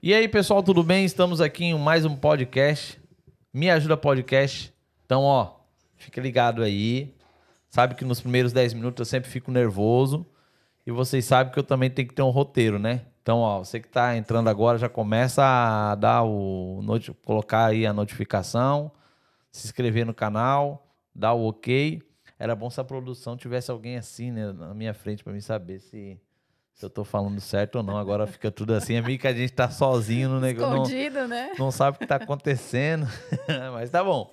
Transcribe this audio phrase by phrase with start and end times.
[0.00, 1.04] E aí, pessoal, tudo bem?
[1.04, 3.00] Estamos aqui em mais um podcast.
[3.52, 4.72] Me ajuda podcast.
[5.04, 5.56] Então, ó,
[5.96, 7.12] fica ligado aí.
[7.68, 10.24] Sabe que nos primeiros 10 minutos eu sempre fico nervoso.
[10.86, 13.06] E vocês sabem que eu também tenho que ter um roteiro, né?
[13.20, 16.80] Então, ó, você que tá entrando agora já começa a dar o
[17.24, 18.92] colocar aí a notificação,
[19.50, 22.00] se inscrever no canal, dar o OK.
[22.38, 25.80] Era bom se a produção tivesse alguém assim, né, na minha frente para mim saber
[25.80, 26.20] se
[26.78, 27.96] se eu tô falando certo ou não.
[27.96, 28.94] Agora fica tudo assim.
[28.94, 30.84] É meio que a gente tá sozinho no negócio.
[30.84, 31.52] Escondido, não, né?
[31.58, 33.04] Não sabe o que tá acontecendo.
[33.74, 34.32] Mas tá bom.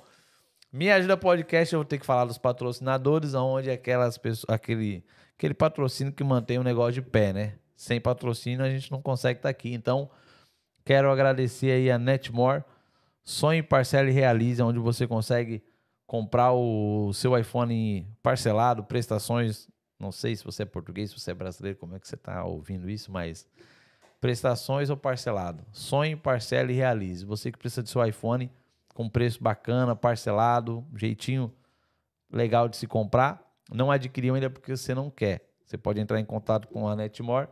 [0.72, 5.04] Me ajuda podcast, eu vou ter que falar dos patrocinadores, onde aquelas pessoas, aquele,
[5.36, 7.54] aquele patrocínio que mantém o negócio de pé, né?
[7.76, 9.74] Sem patrocínio a gente não consegue estar tá aqui.
[9.74, 10.08] Então,
[10.86, 12.64] quero agradecer aí a Netmore,
[13.24, 15.64] Sonhe, Parcela e Realize, onde você consegue
[16.06, 19.68] comprar o seu iPhone parcelado, prestações
[20.00, 22.44] não sei se você é português, se você é brasileiro, como é que você está
[22.44, 23.48] ouvindo isso, mas
[24.20, 25.66] prestações ou parcelado?
[25.72, 27.26] Sonhe, parcele e realize.
[27.26, 28.52] Você que precisa do seu iPhone
[28.94, 31.54] com preço bacana, parcelado, jeitinho
[32.32, 33.42] legal de se comprar,
[33.72, 35.50] não adquiriu ainda porque você não quer.
[35.66, 37.48] Você pode entrar em contato com a Netmore.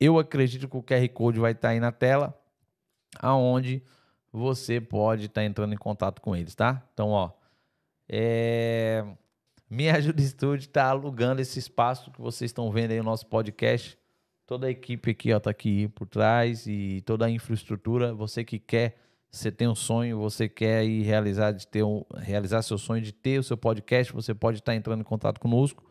[0.00, 2.38] Eu acredito que o QR Code vai estar tá aí na tela,
[3.18, 3.82] aonde
[4.32, 6.82] você pode estar tá entrando em contato com eles, tá?
[6.92, 7.30] Então, ó,
[8.08, 9.04] é...
[9.68, 13.98] Minha Ajuda Estúdio está alugando esse espaço que vocês estão vendo aí no nosso podcast.
[14.46, 18.14] Toda a equipe aqui está aqui por trás e toda a infraestrutura.
[18.14, 18.98] Você que quer,
[19.30, 23.10] você tem um sonho, você quer ir realizar, de ter um, realizar seu sonho de
[23.10, 25.82] ter o seu podcast, você pode estar tá entrando em contato conosco,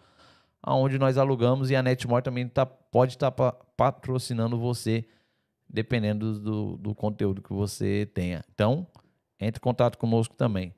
[0.62, 5.04] aonde nós alugamos e a Netmore também tá, pode estar tá patrocinando você,
[5.68, 8.46] dependendo do, do conteúdo que você tenha.
[8.54, 8.86] Então,
[9.40, 10.76] entre em contato conosco também.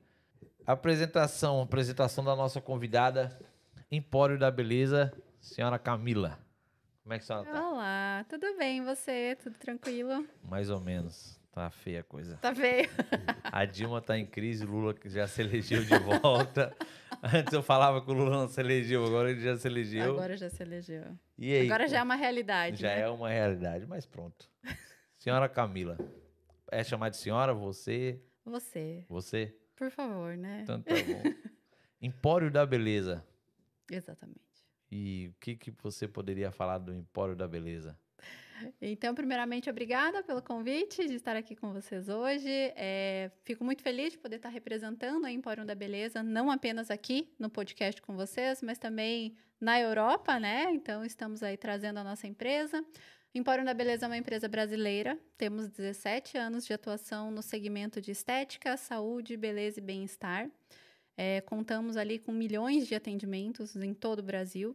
[0.66, 3.38] Apresentação, apresentação da nossa convidada,
[3.88, 6.40] Empório da Beleza, senhora Camila.
[7.04, 7.70] Como é que a senhora tá?
[7.70, 9.38] Olá, tudo bem você?
[9.40, 10.26] Tudo tranquilo?
[10.42, 11.40] Mais ou menos.
[11.52, 12.36] Tá feia a coisa.
[12.38, 12.90] Tá feio.
[13.44, 16.76] A Dilma tá em crise, o Lula já se elegeu de volta.
[17.22, 20.14] Antes eu falava que o Lula não se elegeu, agora ele já se elegeu.
[20.14, 21.16] Agora já se elegeu.
[21.38, 21.66] E aí?
[21.66, 22.80] Agora já é uma realidade.
[22.80, 23.02] Já né?
[23.02, 24.50] é uma realidade, mas pronto.
[25.16, 25.96] Senhora Camila.
[26.72, 28.20] É chamar de senhora, você?
[28.44, 29.04] Você.
[29.08, 29.54] Você?
[29.76, 30.60] Por favor, né?
[30.62, 31.22] Então tá bom.
[32.00, 33.24] Empório da Beleza.
[33.90, 34.40] Exatamente.
[34.90, 37.96] E o que, que você poderia falar do Empório da Beleza?
[38.80, 42.48] Então, primeiramente, obrigada pelo convite de estar aqui com vocês hoje.
[42.74, 47.28] É, fico muito feliz de poder estar representando a Empório da Beleza, não apenas aqui
[47.38, 50.70] no podcast com vocês, mas também na Europa, né?
[50.72, 52.84] Então, estamos aí trazendo a nossa empresa.
[53.36, 55.18] Empório da Beleza é uma empresa brasileira.
[55.36, 60.50] Temos 17 anos de atuação no segmento de estética, saúde, beleza e bem-estar.
[61.14, 64.74] É, contamos ali com milhões de atendimentos em todo o Brasil.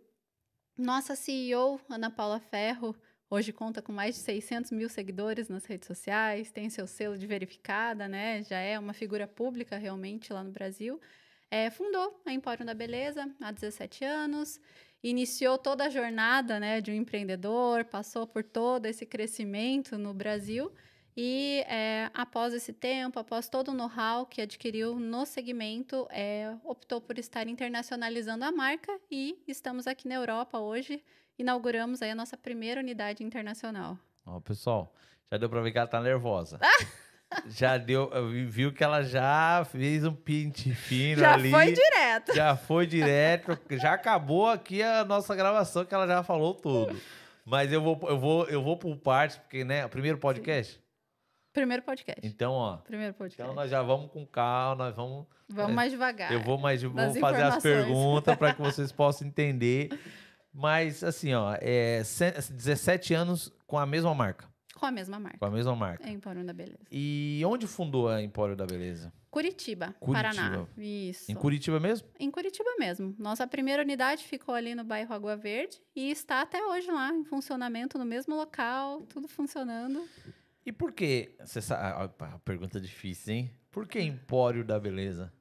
[0.78, 2.96] Nossa CEO, Ana Paula Ferro,
[3.32, 7.26] hoje conta com mais de 600 mil seguidores nas redes sociais, tem seu selo de
[7.26, 8.44] verificada, né?
[8.44, 11.02] Já é uma figura pública realmente lá no Brasil.
[11.50, 14.60] É, fundou a Empório da Beleza há 17 anos
[15.04, 20.72] iniciou toda a jornada né, de um empreendedor, passou por todo esse crescimento no Brasil
[21.16, 27.02] e é, após esse tempo, após todo o know-how que adquiriu no segmento, é, optou
[27.02, 31.04] por estar internacionalizando a marca e estamos aqui na Europa hoje,
[31.38, 33.98] inauguramos aí a nossa primeira unidade internacional.
[34.26, 34.94] Ó, pessoal,
[35.30, 36.60] já deu para ver que ela tá nervosa.
[37.48, 38.10] já deu,
[38.48, 41.50] viu que ela já fez um pinte fino já ali.
[41.50, 42.34] Já foi direto.
[42.34, 47.00] Já foi direto, já acabou aqui a nossa gravação que ela já falou tudo.
[47.46, 50.80] Mas eu vou eu vou eu vou por partes, porque né, primeiro podcast.
[51.54, 52.26] Primeiro podcast.
[52.26, 52.78] Então, ó.
[52.78, 53.42] Primeiro podcast.
[53.42, 56.32] Então nós já vamos com calma, nós vamos Vamos mais devagar.
[56.32, 59.90] Eu vou mais vou fazer as perguntas para que vocês possam entender.
[60.54, 64.51] Mas assim, ó, é 17 anos com a mesma marca.
[64.76, 65.38] Com a mesma marca.
[65.38, 66.08] Com a mesma marca.
[66.08, 66.80] É Empório da Beleza.
[66.92, 69.14] E onde fundou a Empório da Beleza?
[69.30, 70.68] Curitiba, Curitiba, Paraná.
[70.78, 71.32] Isso.
[71.32, 72.08] Em Curitiba mesmo?
[72.20, 73.16] Em Curitiba mesmo.
[73.18, 77.24] Nossa primeira unidade ficou ali no bairro Água Verde e está até hoje lá, em
[77.24, 80.06] funcionamento, no mesmo local, tudo funcionando.
[80.66, 81.36] E por que?
[81.40, 83.52] Você sabe, a pergunta difícil, hein?
[83.72, 85.34] Por que Empório da Beleza?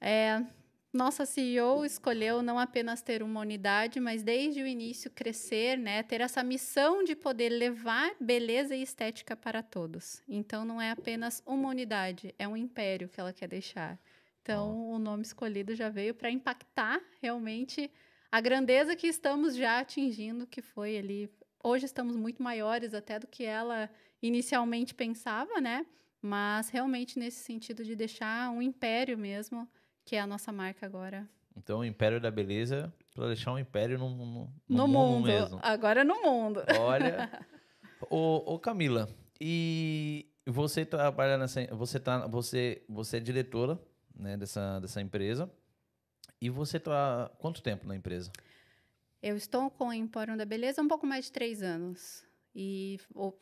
[0.00, 0.42] É,
[0.92, 6.20] nossa CEO escolheu não apenas ter uma unidade, mas desde o início crescer, né, ter
[6.20, 10.20] essa missão de poder levar beleza e estética para todos.
[10.28, 13.96] Então não é apenas uma unidade, é um império que ela quer deixar.
[14.42, 14.96] Então oh.
[14.96, 17.88] o nome escolhido já veio para impactar realmente
[18.32, 21.30] a grandeza que estamos já atingindo, que foi ali.
[21.62, 23.88] Hoje estamos muito maiores até do que ela
[24.20, 25.86] inicialmente pensava, né?
[26.20, 29.68] Mas realmente nesse sentido de deixar um império mesmo
[30.04, 31.28] que é a nossa marca agora.
[31.56, 35.26] Então, o Império da Beleza, para deixar um império no, no, no, no mundo, mundo,
[35.26, 35.60] mesmo.
[35.62, 36.62] Agora no mundo.
[36.78, 37.30] Olha.
[38.08, 39.08] ô, ô, Camila,
[39.40, 41.66] E você trabalha nessa.
[41.74, 43.78] Você, tá, você, você é diretora
[44.14, 45.50] né, dessa, dessa empresa.
[46.40, 48.30] E você está quanto tempo na empresa?
[49.22, 52.24] Eu estou com o Empório da Beleza há um pouco mais de três anos.
[52.54, 52.98] E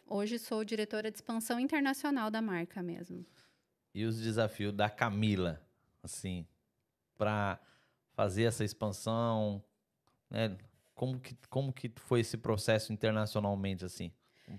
[0.07, 3.25] hoje sou diretora de expansão internacional da marca mesmo.
[3.95, 5.63] E os desafios da Camila,
[6.09, 6.47] assim,
[7.17, 7.59] para
[8.15, 9.63] fazer essa expansão,
[10.31, 10.57] né?
[10.95, 14.13] Como que, como que foi esse processo internacionalmente, assim?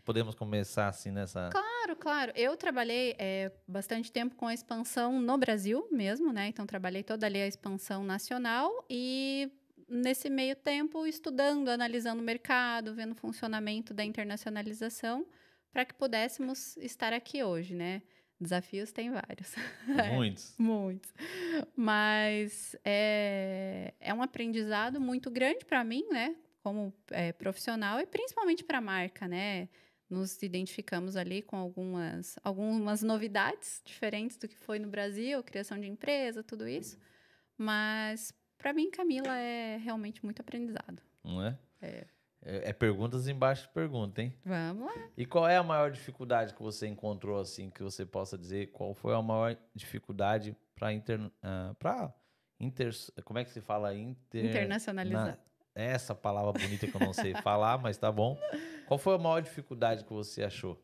[0.05, 1.49] Podemos começar assim nessa.
[1.51, 2.31] Claro, claro.
[2.35, 6.47] Eu trabalhei é, bastante tempo com a expansão no Brasil mesmo, né?
[6.47, 9.51] Então, trabalhei toda ali a expansão nacional e
[9.89, 15.25] nesse meio tempo estudando, analisando o mercado, vendo o funcionamento da internacionalização
[15.71, 18.01] para que pudéssemos estar aqui hoje, né?
[18.39, 19.53] Desafios tem vários.
[20.13, 20.55] Muitos.
[20.57, 21.13] Muitos.
[21.75, 26.35] Mas é, é um aprendizado muito grande para mim, né?
[26.63, 29.67] Como é, profissional e principalmente para a marca, né?
[30.09, 35.87] Nos identificamos ali com algumas, algumas novidades diferentes do que foi no Brasil, criação de
[35.87, 36.97] empresa, tudo isso.
[37.57, 41.01] Mas para mim, Camila é realmente muito aprendizado.
[41.23, 41.57] Não é?
[41.81, 42.05] É.
[42.41, 44.33] É, é, perguntas embaixo de pergunta, hein?
[44.45, 45.09] Vamos lá.
[45.17, 48.71] E qual é a maior dificuldade que você encontrou, assim, que você possa dizer?
[48.71, 52.13] Qual foi a maior dificuldade para inter, uh, para
[52.59, 52.93] inter,
[53.25, 55.25] como é que se fala inter, internacionalizar?
[55.25, 55.37] Na,
[55.75, 58.37] essa palavra bonita que eu não sei falar, mas tá bom.
[58.87, 60.81] Qual foi a maior dificuldade que você achou?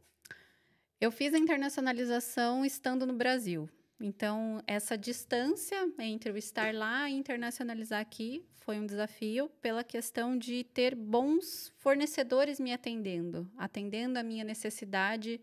[0.99, 3.69] Eu fiz a internacionalização estando no Brasil.
[3.99, 10.37] Então, essa distância entre o estar lá e internacionalizar aqui foi um desafio pela questão
[10.37, 15.39] de ter bons fornecedores me atendendo, atendendo a minha necessidade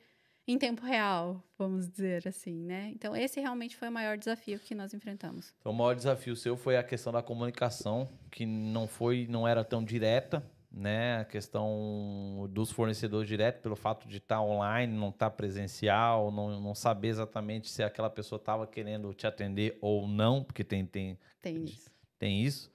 [0.46, 2.90] em tempo real, vamos dizer assim, né?
[2.92, 5.54] Então, esse realmente foi o maior desafio que nós enfrentamos.
[5.60, 9.64] Então, o maior desafio seu foi a questão da comunicação, que não foi, não era
[9.64, 11.20] tão direta, né?
[11.20, 16.30] A questão dos fornecedores direto, pelo fato de estar tá online, não estar tá presencial,
[16.30, 20.86] não, não saber exatamente se aquela pessoa estava querendo te atender ou não, porque tem,
[20.86, 21.90] tem, tem isso.
[22.18, 22.72] Tem isso.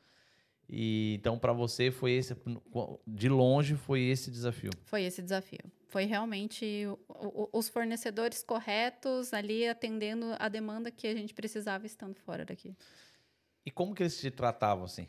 [0.70, 2.36] E então para você foi esse
[3.08, 4.72] de longe foi esse desafio.
[4.84, 5.60] Foi esse desafio.
[5.88, 11.86] Foi realmente o, o, os fornecedores corretos ali atendendo a demanda que a gente precisava
[11.86, 12.76] estando fora daqui.
[13.66, 15.08] E como que eles te tratavam assim?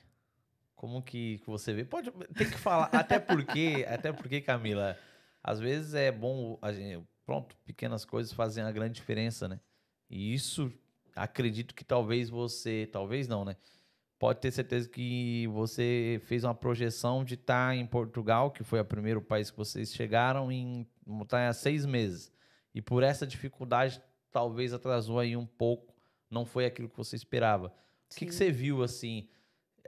[0.78, 1.84] Como que, que você vê?
[1.84, 4.96] Pode, tem que falar, até porque, até porque, Camila,
[5.42, 9.58] às vezes é bom, a gente, pronto, pequenas coisas fazem a grande diferença, né?
[10.08, 10.72] E isso,
[11.16, 13.56] acredito que talvez você, talvez não, né?
[14.20, 18.84] Pode ter certeza que você fez uma projeção de estar em Portugal, que foi o
[18.84, 20.86] primeiro país que vocês chegaram, em
[21.22, 22.32] estar há seis meses.
[22.72, 25.92] E por essa dificuldade, talvez atrasou aí um pouco,
[26.30, 27.74] não foi aquilo que você esperava.
[28.12, 29.28] O que, que você viu, assim,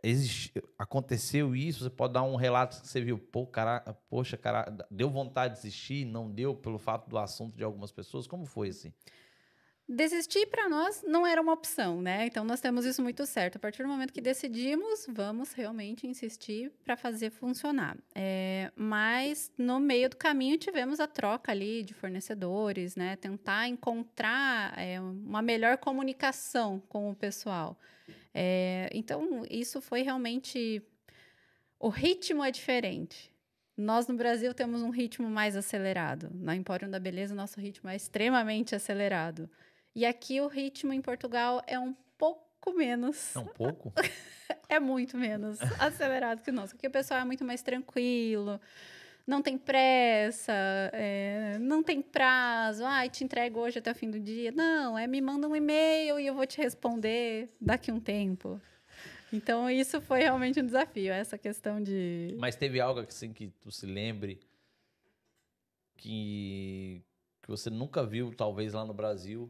[0.03, 4.67] existe, aconteceu isso, você pode dar um relato que você viu, pô, cara, poxa, cara,
[4.91, 8.69] deu vontade de desistir, não deu pelo fato do assunto de algumas pessoas, como foi
[8.69, 8.93] assim?
[9.93, 12.25] Desistir para nós não era uma opção, né?
[12.25, 13.57] Então nós temos isso muito certo.
[13.57, 17.97] A partir do momento que decidimos, vamos realmente insistir para fazer funcionar.
[18.15, 23.17] É, mas no meio do caminho tivemos a troca ali de fornecedores, né?
[23.17, 27.77] Tentar encontrar é, uma melhor comunicação com o pessoal.
[28.33, 30.81] É, então, isso foi realmente.
[31.81, 33.35] O ritmo é diferente.
[33.77, 36.31] Nós no Brasil temos um ritmo mais acelerado.
[36.33, 39.51] Na Empório da Beleza, nosso ritmo é extremamente acelerado.
[39.95, 43.35] E aqui o ritmo em Portugal é um pouco menos.
[43.35, 43.93] É um pouco?
[44.69, 46.75] é muito menos acelerado que o nosso.
[46.75, 48.61] Aqui o pessoal é muito mais tranquilo
[49.31, 50.53] não tem pressa,
[50.93, 54.51] é, não tem prazo, ai, ah, te entrego hoje até o fim do dia.
[54.51, 58.61] Não, é me manda um e-mail e eu vou te responder daqui a um tempo.
[59.33, 62.35] Então, isso foi realmente um desafio, essa questão de.
[62.41, 64.41] Mas teve algo assim que tu se lembre
[65.97, 67.01] que,
[67.41, 69.49] que você nunca viu, talvez lá no Brasil,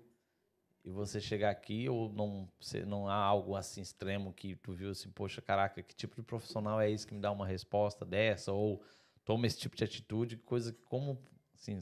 [0.85, 4.91] e você chegar aqui, ou não, você, não há algo assim extremo que tu viu
[4.91, 8.53] assim, poxa, caraca, que tipo de profissional é esse que me dá uma resposta dessa?
[8.53, 8.83] Ou
[9.25, 11.21] toma esse tipo de atitude, coisa que como
[11.55, 11.79] assim.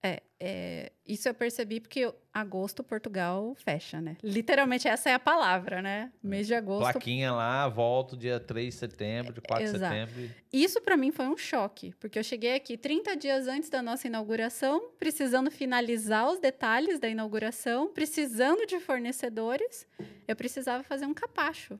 [0.00, 4.16] É, é, isso eu percebi porque agosto Portugal fecha, né?
[4.22, 6.12] Literalmente essa é a palavra, né?
[6.22, 6.92] Mês de agosto.
[6.92, 9.78] Plaquinha lá, volto dia 3 de setembro, de 4 Exato.
[9.78, 10.34] de setembro.
[10.52, 14.06] Isso para mim foi um choque, porque eu cheguei aqui 30 dias antes da nossa
[14.06, 19.84] inauguração, precisando finalizar os detalhes da inauguração, precisando de fornecedores,
[20.28, 21.78] eu precisava fazer um capacho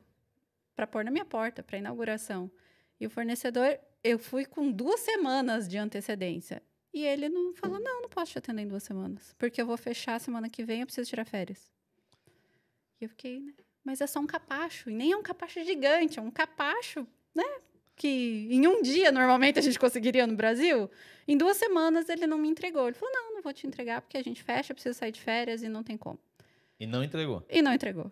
[0.74, 2.50] para pôr na minha porta para inauguração.
[3.00, 6.62] E o fornecedor eu fui com duas semanas de antecedência.
[6.98, 9.76] E ele não falou: não, não posso te atender em duas semanas, porque eu vou
[9.76, 11.70] fechar semana que vem, eu preciso tirar férias.
[13.00, 13.52] E eu fiquei, né?
[13.84, 17.44] Mas é só um capacho, e nem é um capacho gigante, é um capacho, né?
[17.94, 20.88] que em um dia normalmente a gente conseguiria no Brasil,
[21.26, 22.86] em duas semanas ele não me entregou.
[22.86, 25.62] Ele falou: não, não vou te entregar porque a gente fecha, precisa sair de férias
[25.62, 26.18] e não tem como.
[26.80, 27.44] E não entregou.
[27.48, 28.10] E não entregou.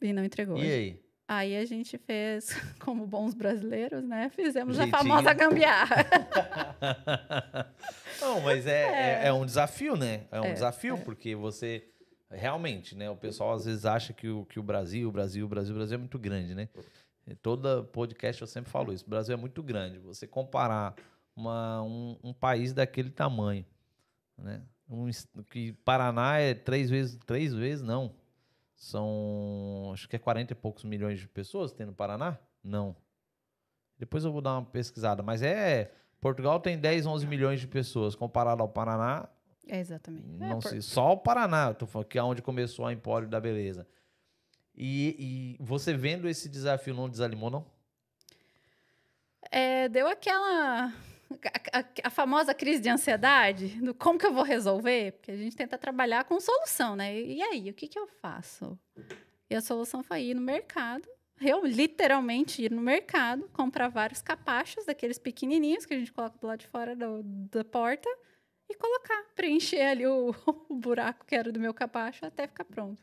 [0.00, 0.58] E não entregou.
[0.58, 1.00] E aí?
[1.32, 2.48] Aí a gente fez,
[2.80, 4.30] como bons brasileiros, né?
[4.30, 4.96] Fizemos Jeitinho.
[4.96, 5.94] a famosa gambiarra.
[8.20, 9.26] Não, mas é, é.
[9.28, 10.22] é um desafio, né?
[10.32, 11.00] É um É, desafio, é.
[11.00, 11.86] porque você.
[12.32, 13.08] Realmente, né?
[13.08, 15.78] O pessoal às vezes acha que o, que o Brasil, o Brasil, o Brasil, o
[15.78, 16.68] Brasil é muito grande, né?
[17.40, 19.04] Toda podcast eu sempre falo isso.
[19.06, 19.98] O Brasil é muito grande.
[20.00, 20.96] Você comparar
[21.36, 23.64] uma, um, um país daquele tamanho,
[24.36, 24.62] né?
[24.88, 25.08] Um,
[25.48, 28.14] que Paraná é três vezes, três vezes, não.
[28.80, 32.38] São, acho que é 40 e poucos milhões de pessoas tem no Paraná?
[32.64, 32.96] Não.
[33.98, 38.14] Depois eu vou dar uma pesquisada, mas é Portugal tem 10, 11 milhões de pessoas
[38.14, 39.28] comparado ao Paraná.
[39.68, 40.24] É, exatamente.
[40.42, 42.92] É, Não por- sei, só o Paraná, eu tô falando que é onde começou a
[42.92, 43.86] Empório da Beleza.
[44.74, 47.66] E, e você vendo esse desafio não desanimou, não?
[49.50, 50.90] É, deu aquela.
[51.72, 55.36] A, a- a famosa crise de ansiedade do como que eu vou resolver, porque a
[55.36, 57.14] gente tenta trabalhar com solução, né?
[57.18, 58.78] E, e aí, o que, que eu faço?
[59.48, 61.08] E a solução foi ir no mercado,
[61.40, 66.46] eu literalmente ir no mercado, comprar vários capachos daqueles pequenininhos que a gente coloca do
[66.46, 68.08] lado de fora do- da porta
[68.68, 70.34] e colocar, preencher ali o,
[70.68, 73.02] o buraco que era do meu capacho até ficar pronto.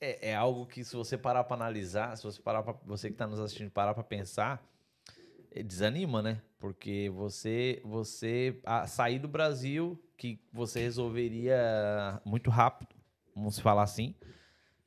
[0.00, 3.14] É, é algo que se você parar para analisar, se você parar pra, você que
[3.14, 4.62] está nos assistindo parar para pensar,
[5.62, 6.40] desanima, né?
[6.58, 12.94] Porque você você sair do Brasil que você resolveria muito rápido,
[13.34, 14.14] vamos falar assim,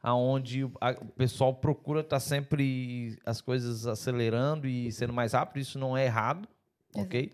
[0.02, 5.60] aonde o, a- o pessoal procura estar sempre as coisas acelerando e sendo mais rápido,
[5.62, 6.48] isso não é errado,
[6.96, 7.32] ok?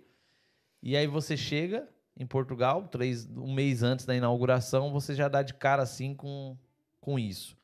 [0.82, 1.88] E aí você chega
[2.18, 6.58] em Portugal, três, um mês antes da inauguração, você já dá de cara assim com,
[7.02, 7.58] com isso.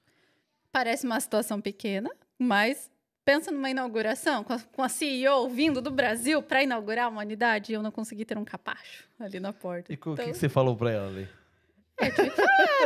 [0.72, 2.91] Parece uma situação pequena, mas
[3.24, 7.72] pensa numa inauguração com a, com a CEO vindo do Brasil para inaugurar uma unidade
[7.72, 9.92] e eu não consegui ter um capacho ali na porta.
[9.92, 11.28] E o que, Então, que você falou pra ela ali?
[12.16, 12.36] tive que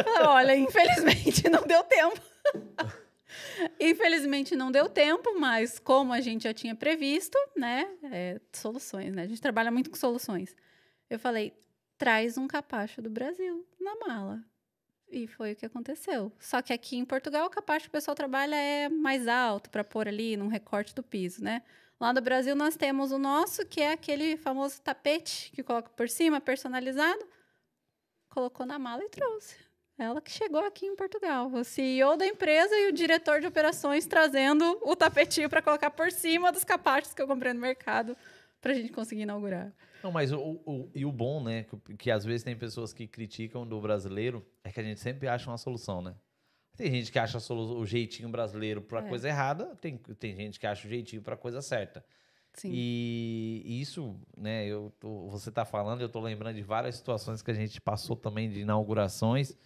[0.03, 2.21] falar, olha, infelizmente não deu tempo.
[3.79, 7.87] infelizmente não deu tempo, mas como a gente já tinha previsto, né?
[8.11, 9.23] é, soluções, né?
[9.23, 10.55] A gente trabalha muito com soluções.
[11.09, 11.53] Eu falei,
[11.97, 14.43] traz um capacho do Brasil na mala.
[15.09, 16.31] E foi o que aconteceu.
[16.39, 19.83] Só que aqui em Portugal, o capacho que o pessoal trabalha é mais alto para
[19.83, 21.61] pôr ali num recorte do piso, né?
[21.99, 26.09] Lá no Brasil nós temos o nosso, que é aquele famoso tapete que coloca por
[26.09, 27.25] cima, personalizado.
[28.29, 29.55] Colocou na mala e trouxe.
[29.97, 31.49] Ela que chegou aqui em Portugal.
[31.53, 36.11] O CEO da empresa e o diretor de operações trazendo o tapetinho para colocar por
[36.11, 38.17] cima dos capachos que eu comprei no mercado
[38.59, 39.71] para a gente conseguir inaugurar.
[40.05, 41.63] Não, mas o, o- e o bom, né?
[41.63, 45.27] Que, que às vezes tem pessoas que criticam do brasileiro, é que a gente sempre
[45.27, 46.13] acha uma solução, né?
[46.77, 49.09] Tem gente que acha o jeitinho brasileiro pra É.
[49.09, 52.05] coisa errada, tem, tem gente que acha o jeitinho pra coisa certa.
[52.53, 52.69] Sim.
[52.71, 57.49] E isso, né, eu tô- você tá falando, eu tô lembrando de várias situações que
[57.49, 59.57] a gente passou também de inaugurações.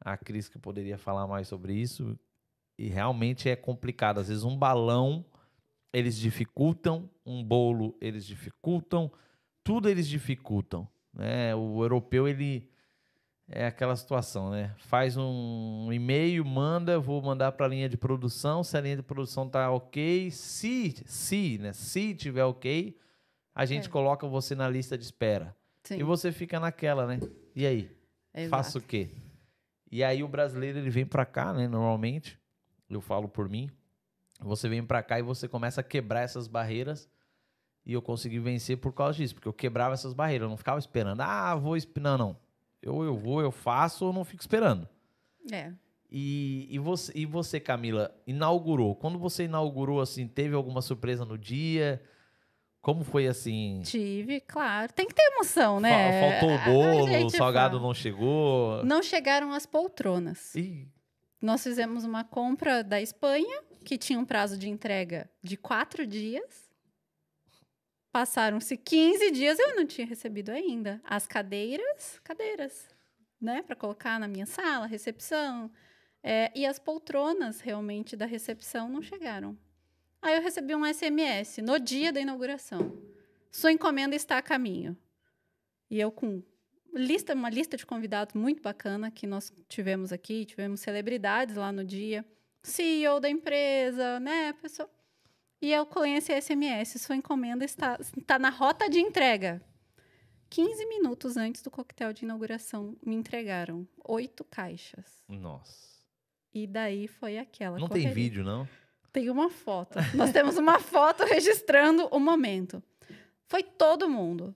[0.00, 2.18] A Cris que poderia falar mais sobre isso.
[2.78, 4.18] E realmente é complicado.
[4.20, 5.26] Às vezes um balão
[5.92, 9.12] eles dificultam, um bolo eles dificultam,
[9.64, 10.86] tudo eles dificultam.
[11.12, 11.54] Né?
[11.54, 12.68] O europeu ele
[13.48, 14.74] é aquela situação, né?
[14.78, 18.62] Faz um e-mail, manda, vou mandar para a linha de produção.
[18.62, 21.72] Se a linha de produção tá ok, se se, né?
[21.72, 22.96] Se tiver ok,
[23.54, 23.90] a gente É.
[23.90, 25.56] coloca você na lista de espera.
[25.82, 25.98] Sim.
[25.98, 27.20] E você fica naquela, né?
[27.54, 27.90] E aí?
[28.34, 28.50] Exato.
[28.50, 29.10] Faço o quê?
[29.92, 31.68] E aí o brasileiro ele vem pra cá, né?
[31.68, 32.38] Normalmente,
[32.90, 33.70] eu falo por mim.
[34.40, 37.08] Você vem pra cá e você começa a quebrar essas barreiras.
[37.86, 40.78] E eu consegui vencer por causa disso, porque eu quebrava essas barreiras, eu não ficava
[40.78, 41.20] esperando.
[41.20, 41.76] Ah, vou.
[42.00, 42.36] Não, não.
[42.82, 44.88] Eu, eu vou, eu faço, eu não fico esperando.
[45.52, 45.72] É.
[46.10, 48.94] E, e, você, e você, Camila, inaugurou.
[48.94, 52.00] Quando você inaugurou, assim, teve alguma surpresa no dia?
[52.80, 53.80] Como foi assim?
[53.82, 54.92] Tive, claro.
[54.92, 56.38] Tem que ter emoção, né?
[56.38, 57.86] Faltou o bolo, o salgado fala.
[57.88, 58.84] não chegou.
[58.84, 60.54] Não chegaram as poltronas.
[60.54, 60.86] Ih,
[61.40, 66.63] Nós fizemos uma compra da Espanha, que tinha um prazo de entrega de quatro dias.
[68.14, 71.00] Passaram-se 15 dias, eu não tinha recebido ainda.
[71.02, 72.86] As cadeiras, cadeiras,
[73.40, 73.60] né?
[73.60, 75.68] Para colocar na minha sala, recepção.
[76.22, 79.58] É, e as poltronas, realmente, da recepção não chegaram.
[80.22, 82.96] Aí eu recebi um SMS no dia da inauguração.
[83.50, 84.96] Sua encomenda está a caminho.
[85.90, 86.40] E eu com
[86.94, 91.82] lista, uma lista de convidados muito bacana que nós tivemos aqui, tivemos celebridades lá no
[91.82, 92.24] dia,
[92.62, 94.88] CEO da empresa, né, pessoa.
[95.60, 99.62] E eu conheço esse SMS, sua encomenda está, está na rota de entrega.
[100.50, 105.22] 15 minutos antes do coquetel de inauguração, me entregaram oito caixas.
[105.28, 105.94] nossa.
[106.56, 108.10] E daí foi aquela Não correria.
[108.10, 108.68] tem vídeo, não?
[109.12, 109.98] Tem uma foto.
[110.14, 112.80] Nós temos uma foto registrando o momento.
[113.48, 114.54] Foi todo mundo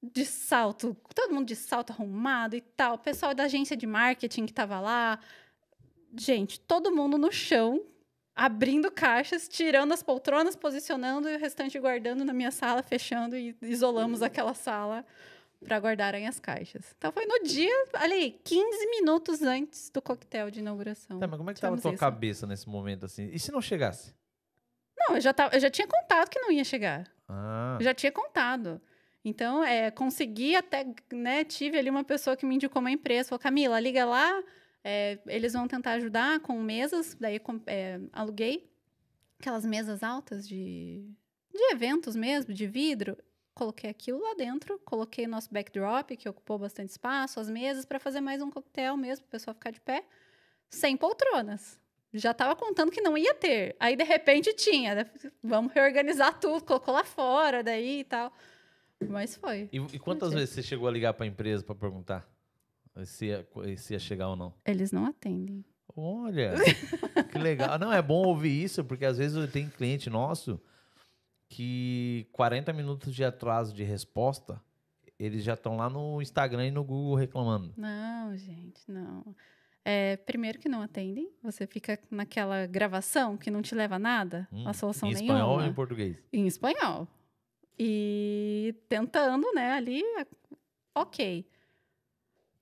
[0.00, 2.94] de salto, todo mundo de salto arrumado e tal.
[2.94, 5.18] O pessoal da agência de marketing que tava lá.
[6.16, 7.84] Gente, todo mundo no chão,
[8.38, 13.56] abrindo caixas, tirando as poltronas, posicionando e o restante guardando na minha sala, fechando e
[13.62, 15.04] isolamos aquela sala
[15.60, 16.94] para guardarem as caixas.
[16.96, 21.18] Então foi no dia, ali, 15 minutos antes do coquetel de inauguração.
[21.18, 21.98] Tá, mas como é que tava a tua isso.
[21.98, 23.28] cabeça nesse momento assim?
[23.32, 24.14] E se não chegasse?
[24.96, 27.10] Não, eu já, tava, eu já tinha contado que não ia chegar.
[27.28, 28.80] Ah, Eu já tinha contado.
[29.24, 33.40] Então, é, consegui até, né, tive ali uma pessoa que me indicou uma empresa, falou,
[33.40, 34.42] Camila, liga lá,
[34.84, 38.70] é, eles vão tentar ajudar com mesas, daí com- é, aluguei
[39.40, 41.04] aquelas mesas altas de,
[41.52, 43.16] de eventos mesmo, de vidro,
[43.54, 47.98] coloquei aquilo lá dentro, coloquei o nosso backdrop, que ocupou bastante espaço, as mesas, para
[47.98, 50.04] fazer mais um coquetel mesmo, para o pessoal ficar de pé,
[50.70, 51.78] sem poltronas.
[52.12, 53.76] Já estava contando que não ia ter.
[53.78, 54.94] Aí, de repente, tinha.
[54.94, 55.06] Daí,
[55.42, 58.32] Vamos reorganizar tudo, colocou lá fora, daí e tal.
[59.08, 59.68] Mas foi.
[59.70, 60.40] e, e quantas Mentira.
[60.40, 62.26] vezes você chegou a ligar pra empresa pra perguntar
[63.04, 64.54] se ia, se ia chegar ou não?
[64.64, 65.64] Eles não atendem.
[65.96, 66.54] Olha,
[67.32, 67.78] que legal.
[67.78, 70.60] Não, é bom ouvir isso, porque às vezes tem cliente nosso
[71.48, 74.60] que 40 minutos de atraso de resposta,
[75.18, 77.72] eles já estão lá no Instagram e no Google reclamando.
[77.76, 79.34] Não, gente, não.
[79.84, 81.30] É, primeiro que não atendem.
[81.42, 85.34] Você fica naquela gravação que não te leva a nada, Hum, a solução em nenhuma.
[85.34, 86.16] espanhol ou em português?
[86.32, 87.08] Em espanhol.
[87.78, 90.02] E tentando, né, ali,
[90.94, 91.46] ok.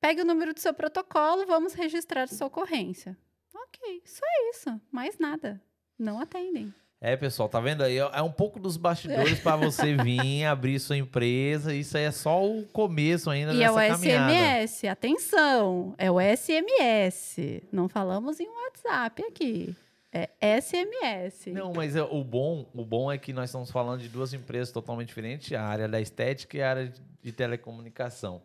[0.07, 3.17] Pegue o número do seu protocolo, vamos registrar sua ocorrência.
[3.53, 5.61] Ok, só isso, mais nada.
[5.99, 6.73] Não atendem.
[7.01, 7.99] É, pessoal, tá vendo aí?
[7.99, 11.75] É um pouco dos bastidores para você vir abrir sua empresa.
[11.75, 14.33] Isso aí é só o começo ainda E é dessa o caminhada.
[14.33, 17.63] SMS, atenção, é o SMS.
[17.73, 19.75] Não falamos em WhatsApp aqui.
[20.13, 21.51] É SMS.
[21.53, 24.71] Não, mas é- o bom, o bom é que nós estamos falando de duas empresas
[24.71, 28.41] totalmente diferentes, a área da estética e a área de telecomunicação.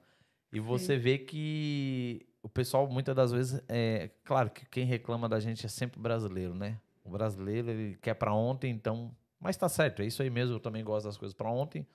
[0.51, 5.39] E você vê que o pessoal muitas das vezes é, claro que quem reclama da
[5.39, 6.79] gente é sempre brasileiro, né?
[7.03, 10.59] O brasileiro ele quer para ontem, então, mas tá certo, é isso aí mesmo, eu
[10.59, 11.85] também gosto das coisas para ontem.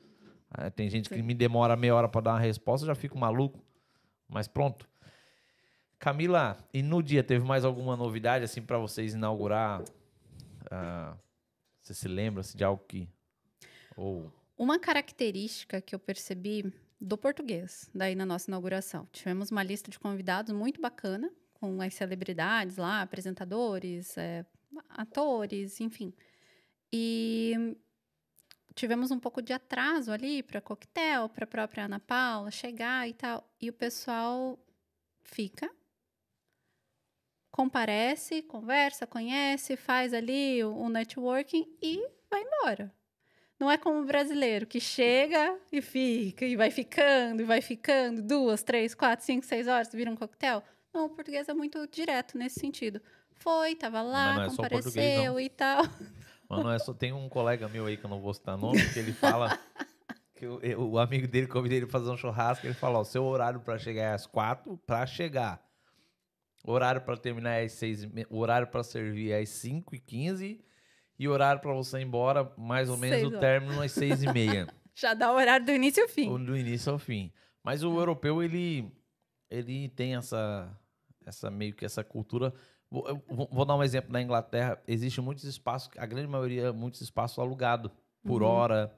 [0.51, 1.23] Ah, tem gente que Sim.
[1.23, 3.63] me demora meia hora para dar uma resposta, eu já fico maluco.
[4.29, 4.89] Mas pronto.
[5.99, 9.83] Camila, e no dia teve mais alguma novidade assim para vocês inaugurar?
[10.71, 11.17] Ah,
[11.81, 13.09] você se lembra assim, de algo que
[13.97, 19.07] ou Uma característica que eu percebi do português, daí na nossa inauguração.
[19.13, 24.45] Tivemos uma lista de convidados muito bacana, com as celebridades lá, apresentadores, é,
[24.89, 26.13] atores, enfim.
[26.93, 27.77] E
[28.75, 33.15] tivemos um pouco de atraso ali para coquetel, para a própria Ana Paula chegar e
[33.15, 33.49] tal.
[33.61, 34.59] E o pessoal
[35.23, 35.71] fica,
[37.51, 42.95] comparece, conversa, conhece, faz ali o, o networking e vai embora.
[43.59, 48.23] Não é como o brasileiro que chega e fica, e vai ficando, e vai ficando,
[48.23, 50.63] duas, três, quatro, cinco, seis horas, vira um coquetel.
[50.93, 53.01] Não, o português é muito direto nesse sentido.
[53.35, 55.83] Foi, tava lá, é o compareceu e tal.
[56.49, 56.95] Mas não é só.
[56.95, 59.59] Tem um colega meu aí que eu não vou citar nome, que ele fala
[60.35, 62.67] que o, o amigo dele convidou ele pra fazer um churrasco.
[62.67, 65.61] Ele falou: ó, seu horário pra chegar é às quatro, pra chegar.
[66.65, 70.65] Horário pra terminar é às seis, o horário pra servir é às cinco e quinze.
[71.19, 73.41] E horário pra você ir embora, mais ou menos Seis o horas.
[73.41, 74.67] término às seis e meia.
[74.95, 76.45] Já dá o horário do início ao fim.
[76.45, 77.31] do início ao fim.
[77.65, 78.91] Mas o europeu, ele,
[79.51, 80.71] ele tem essa,
[81.25, 82.53] essa meio que essa cultura.
[82.91, 83.05] Vou,
[83.51, 84.13] vou- dar um exemplo.
[84.13, 87.91] Na Inglaterra, existe muitos espaços, a grande maioria, muitos espaços alugados
[88.25, 88.49] por Uhum.
[88.49, 88.95] hora.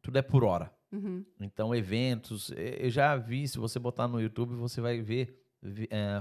[0.00, 0.72] Tudo é por hora.
[0.92, 1.24] Uhum.
[1.40, 2.52] Então, eventos.
[2.56, 5.42] Eu já vi, se você botar no YouTube, você vai ver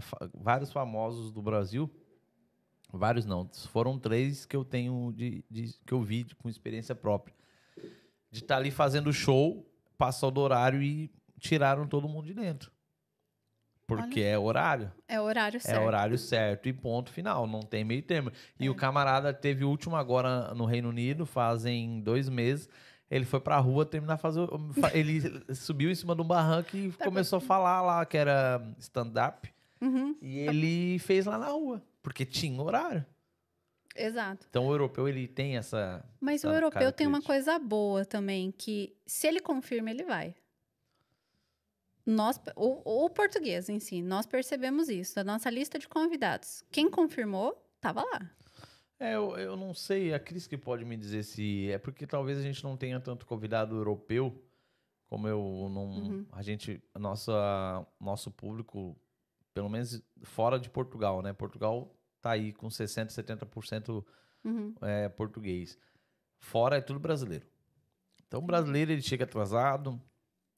[0.01, 1.89] fa- vários famosos do Brasil.
[2.95, 3.49] Vários não.
[3.71, 7.35] Foram três que eu tenho de, de- que eu vi de- com experiência própria.
[8.31, 12.71] De estar ali fazendo show, passou do horário e tiraram todo mundo de dentro.
[13.85, 14.91] Porque é horário.
[15.07, 15.77] É horário certo.
[15.81, 18.31] É horário certo e ponto final, não tem meio termo.
[18.59, 18.69] E É.
[18.69, 22.69] o camarada teve o último agora no Reino Unido, fazem dois meses.
[23.11, 24.47] Ele foi pra rua terminar fazer.
[24.93, 25.21] Ele
[25.53, 29.51] subiu em cima de um barranco e Tá começou a falar lá que era stand-up.
[29.81, 30.15] Uhum.
[30.21, 33.03] E ele fez lá na rua, porque tinha horário.
[33.95, 34.45] Exato.
[34.49, 36.03] Então o europeu ele tem essa.
[36.19, 40.35] Mas o essa europeu tem uma coisa boa também, que se ele confirma, ele vai.
[42.05, 45.15] Nós, o, o português em si, nós percebemos isso.
[45.15, 48.29] Da nossa lista de convidados, quem confirmou, estava lá.
[48.99, 52.37] É, eu, eu não sei, a Cris que pode me dizer se é porque talvez
[52.37, 54.43] a gente não tenha tanto convidado europeu,
[55.07, 56.25] como eu não, Uhum.
[56.31, 58.97] a gente, nossa, nosso público,
[59.53, 61.33] pelo menos fora de Portugal, né?
[61.33, 64.03] Portugal tá aí com 60%, 70%
[64.43, 64.73] Uhum.
[64.81, 65.77] é, português.
[66.37, 67.45] Fora é tudo brasileiro.
[68.27, 70.01] Então o brasileiro ele chega atrasado,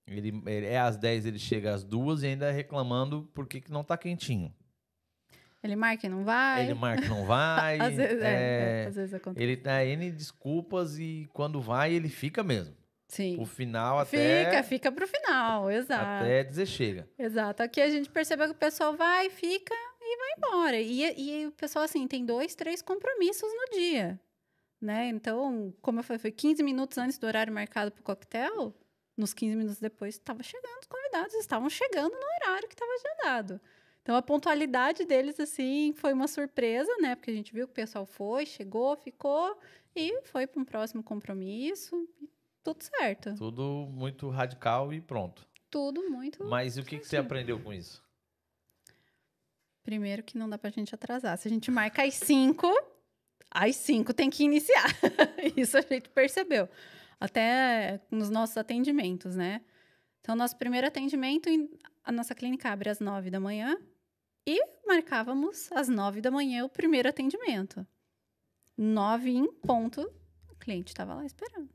[0.08, 3.84] ele, ele é às 10, ele chega às 2 e ainda reclamando porque que não
[3.84, 4.54] tá quentinho.
[5.62, 6.64] Ele marca e não vai.
[6.66, 7.78] Ele marca que não vai.
[7.82, 9.44] às vezes, é, é, é, às vezes acontece.
[9.44, 12.76] ele dá N desculpas e quando vai ele fica mesmo.
[13.08, 13.40] Sim.
[13.40, 16.24] O final até, Fica, fica pro final, exato.
[16.24, 17.10] até dizer chega.
[17.18, 17.64] Exato.
[17.64, 20.82] Aqui a gente percebeu que o pessoal vai, fica e vai embora.
[20.82, 24.20] E, e o pessoal, assim, tem dois, três compromissos no dia.
[24.82, 25.08] Né?
[25.08, 28.74] Então, como eu falei, foi 15 minutos antes do horário marcado pro coquetel.
[29.16, 33.62] Nos 15 minutos depois, estava chegando os convidados, estavam chegando no horário que estava agendado.
[34.02, 37.16] Então, a pontualidade deles, assim, foi uma surpresa, né?
[37.16, 39.58] Porque a gente viu que o pessoal foi, chegou, ficou
[39.96, 42.08] e foi para um próximo compromisso.
[42.22, 42.30] E
[42.66, 43.36] tudo certo.
[43.36, 45.48] Tudo muito radical e pronto.
[45.70, 48.04] Tudo muito Mas e o que, que você aprendeu com isso?
[49.84, 51.38] Primeiro que não dá pra gente atrasar.
[51.38, 52.68] Se a gente marca às 5,
[53.52, 54.88] às 5 tem que iniciar.
[55.56, 56.68] Isso a gente percebeu.
[57.20, 59.62] Até nos nossos atendimentos, né?
[60.22, 61.48] Então, nosso primeiro atendimento,
[62.04, 63.78] a nossa clínica abre às 9 da manhã
[64.48, 67.86] e marcávamos às 9 da manhã o primeiro atendimento.
[68.76, 70.02] 9 em ponto,
[70.50, 71.70] o cliente estava lá esperando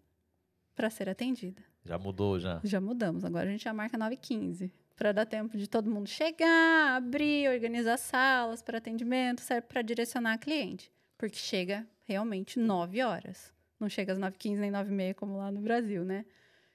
[0.80, 1.62] para ser atendida.
[1.84, 2.58] Já mudou já.
[2.64, 4.72] Já mudamos, agora a gente já marca 9h15.
[4.96, 10.32] Para dar tempo de todo mundo chegar, abrir, organizar salas para atendimento, serve para direcionar
[10.32, 10.90] a cliente.
[11.18, 13.52] Porque chega realmente 9 horas.
[13.78, 16.24] Não chega às 9h15 nem 9h30 como lá no Brasil, né?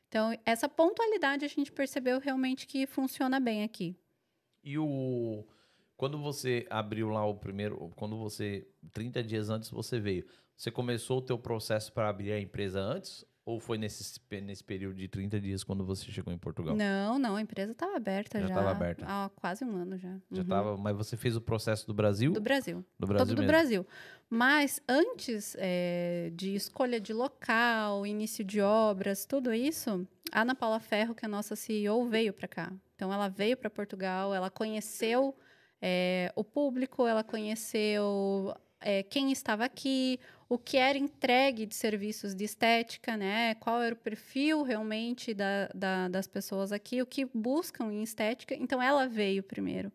[0.08, 3.98] Então, essa pontualidade a gente percebeu realmente que funciona bem aqui.
[4.64, 5.44] E o
[5.98, 11.18] quando você abriu lá o primeiro, quando você 30 dias antes você veio, você começou
[11.18, 15.40] o teu processo para abrir a empresa antes ou foi nesse nesse período de 30
[15.40, 16.76] dias quando você chegou em Portugal?
[16.76, 18.54] Não, não, a empresa estava aberta Já já.
[18.54, 19.06] estava aberta.
[19.08, 20.18] Há quase um ano já.
[20.32, 20.48] Já Uhum.
[20.48, 22.32] tava, mas você fez o processo do Brasil?
[22.34, 22.84] Do Brasil.
[23.00, 23.52] Do Brasil todo do mesmo.
[23.52, 23.88] Brasil.
[24.30, 30.80] Mas antes eh, de escolha de local, início de obras, tudo isso, a Ana Paula
[30.80, 32.74] Ferro, que é a nossa CEO, veio para cá.
[32.96, 35.36] Então, ela veio para Portugal, ela conheceu
[35.82, 42.36] eh, o público, ela conheceu eh, quem estava aqui, o que era entregue de serviços
[42.36, 43.56] de estética, né?
[43.56, 48.56] Qual era o perfil realmente da- da- das pessoas aqui, o que buscam em estética.
[48.56, 49.92] Então, ela veio primeiro,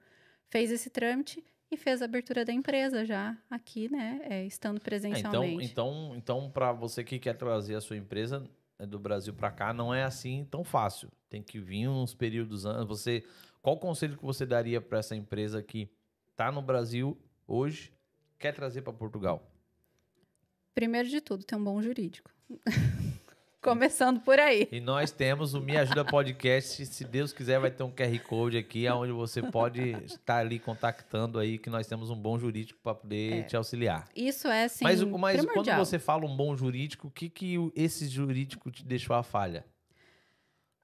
[0.50, 4.20] fez esse trâmite e fez a abertura da empresa já aqui, né?
[4.24, 4.80] é, estando
[5.12, 5.64] É, então, presencialmente.
[5.64, 9.72] então, então para você que quer trazer a sua empresa é, do Brasil para cá,
[9.72, 11.10] não é assim tão fácil.
[11.28, 12.86] Tem que vir uns períodos antes.
[12.86, 13.24] Você,
[13.62, 15.90] qual conselho que você daria para essa empresa que
[16.30, 17.92] está no Brasil hoje,
[18.38, 19.50] quer trazer para Portugal?
[20.80, 22.30] Primeiro de tudo, ter um bom jurídico.
[23.60, 24.66] Começando por aí.
[24.72, 26.86] E nós temos o Me Ajuda Podcast.
[26.86, 31.38] Se Deus quiser, vai ter um QR Code aqui, onde você pode estar ali contactando
[31.38, 33.42] aí, que nós temos um bom jurídico para poder É.
[33.42, 34.08] te auxiliar.
[34.16, 38.08] Isso é, assim, mas mas quando você fala um bom jurídico, o que, que esse
[38.08, 39.66] jurídico te deixou a falha?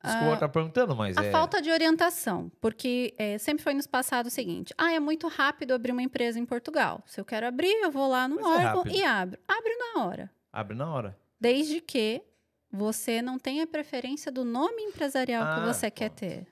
[0.05, 1.31] Desculpa estar perguntando, mas A é.
[1.33, 5.73] falta de orientação, porque é, sempre foi nos passado o seguinte: ah, é muito rápido
[5.73, 7.03] abrir uma empresa em Portugal.
[7.07, 8.95] Se eu quero abrir, eu vou lá no Mas é órgão rápido.
[8.97, 9.41] e abro.
[9.49, 10.31] Abre na hora.
[10.53, 11.19] Abre na hora.
[11.41, 12.23] Desde que
[12.71, 16.21] você não tenha preferência do nome empresarial Ah, que você quer pronto.
[16.21, 16.47] ter.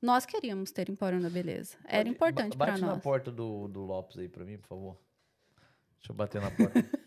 [0.00, 1.76] Nós queríamos ter Empório da Beleza.
[1.84, 3.02] Era Pode- importante para Bate na nós.
[3.02, 4.96] porta do, do Lopes aí pra mim, por favor.
[5.98, 6.72] Deixa eu bater na porta.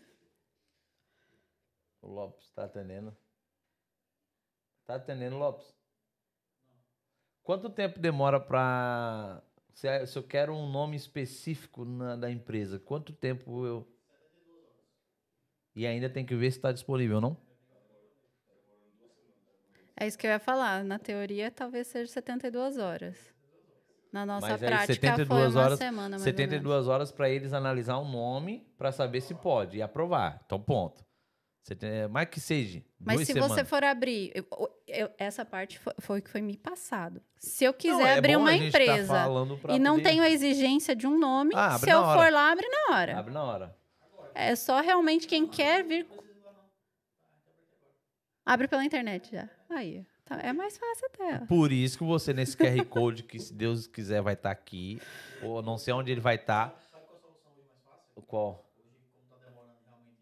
[2.02, 3.16] o Lopes tá atendendo.
[4.84, 5.74] Tá atendendo, Lopes?
[7.44, 9.42] Quanto tempo demora pra.
[9.74, 13.86] Se, se eu quero um nome específico na, da empresa, quanto tempo eu.
[15.76, 17.36] E ainda tem que ver se está disponível, não?
[19.96, 20.82] É isso que eu ia falar.
[20.84, 23.34] Na teoria, talvez seja 72 horas.
[24.10, 27.28] Na nossa Mas aí, prática, 72 foi uma horas- semana, mais ou 72 horas para
[27.28, 30.40] eles analisar um nome para saber se pode e aprovar.
[30.46, 31.04] Então, ponto.
[31.64, 32.82] Você tem, mais que seja.
[33.00, 33.52] Mas se semanas.
[33.52, 34.30] você for abrir...
[34.34, 34.46] eu-
[34.86, 37.22] eu- essa parte foi, o que foi me passado.
[37.38, 39.24] Se eu quiser Não, é abrir uma tá empresa
[39.62, 42.20] pra e não poder- tenho a exigência de um nome, Ah, se eu hora.
[42.22, 43.18] for lá, abre na hora.
[43.18, 43.76] Abre na hora.
[44.34, 46.06] É só realmente quem quer vir...
[48.44, 49.48] Abre pela internet já.
[49.70, 51.38] Aí, tá- é mais fácil até.
[51.46, 55.00] Por isso que você, nesse QR Code, que se Deus quiser vai estar aqui,
[55.42, 56.78] ou não sei onde ele vai estar.
[58.14, 58.62] O qual?
[58.76, 60.20] Hoje, como está demorando realmente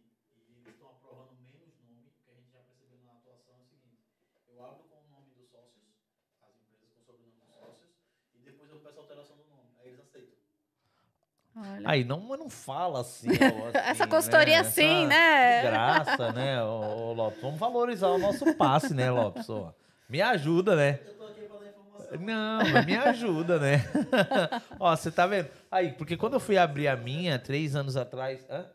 [0.48, 3.60] e eles estão aprovando menos nome, o que a gente já percebeu na atuação é
[3.60, 4.00] o seguinte:
[4.48, 5.82] eu abro com o nome dos sócios,
[6.40, 7.90] as empresas com o sobrenome dos sócios,
[8.32, 9.68] e depois eu peço alteração do nome.
[9.82, 10.38] Aí eles aceitam.
[11.62, 11.82] Olha.
[11.84, 13.28] Aí, não, mas não fala assim.
[13.64, 14.68] ó, Essa assim, consultoria né?
[14.68, 15.62] assim, Essa- né?
[15.62, 17.40] Graça, né, ô, ô, Lopes?
[17.40, 19.48] Vamos valorizar o nosso passe, né, Lopes?
[19.48, 19.72] Ó,
[20.08, 20.98] Me ajuda, né?
[21.06, 22.18] Eu tô aqui informação.
[22.20, 23.84] Não, mas me ajuda, né?
[24.80, 25.48] Ó, você tá vendo?
[25.70, 28.44] Aí, porque quando eu fui abrir a minha, três anos atrás.
[28.50, 28.66] Hã?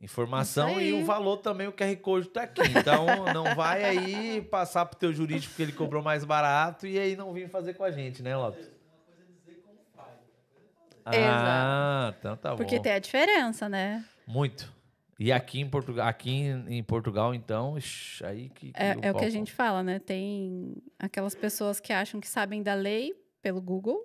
[0.00, 2.60] Informação e o valor também, o QR Code tá aqui.
[2.78, 7.16] Então, não vai aí passar pro teu jurídico porque ele cobrou mais barato e aí
[7.16, 8.73] não vir fazer com a gente, né, Lopes?
[11.04, 12.82] Ah, então tá Porque bom.
[12.82, 14.04] tem a diferença, né?
[14.26, 14.72] Muito.
[15.18, 16.30] E aqui em Portugal, aqui
[16.68, 19.98] em Portugal, então, ixi, aí que, que É, é o que a gente fala, né?
[19.98, 24.04] Tem aquelas pessoas que acham que sabem da lei pelo Google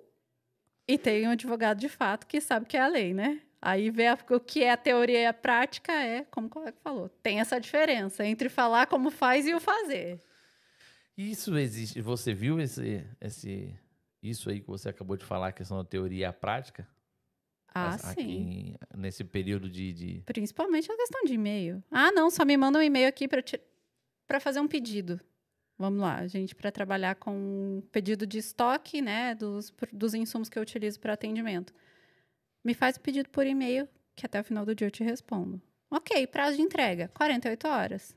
[0.86, 3.40] e tem um advogado de fato que sabe o que é a lei, né?
[3.60, 6.76] Aí vê a- o que é a teoria e a prática é, como o colega
[6.82, 10.20] falou, tem essa diferença entre falar como faz e o fazer.
[11.18, 12.00] Isso existe.
[12.00, 13.74] Você viu esse, esse,
[14.22, 16.86] isso aí que você acabou de falar, a questão da teoria e a prática?
[17.72, 18.10] Ah, sim.
[18.10, 21.82] aqui nesse período de, de- Principalmente a questão de e-mail.
[21.90, 25.20] Ah, não, só me manda um e-mail aqui para fazer um pedido.
[25.78, 30.62] Vamos lá, gente, para trabalhar com pedido de estoque, né, dos, dos insumos que eu
[30.62, 31.72] utilizo para atendimento.
[32.62, 35.62] Me faz o pedido por e-mail, que até o final do dia eu te respondo.
[35.90, 38.14] Ok, prazo de entrega, 48 horas.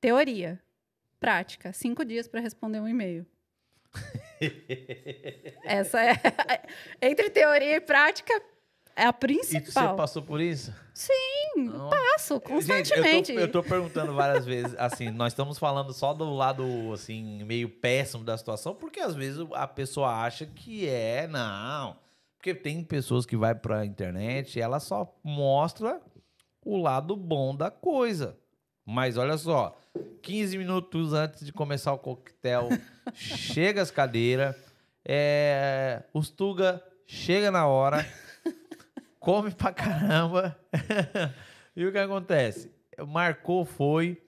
[0.00, 0.60] Teoria.
[1.20, 3.26] Prática, cinco dias para responder um e-mail.
[5.64, 6.14] Essa é.
[7.02, 8.32] Entre teoria e prática,
[8.96, 9.18] é a E você
[9.60, 9.96] principal.
[9.96, 10.74] passou por isso?
[10.94, 11.12] Sim,
[11.56, 11.88] Não.
[11.90, 13.32] passo Gente, constantemente.
[13.32, 17.42] eu, tô, eu tô perguntando várias vezes, assim, nós estamos falando só do lado, assim,
[17.44, 21.96] meio péssimo da situação, porque às vezes a pessoa acha que é, não.
[22.36, 26.00] Porque tem pessoas que vai pra internet e ela só mostra
[26.64, 28.36] o lado bom da coisa.
[28.90, 29.78] Mas olha só,
[30.20, 32.70] 15 minutos antes de começar o coquetel,
[33.14, 34.56] chega as cadeiras,
[35.04, 38.04] é, os Tuga chega na hora,
[39.20, 40.58] come pra caramba.
[41.76, 42.74] e o que acontece?
[43.06, 44.20] Marcou, foi.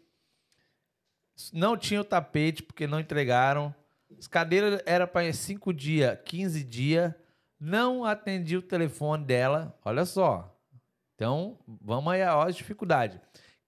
[1.52, 3.74] Não tinha o tapete, porque não entregaram.
[4.16, 7.12] As cadeiras era para 5 dias, 15 dias.
[7.58, 9.76] Não atendi o telefone dela.
[9.84, 10.56] Olha só.
[11.16, 13.18] Então, vamos aí, ó, as dificuldades.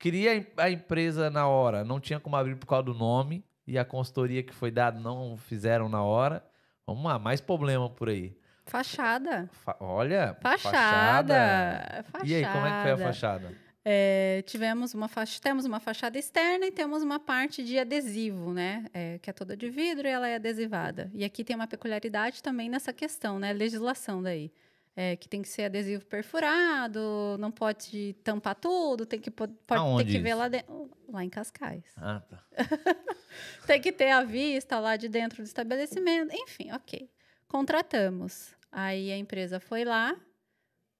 [0.05, 3.43] Queria a em- a empresa na hora, não tinha como abrir por causa do nome.
[3.67, 6.45] E a consultoria que foi dada não fizeram na hora.
[6.87, 8.37] Vamos lá, mais problema por aí.
[8.67, 9.49] Fachada.
[9.65, 12.05] Fa- olha, Fachada.
[12.11, 12.27] Fachada.
[12.27, 13.53] E aí, como é que foi a fachada?
[13.83, 18.85] É, tivemos uma faixa, temos uma fachada externa e temos uma parte de adesivo, né?
[18.93, 21.11] É, que é toda de vidro e ela é adesivada.
[21.15, 23.53] E aqui tem uma peculiaridade também nessa questão, né?
[23.55, 24.51] Legislação daí.
[24.97, 30.05] É, que tem que ser adesivo perfurado, não pode tampar tudo, tem que, po- pode
[30.05, 30.39] ter que ver isso?
[30.39, 30.91] lá dentro.
[31.09, 31.85] Lá em Cascais.
[31.97, 32.45] Ah, tá.
[33.67, 36.33] Tem que ter a vista lá de dentro do estabelecimento.
[36.33, 37.11] Enfim, ok.
[37.49, 38.55] Contratamos.
[38.71, 40.17] Aí a empresa foi lá,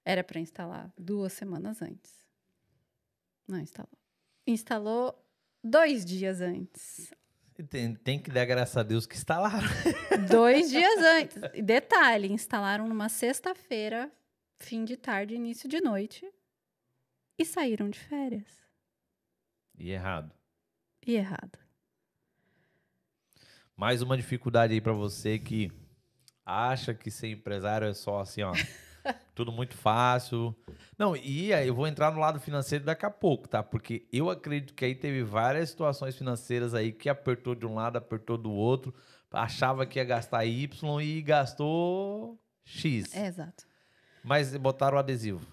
[0.03, 2.13] era para instalar duas semanas antes.
[3.47, 3.97] Não instalou.
[4.45, 5.25] Instalou
[5.63, 7.11] dois dias antes.
[7.63, 9.67] Tem, tem que dar graças a Deus que instalaram.
[10.29, 11.37] Dois dias antes.
[11.63, 14.11] Detalhe: instalaram numa sexta-feira,
[14.59, 16.29] fim de tarde, início de noite,
[17.37, 18.61] e saíram de férias.
[19.77, 20.31] E errado.
[21.05, 21.57] E errado.
[23.75, 25.71] Mais uma dificuldade aí pra você que
[26.45, 28.53] acha que ser empresário é só assim, ó.
[29.33, 30.55] tudo muito fácil.
[30.97, 33.61] Não, e aí eu vou entrar no lado financeiro daqui a pouco, tá?
[33.61, 37.97] Porque eu acredito que aí teve várias situações financeiras aí que apertou de um lado,
[37.97, 38.93] apertou do outro,
[39.31, 43.13] achava que ia gastar Y e gastou X.
[43.13, 43.65] É, exato.
[44.23, 45.45] Mas botaram o adesivo.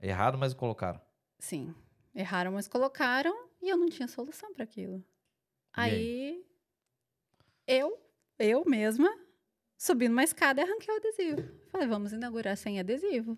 [0.00, 1.00] Errado, mas colocaram.
[1.38, 1.74] Sim.
[2.14, 5.02] Erraram, mas colocaram e eu não tinha solução para aquilo.
[5.72, 5.92] Aí?
[5.92, 6.46] Aí,
[7.66, 7.98] eu,
[8.38, 9.08] eu mesma,
[9.82, 11.42] subi numa escada e arranquei o adesivo.
[11.72, 13.36] Falei, vamos inaugurar sem adesivo.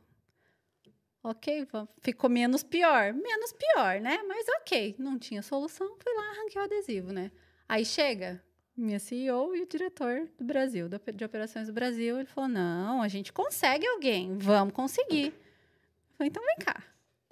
[1.23, 1.67] Ok,
[2.03, 3.15] ficou menos pior.
[3.15, 4.23] Menos pior, né?
[4.29, 7.31] Mas ok, não tinha solução, fui lá arranquei o adesivo, né?
[7.67, 8.45] Aí chega
[8.77, 13.09] minha CEO e o diretor do Brasil, de operações do Brasil, ele falou: não, a
[13.09, 15.29] gente consegue alguém, vamos conseguir.
[15.29, 16.83] Eu falei, então vem cá.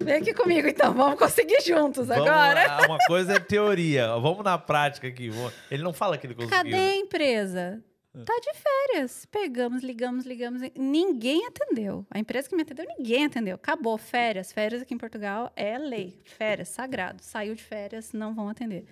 [0.01, 2.65] Vem aqui comigo, então, vamos conseguir juntos Vamos agora.
[2.65, 4.07] lá, uma coisa é teoria.
[4.17, 5.29] Vamos na prática aqui.
[5.69, 6.57] Ele não fala que ele conseguiu.
[6.57, 7.83] Cadê a empresa?
[8.13, 9.25] Tá de férias.
[9.25, 10.61] Pegamos, ligamos, ligamos.
[10.75, 12.05] Ninguém atendeu.
[12.11, 13.55] A empresa que me atendeu, ninguém atendeu.
[13.55, 14.51] Acabou, férias.
[14.51, 16.21] Férias aqui em Portugal é lei.
[16.23, 17.23] Férias, sagrado.
[17.23, 18.85] Saiu de férias, não vão atender.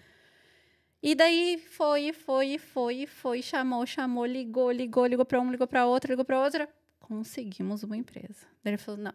[1.03, 5.85] E daí foi, foi, foi, foi, chamou, chamou, ligou, ligou, ligou para um, ligou para
[5.85, 6.69] outro, ligou para outra.
[6.99, 8.47] Conseguimos uma empresa.
[8.63, 9.13] Daí ele falou: não,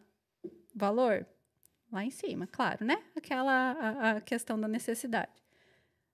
[0.75, 1.27] valor
[1.90, 3.03] lá em cima, claro, né?
[3.16, 5.33] Aquela a, a questão da necessidade.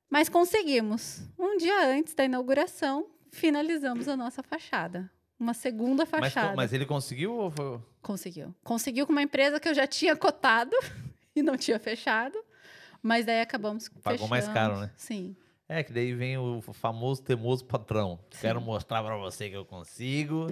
[0.09, 1.23] Mas conseguimos.
[1.39, 5.11] Um dia antes da inauguração, finalizamos a nossa fachada.
[5.39, 6.55] Uma segunda Mas, fachada.
[6.55, 7.81] mas ele conseguiu ou foi...
[8.01, 8.55] Conseguiu.
[8.63, 10.77] Conseguiu com uma empresa que eu já tinha cotado
[11.35, 12.39] e não tinha fechado.
[13.03, 14.69] Mas daí acabamos Pagou mais fechando.
[14.71, 14.93] caro, né?
[14.97, 15.35] Sim.
[15.69, 18.21] É, que daí vem o famoso temoso patrão.
[18.41, 20.47] Quero mostrar pra você que eu consigo.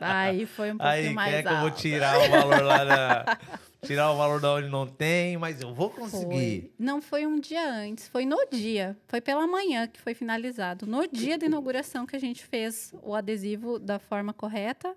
[0.00, 3.38] Aí foi um pouquinho Aí mais quer que eu vou tirar o valor lá da.
[3.84, 6.60] tirar o valor da onde não tem, mas eu vou conseguir.
[6.60, 6.72] Foi.
[6.78, 8.96] Não foi um dia antes, foi no dia.
[9.08, 10.86] Foi pela manhã que foi finalizado.
[10.86, 14.94] No dia da inauguração que a gente fez o adesivo da forma correta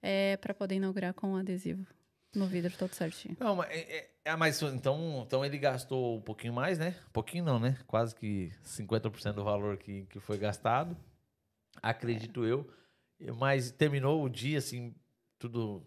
[0.00, 1.84] é, para poder inaugurar com o adesivo
[2.34, 3.36] no vidro todo certinho.
[3.38, 6.94] Não, mas, é, é- é, mas então, então ele gastou um pouquinho mais, né?
[7.08, 7.76] Um pouquinho não, né?
[7.86, 10.96] Quase que 50% do valor que, que foi gastado.
[11.82, 12.70] Acredito eu.
[13.38, 14.94] Mas terminou o dia, assim,
[15.38, 15.86] tudo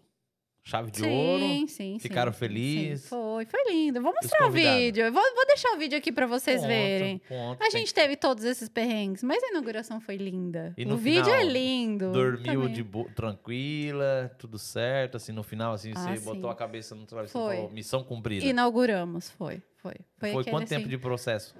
[0.64, 1.44] chave de ouro.
[1.44, 1.98] sim, sim.
[2.00, 3.02] Ficaram sim, felizes?
[3.02, 3.08] sim.
[3.08, 4.02] Foi, foi lindo.
[4.02, 5.04] Vou os mostrar o vídeo.
[5.04, 7.18] Eu vou, vou deixar o vídeo aqui para vocês Ponto, verem.
[7.28, 10.74] ponto, A gente teve todos esses perrengues, mas a inauguração foi linda.
[10.76, 12.10] E o vídeo final, é lindo.
[12.12, 12.74] Dormiu também.
[12.74, 16.24] de bo- tranquila, tudo certo, assim, no final, assim, Ah, você sim.
[16.24, 18.44] botou a cabeça no travesseiro missão cumprida.
[18.44, 19.62] Inauguramos, foi.
[19.76, 21.54] Foi, foi, Foi quanto tempo assim, de processo?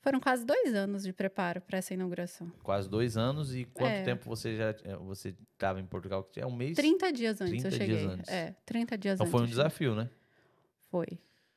[0.00, 2.50] Foram quase dois anos de preparo para essa inauguração.
[2.62, 3.54] Quase dois anos.
[3.54, 4.02] E quanto É.
[4.04, 6.28] tempo você já eh, você estava em Portugal?
[6.36, 6.76] É um mês?
[6.76, 8.14] 30 dias antes 30 eu dias cheguei.
[8.14, 8.28] antes.
[8.32, 9.32] É, 30 dias Então antes.
[9.32, 10.08] foi um desafio, né?
[10.90, 11.06] Foi.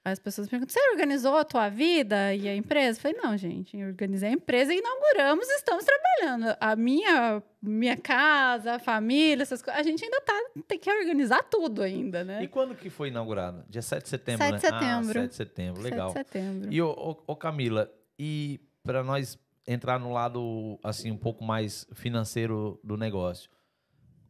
[0.04, 2.98] Aí As pessoas perguntam: você organizou a tua vida e a empresa?
[2.98, 6.58] Eu falei, não, gente, eu organizei a empresa e inauguramos e estamos trabalhando.
[6.60, 9.80] A minha, minha casa, a família, essas coisas.
[9.80, 10.34] A gente ainda tá,
[10.68, 12.42] tem que organizar tudo ainda, né?
[12.44, 13.64] E quando que foi inaugurado?
[13.70, 14.58] Dia 7 de setembro, 7 né?
[14.58, 15.10] de setembro.
[15.20, 16.08] Ah, 7 de setembro, 7 legal.
[16.08, 16.74] de setembro.
[16.74, 17.92] E, ô, ô, ô, Camila,
[18.24, 19.36] e para nós
[19.68, 23.50] entrar no lado, assim, um pouco mais financeiro do negócio,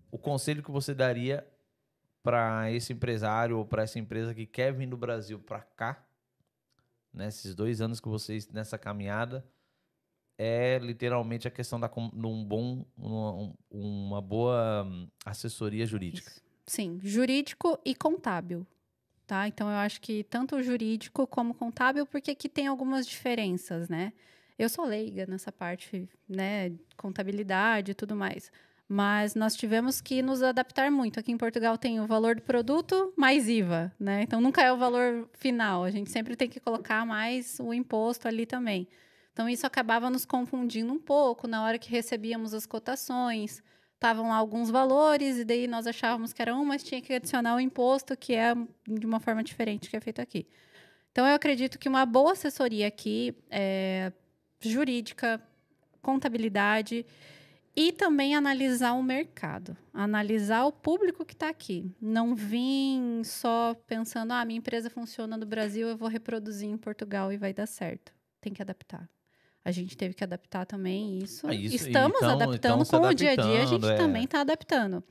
[0.10, 1.46] o conselho que você daria
[2.24, 6.06] para esse empresário ou para essa empresa que quer vir do Brasil para cá,
[7.14, 9.46] nesses dois anos que vocês nessa caminhada,
[10.38, 14.88] é literalmente a questão da de um bom, uma, um- uma boa
[15.26, 16.30] assessoria jurídica.
[16.30, 16.42] Isso.
[16.66, 18.66] Sim, jurídico e contábil.
[19.32, 19.48] Tá?
[19.48, 24.12] Então eu acho que tanto jurídico como contábil, porque aqui tem algumas diferenças, né?
[24.60, 28.52] Eu sou leiga nessa parte, né, contabilidade e tudo mais.
[28.90, 31.18] Mas nós tivemos que nos adaptar muito.
[31.18, 34.24] Aqui em Portugal tem o valor do produto mais IVA, né?
[34.24, 35.86] Então nunca é o valor final.
[35.86, 38.86] A gente sempre tem que colocar mais o imposto ali também.
[39.32, 43.64] Então isso acabava nos confundindo um pouco na hora que recebíamos as cotações
[44.02, 47.56] estavam lá alguns valores e daí nós achávamos que era um, mas tinha que adicionar
[47.56, 48.56] o imposto, que é
[48.88, 50.48] de uma forma diferente que é feito aqui.
[51.12, 54.12] Então, eu acredito que uma boa assessoria aqui, é,
[54.60, 55.40] jurídica,
[56.02, 57.06] contabilidade
[57.76, 61.94] e também analisar o mercado, analisar o público que está aqui.
[62.02, 67.32] Não vim só pensando, ah, minha empresa funciona no Brasil, eu vou reproduzir em Portugal
[67.32, 68.12] e vai dar certo.
[68.40, 69.08] Tem que adaptar.
[69.64, 71.46] A gente teve que adaptar também isso.
[71.48, 73.96] Ah, isso, Estamos então- adaptando então se com o dia a dia, a gente é.
[73.96, 75.04] também está adaptando.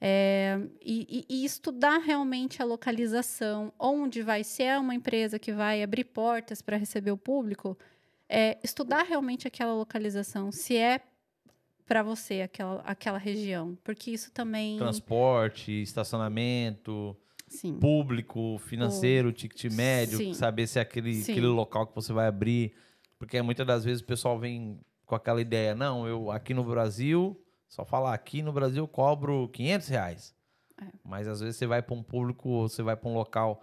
[0.00, 6.04] É, e, e- estudar realmente a localização, onde vai ser uma empresa que vai abrir
[6.04, 7.76] portas para receber o público,
[8.28, 11.00] é, estudar realmente aquela localização, se é
[11.84, 14.78] para você aquela, aquela região, porque isso também.
[14.78, 17.16] Transporte, estacionamento,
[17.48, 17.80] Sim.
[17.80, 20.34] público, financeiro, ticket médio, Sim.
[20.34, 21.32] saber se é aquele, Sim.
[21.32, 22.72] aquele local que você vai abrir.
[23.18, 27.40] Porque muitas das vezes o pessoal vem com aquela ideia, não, eu aqui no Brasil,
[27.68, 30.34] só falar aqui no Brasil eu cobro 500 reais.
[30.80, 30.86] É.
[31.02, 33.62] Mas às vezes você vai para um público, você vai para um local,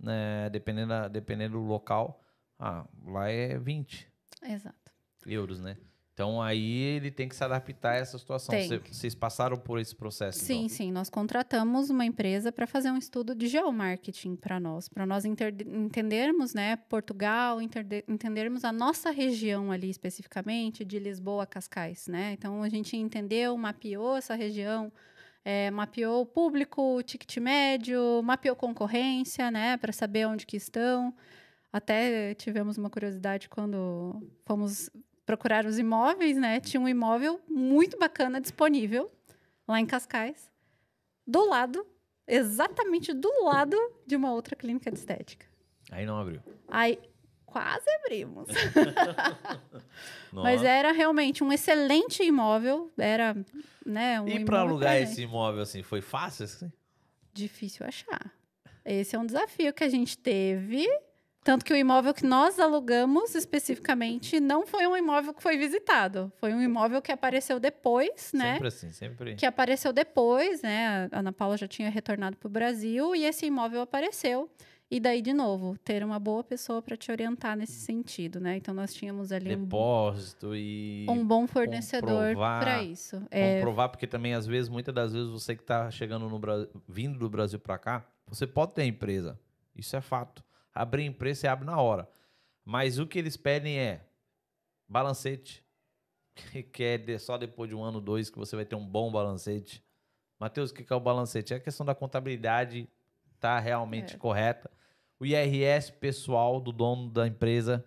[0.00, 2.20] né, dependendo, da- dependendo do local,
[2.58, 4.10] ah, lá é 20
[4.42, 4.90] Exato.
[5.26, 5.76] euros, né?
[6.16, 8.54] Então aí ele tem que se adaptar a essa situação.
[8.54, 8.66] Tem.
[8.66, 10.38] Cê- Vocês passaram por esse processo?
[10.38, 10.68] Sim, então?
[10.70, 10.90] sim.
[10.90, 16.54] Nós contratamos uma empresa para fazer um estudo de geomarketing para nós, para nós entendermos,
[16.54, 22.32] né, Portugal, entendermos a nossa região ali especificamente, de Lisboa a Cascais, né?
[22.32, 24.90] Então a gente entendeu, mapeou essa região,
[25.44, 31.14] eh, mapeou o público, o ticket médio, mapeou concorrência, né, para saber onde que estão.
[31.70, 34.88] Até tivemos uma curiosidade quando fomos
[35.26, 36.60] procurar os imóveis, né?
[36.60, 39.10] Tinha um imóvel muito bacana disponível
[39.68, 40.48] lá em Cascais,
[41.26, 41.84] do lado,
[42.26, 45.44] exatamente do lado de uma outra clínica de estética.
[45.90, 46.40] Aí não abriu.
[46.68, 46.98] Aí
[47.44, 48.48] quase abrimos.
[50.32, 53.36] Mas era realmente um excelente imóvel, era,
[53.84, 56.44] né, um E para alugar pra esse imóvel assim, foi fácil?
[56.44, 56.72] assim?
[57.32, 58.32] difícil achar.
[58.84, 60.86] Esse é um desafio que a gente teve.
[61.46, 66.32] Tanto que o imóvel que nós alugamos especificamente não foi um imóvel que foi visitado.
[66.38, 68.54] Foi um imóvel que apareceu depois, né?
[68.54, 69.34] Sempre assim, sempre.
[69.36, 71.08] Que apareceu depois, né?
[71.12, 74.50] A Ana Paula já tinha retornado para o Brasil e esse imóvel apareceu.
[74.90, 78.56] E daí, de novo, ter uma boa pessoa para te orientar nesse sentido, né?
[78.56, 83.22] Então, nós tínhamos ali um, Depósito e um bom fornecedor para isso.
[83.30, 86.68] É, comprovar, porque também, às vezes, muitas das vezes, você que está chegando no Brasil,
[86.88, 89.38] vindo do Brasil para cá, você pode ter empresa.
[89.76, 90.45] Isso é fato.
[90.76, 92.08] Abrir empresa, você abre na hora.
[92.64, 94.04] Mas o que eles pedem é
[94.88, 95.64] balancete,
[96.72, 99.82] que é só depois de um ano, dois, que você vai ter um bom balancete.
[100.38, 101.54] Matheus, o que é o balancete?
[101.54, 102.88] É a questão da contabilidade
[103.40, 104.18] tá realmente É.
[104.18, 104.70] correta.
[105.18, 107.84] O IRS pessoal do dono da empresa,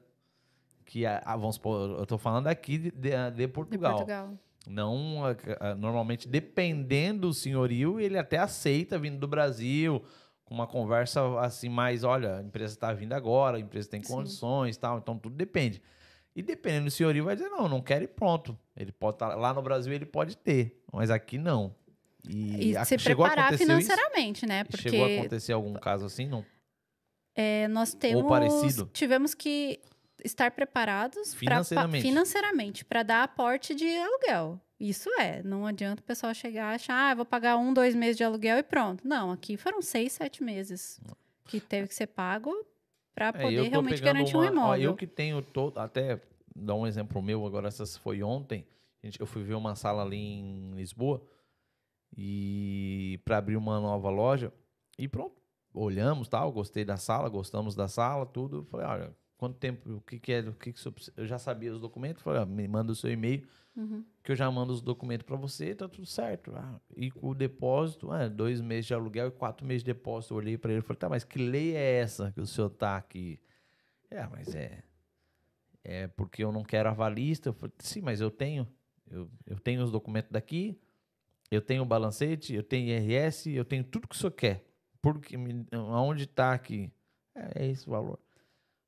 [0.86, 3.96] que, ah, vamos supor, eu tô falando aqui de, de- de De Portugal.
[3.98, 4.34] Portugal.
[4.68, 5.22] Não,
[5.78, 10.04] normalmente, dependendo do senhorio, ele até aceita vindo do Brasil,
[10.50, 14.12] com uma conversa assim, mais, olha, a empresa está vindo agora, a empresa tem Sim.
[14.12, 15.80] condições tal, então tudo depende.
[16.36, 18.58] E dependendo do senhorio, vai dizer, não, não quero e pronto.
[18.76, 21.76] Ele pode estar, lá no Brasil ele pode ter, mas aqui não.
[22.28, 23.66] E, E se preparar acontecer isso?
[23.66, 24.66] financeiramente, né?
[24.76, 26.44] Chegou a Porque acontecer algum caso assim, não?
[27.36, 28.28] é, nós temos.
[28.28, 28.90] parecido?
[28.92, 29.80] Tivemos que
[30.26, 32.02] estar preparados Financeiramente.
[32.02, 34.60] financeiramente para dar aporte de aluguel.
[34.80, 35.44] Isso é.
[35.44, 38.58] Não adianta o pessoal chegar e achar, ah, vou pagar um, dois meses de aluguel
[38.60, 39.06] e pronto.
[39.08, 41.00] Não, aqui foram seis, sete meses
[41.46, 42.54] que teve que ser pago
[43.14, 44.82] para É, poder tô realmente garantir um uma- ó, imóvel.
[44.92, 46.22] eu que tenho todo, até
[46.56, 48.66] dar um exemplo meu, agora essa foi ontem.
[49.04, 51.22] Gente, eu fui ver uma sala ali em Lisboa
[52.16, 54.52] e para abrir uma nova loja
[54.98, 55.36] e pronto,
[55.74, 58.64] olhamos, tal, gostei da sala, gostamos da sala, tudo.
[58.66, 60.80] Falei, olha, quanto tempo, o que que é, o que que
[61.18, 63.48] eu já sabia os documentos, falei, ó, me manda o seu e-mail
[63.80, 64.04] Uhum.
[64.22, 66.54] que eu já mando os documentos para você, tá tudo certo.
[66.54, 70.34] Ah, e com o depósito, ah, dois meses de aluguel e quatro meses de depósito.
[70.34, 72.70] Eu olhei para ele e falei, tá, mas que lei é essa que o senhor
[72.72, 73.40] tá aqui?
[74.12, 74.84] É, mas é.
[75.82, 77.50] É porque eu não quero avalista.
[77.50, 78.68] Eu falei, sim, mas eu tenho.
[79.10, 80.78] Eu, eu tenho os documentos daqui,
[81.50, 84.66] eu tenho o balancete, eu tenho IRS, eu tenho tudo que o senhor quer.
[85.02, 85.38] Porque
[85.72, 86.92] aonde tá aqui?
[87.34, 88.20] É, é esse o valor.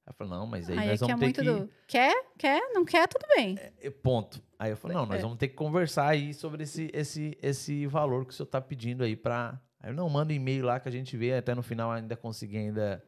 [0.06, 1.42] Aí eu falei, não, mas aí, Aí nós é vamos ter que.
[1.44, 1.70] do.
[1.88, 2.26] Quer?
[2.38, 2.60] Quer?
[2.74, 3.08] Não quer?
[3.08, 3.58] Tudo bem.
[3.82, 4.42] E Ponto.
[4.58, 5.22] Aí eu falei, não, nós É.
[5.22, 9.04] vamos ter que conversar aí sobre esse, esse, esse valor que o senhor está pedindo
[9.04, 9.60] aí para.
[9.80, 12.16] Aí eu não manda um e-mail lá que a gente vê até no final ainda
[12.16, 13.04] conseguir ainda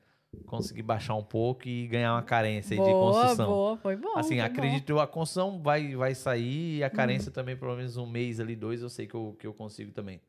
[0.47, 3.47] conseguir baixar um pouco e ganhar uma carência aí de boa, construção.
[3.51, 3.77] boa.
[3.77, 4.17] Foi bom.
[4.17, 4.43] assim, foi bom.
[4.45, 7.33] acredito eu, a construção vai, vai sair e a carência Uhum.
[7.33, 10.19] também, pelo menos um mês ali, dois, eu sei que eu, que eu consigo também.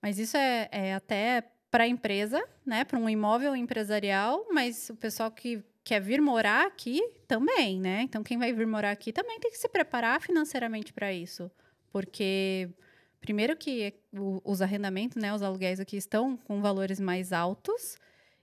[0.00, 2.84] Mas isso é, é até para a empresa, né?
[2.84, 8.02] Para um imóvel empresarial, mas o pessoal que quer vir morar aqui também, né?
[8.02, 11.50] Então, quem vai vir morar aqui também tem que se preparar financeiramente para isso.
[11.90, 12.68] Porque,
[13.20, 13.94] primeiro, que
[14.44, 15.34] os arrendamentos, né?
[15.34, 17.96] Os aluguéis aqui estão com valores mais altos.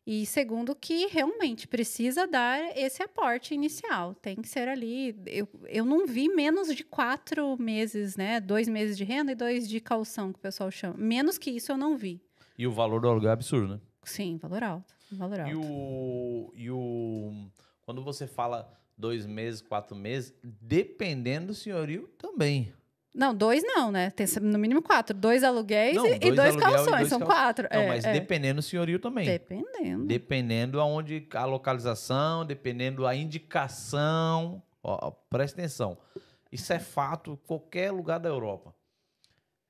[0.06, 4.16] E segundo, que realmente precisa dar esse aporte inicial.
[4.16, 5.14] Tem que ser ali.
[5.26, 8.40] Eu, eu não vi menos de quatro meses, né?
[8.40, 10.96] Dois meses de renda e dois de calção, que o pessoal chama.
[10.98, 12.22] Menos que isso eu não vi.
[12.58, 13.82] E o valor do aluguel é absurdo, né?
[14.04, 14.97] Sim, valor alto.
[15.12, 15.52] Valor alto.
[15.52, 17.50] E o, e o.
[17.86, 22.74] Quando você fala dois meses, quatro meses, dependendo do senhorio também.
[23.14, 24.12] Não, dois não, né?
[24.12, 25.16] Tem no mínimo quatro.
[25.16, 26.86] Dois aluguéis Não, e, e dois dois e calções.
[26.98, 27.68] dois São cal- quatro.
[27.72, 28.14] Não, é, mas é.
[28.14, 29.26] dependendo do senhorio também.
[29.26, 30.06] Dependendo.
[30.06, 34.62] Dependendo aonde a localização, dependendo a indicação.
[34.84, 35.98] Ó, ó, presta atenção.
[36.52, 38.74] Isso é fato qualquer lugar da Europa.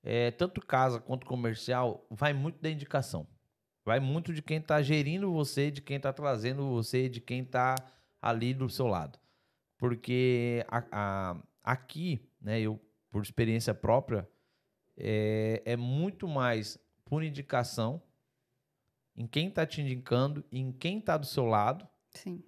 [0.03, 3.25] É, tanto casa quanto comercial, vai muito da indicação.
[3.87, 7.73] Vai muito de quem está gerindo você, de quem está trazendo você, de quem está
[8.21, 9.17] ali do seu lado.
[9.77, 12.77] Porque a- a- aqui, né, eu,
[13.09, 14.27] por experiência própria,
[14.97, 18.03] é, é muito mais por indicação
[19.15, 22.43] em quem está te indicando, em quem está do seu lado, Sim,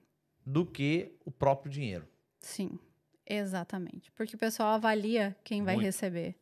[0.46, 2.06] do que o próprio dinheiro.
[2.42, 2.78] sim.
[3.26, 4.12] Exatamente.
[4.12, 5.86] Porque o pessoal avalia quem vai Muito.
[5.86, 6.36] receber.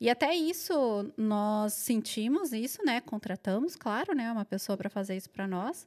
[0.00, 3.00] E até isso, nós sentimos isso, né?
[3.00, 4.30] Contratamos, claro, né?
[4.30, 5.86] Uma pessoa para fazer isso para nós.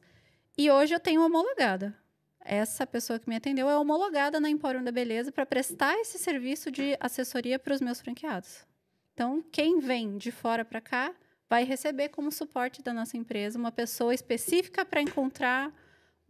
[0.58, 1.96] E hoje eu tenho homologada.
[2.40, 6.70] Essa pessoa que me atendeu é homologada na Empório da Beleza para prestar esse serviço
[6.70, 8.66] de assessoria para os meus franqueados.
[9.14, 11.14] Então, quem vem de fora para cá
[11.48, 15.72] vai receber como suporte da nossa empresa uma pessoa específica para encontrar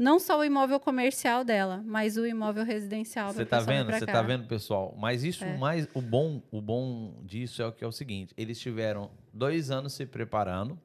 [0.01, 3.31] não só o imóvel comercial dela, mas o imóvel residencial.
[3.33, 3.93] Você tá vendo?
[3.93, 4.97] Você tá vendo, pessoal?
[4.99, 5.59] Mas isso É.
[5.59, 9.71] mais o bom, o bom disso é o que é o seguinte: eles tiveram dois
[9.71, 10.79] anos se preparando,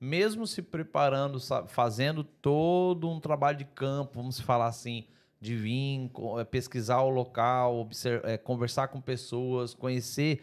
[0.00, 5.08] mesmo se preparando, fazendo todo um trabalho de campo, vamos falar assim,
[5.40, 6.08] de vir
[6.38, 10.40] eh, pesquisar o local, obser- eh, conversar com pessoas, conhecer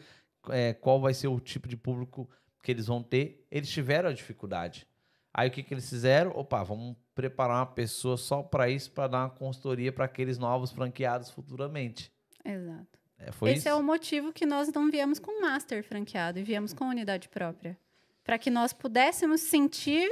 [0.49, 2.29] eh, qual vai ser o tipo de público
[2.61, 3.45] que eles vão ter.
[3.49, 4.85] Eles tiveram a dificuldade.
[5.33, 6.31] Aí o que, que eles fizeram?
[6.31, 10.71] Opa, vamos preparar uma pessoa só para isso, para dar uma consultoria para aqueles novos
[10.71, 12.09] franqueados futuramente.
[12.45, 12.87] Exato.
[13.17, 13.67] É, Esse isso?
[13.69, 17.77] é o motivo que nós não viemos com master franqueado e viemos com unidade própria.
[18.23, 20.09] Para que nós pudéssemos sentir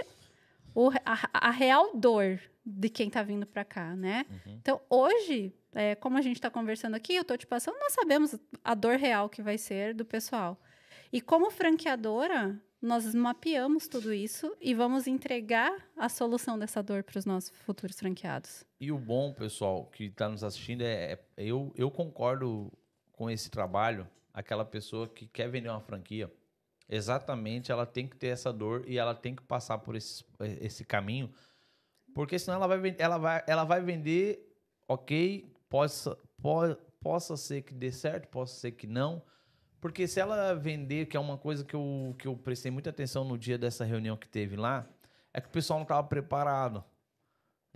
[0.75, 4.25] o- a, a real dor de quem está vindo para cá, né?
[4.29, 4.53] Uhum.
[4.61, 8.35] Então, hoje, é, como a gente está conversando aqui, eu estou te passando, nós sabemos
[8.61, 10.59] a dor real que vai ser do pessoal.
[11.13, 17.17] E como franqueadora, nós mapeamos tudo isso e vamos entregar a solução dessa dor para
[17.17, 18.63] os nossos futuros franqueados.
[18.79, 22.71] E o bom, pessoal, que está nos assistindo, é, é- eu, eu concordo
[23.11, 24.07] com esse trabalho.
[24.33, 26.31] Aquela pessoa que quer vender uma franquia,
[26.87, 30.23] exatamente, ela tem que ter essa dor e ela tem que passar por esse,
[30.61, 31.31] esse caminho,
[32.13, 34.55] porque senão ela vai, ela vai, ela vai vender,
[34.87, 39.21] ok, possa, po- possa ser que dê certo, possa ser que não,
[39.79, 43.23] porque se ela vender, que é uma coisa que eu, que eu prestei muita atenção
[43.23, 44.87] no dia dessa reunião que teve lá,
[45.33, 46.83] é que o pessoal não estava preparado.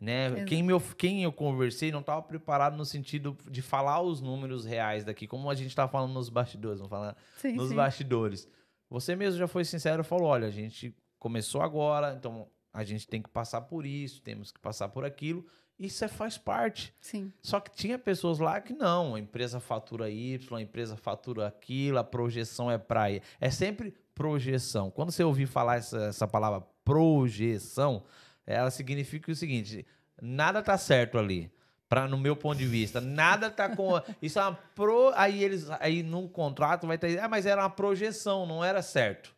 [0.02, 0.28] Né?
[0.28, 0.46] Exato.
[0.46, 5.04] Quem, me, quem eu conversei não estava preparado no sentido de falar os números reais
[5.04, 7.76] daqui, como a gente estava falando nos bastidores, vamos falar Sim, nos sim.
[7.76, 8.48] bastidores.
[8.90, 13.08] Você mesmo já foi sincero e falou: olha, a gente começou agora, então a gente
[13.08, 15.46] tem que passar por isso, temos que passar por aquilo.
[15.82, 16.94] Isso é, faz parte.
[17.02, 21.48] Sim, Só que tinha pessoas lá que não, a empresa fatura Y, a empresa fatura
[21.48, 23.22] aquilo, a projeção é praia.
[23.40, 24.92] É sempre projeção.
[24.92, 28.04] Quando você ouvir falar essa, essa palavra projeção,
[28.46, 29.86] ela significa o seguinte:
[30.22, 31.52] nada tá certo ali.
[31.90, 34.00] Pra, no meu ponto de vista, nada tá com.
[34.22, 35.12] Isso é uma pro.
[35.16, 35.68] Aí eles.
[35.72, 37.20] Aí num contrato vai ter.
[37.20, 39.36] Ah, mas era uma projeção, não era certo.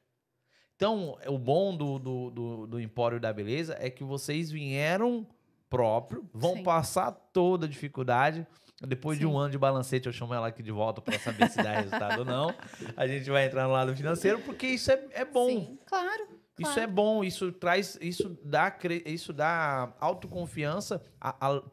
[0.75, 5.25] Então, o bom do, do, do, do Empório da Beleza é que vocês vieram
[5.73, 6.63] próprio, vão Sim.
[6.63, 8.45] passar toda a dificuldade.
[8.87, 9.31] Depois de Sim.
[9.31, 12.19] um ano de balancete, eu chamo ela aqui de volta para saber se dá resultado
[12.19, 12.53] ou não.
[12.95, 15.47] A gente vai entrar no lado financeiro, porque isso é, é bom.
[15.47, 16.27] sim, claro.
[16.59, 16.81] Isso claro.
[16.81, 21.01] é bom, isso traz, isso dá, isso dá autoconfiança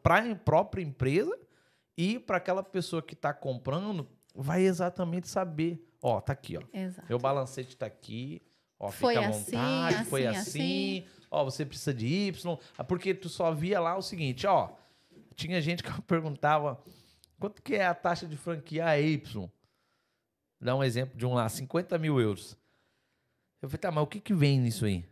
[0.01, 1.37] para a própria empresa
[1.95, 5.87] e para aquela pessoa que está comprando, vai exatamente saber.
[6.01, 6.61] Ó, tá aqui, ó.
[6.73, 7.07] Exato.
[7.07, 8.41] Meu balancete tá aqui.
[8.79, 11.20] Ó, Foi fica à assim, vontade, foi assim, assim.
[11.31, 12.59] Ó, você precisa de Y.
[12.77, 14.69] Ah, Porque tu só via lá o seguinte, ó.
[15.33, 16.83] Tinha gente que perguntava
[17.39, 19.49] quanto que é a taxa de franquia Y?
[20.59, 22.55] Dá um exemplo de um lá, 50 mil euros.
[23.61, 25.05] Eu falei, tá, mas o que que vem nisso aí?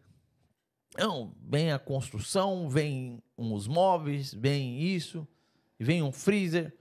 [0.97, 5.27] Não, vem a construção, vem uns móveis, vem isso,
[5.79, 6.75] vem um freezer.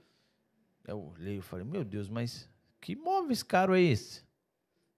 [0.85, 2.49] Eu olhei e falei, meu Deus, mas
[2.81, 4.23] que móveis caro é esse?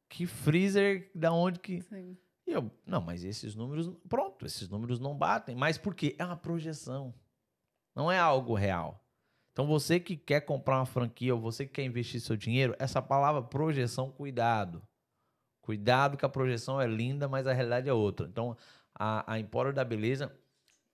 [0.09, 1.81] Que freezer, da onde que...
[1.81, 2.17] Sim.
[2.51, 5.55] E eu, não, mas esses números, pronto, esses números não batem.
[5.55, 6.17] Mas por quê?
[6.19, 7.13] É uma projeção.
[7.95, 9.01] Não é algo real.
[9.53, 13.01] Então você que quer comprar uma franquia ou você que quer investir seu dinheiro, essa
[13.01, 14.85] palavra projeção, cuidado.
[15.61, 18.27] Cuidado que a projeção é linda, mas a realidade é outra.
[18.27, 18.57] Então
[18.93, 20.37] a, a Empório da Beleza,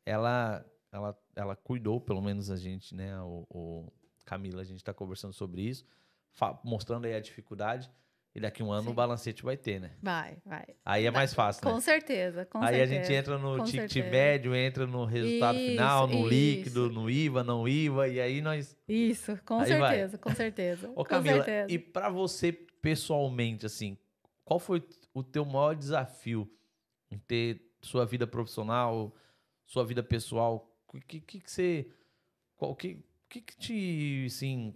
[0.05, 3.93] ela, ela, ela cuidou, pelo menos a gente, né, o, o
[4.26, 5.84] Camila, a gente está conversando sobre isso,
[6.64, 7.91] mostrando aí a dificuldade.
[8.38, 8.89] E daqui a um ano Sim.
[8.91, 9.89] o balancete vai ter, né?
[9.99, 10.63] Vai, vai.
[10.85, 11.71] Aí é mais fácil, né?
[11.71, 12.83] Com certeza, com Aí certeza.
[12.83, 16.93] a gente entra no com ticket médio, entra no resultado Isso, final, no líquido, isso.
[16.93, 18.77] no IVA, não IVA, e aí nós.
[18.88, 19.95] Isso, com Aí vai.
[19.95, 20.88] certeza, com certeza.
[20.93, 21.73] Ô com Camila, certeza.
[21.73, 23.97] e pra você pessoalmente, assim,
[24.45, 24.83] qual foi
[25.15, 26.47] o teu maior desafio
[27.09, 29.15] em ter sua vida profissional,
[29.65, 30.71] sua vida pessoal?
[30.93, 31.89] O que que, que você.
[32.59, 34.75] O que, que que te, assim,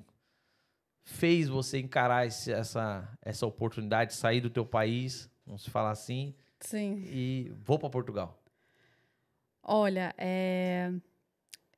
[1.12, 6.34] fez você encarar esse- essa, essa oportunidade de sair do teu país, vamos falar assim,
[6.60, 7.04] Sim.
[7.08, 8.42] e vou para Portugal?
[9.64, 10.92] Olha, é,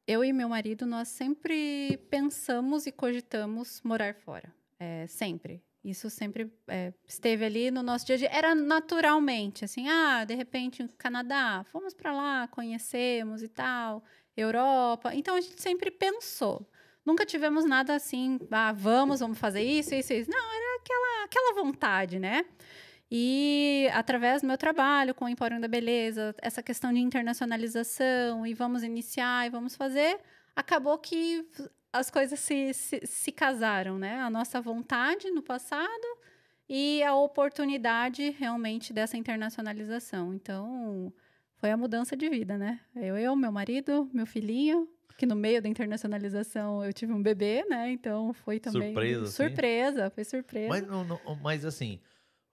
[0.07, 4.53] eu e meu marido, nós sempre pensamos e cogitamos morar fora.
[4.79, 5.61] É, sempre.
[5.83, 8.29] Isso sempre é, esteve ali no nosso dia a dia.
[8.31, 14.01] Era naturalmente, assim, ah, de repente, Canadá, fomos para lá, conhecemos e tal,
[14.35, 15.13] Europa.
[15.13, 16.65] Então, a gente sempre pensou.
[17.05, 20.29] Nunca tivemos nada assim, ah, vamos, vamos fazer isso, isso, isso.
[20.31, 22.45] Não, era aquela, aquela vontade, né?
[23.11, 28.53] E através do meu trabalho com o Empório da Beleza, essa questão de internacionalização, e
[28.53, 30.19] vamos iniciar e vamos fazer,
[30.55, 31.45] acabou que
[31.91, 34.19] as coisas se, se, se casaram, né?
[34.21, 36.17] A nossa vontade no passado
[36.67, 40.33] e a oportunidade realmente dessa internacionalização.
[40.33, 41.13] Então,
[41.57, 42.79] foi a mudança de vida, né?
[42.95, 47.63] Eu, eu, meu marido, meu filhinho, que no meio da internacionalização eu tive um bebê,
[47.65, 47.91] né?
[47.91, 49.31] Então foi também Surpresa, assim?
[49.31, 50.69] surpresa, foi surpresa.
[50.69, 51.99] Mas, não, não- mas assim,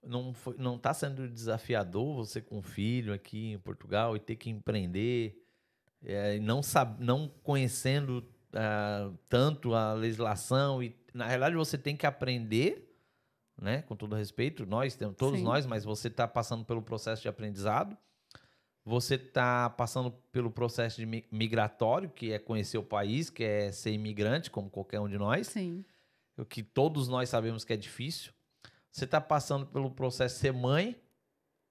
[0.03, 4.35] não, foi, não tá sendo desafiador você com um filho aqui em Portugal e ter
[4.35, 5.43] que empreender,
[6.03, 12.05] é, não, sab, não conhecendo ah, tanto a legislação e na realidade você tem que
[12.05, 12.87] aprender,
[13.61, 13.81] né?
[13.83, 15.45] Com todo respeito, nós temos todos Sim.
[15.45, 17.97] nós, mas você está passando pelo processo de aprendizado.
[18.83, 23.71] Você está passando pelo processo de mi- migratório, que é conhecer o país, que é
[23.71, 25.85] ser imigrante, como qualquer um de nós Sim,
[26.37, 28.33] o que todos nós sabemos que é difícil.
[28.91, 30.99] Você está passando pelo processo de ser mãe,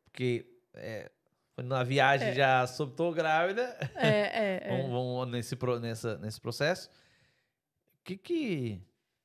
[0.04, 1.10] porque é,
[1.56, 2.34] na viagem É.
[2.34, 3.76] já soltou grávida.
[3.96, 4.68] é, é, é.
[4.70, 6.88] Vamos, vamos nesse, nessa, nesse processo.
[7.98, 8.80] O que que.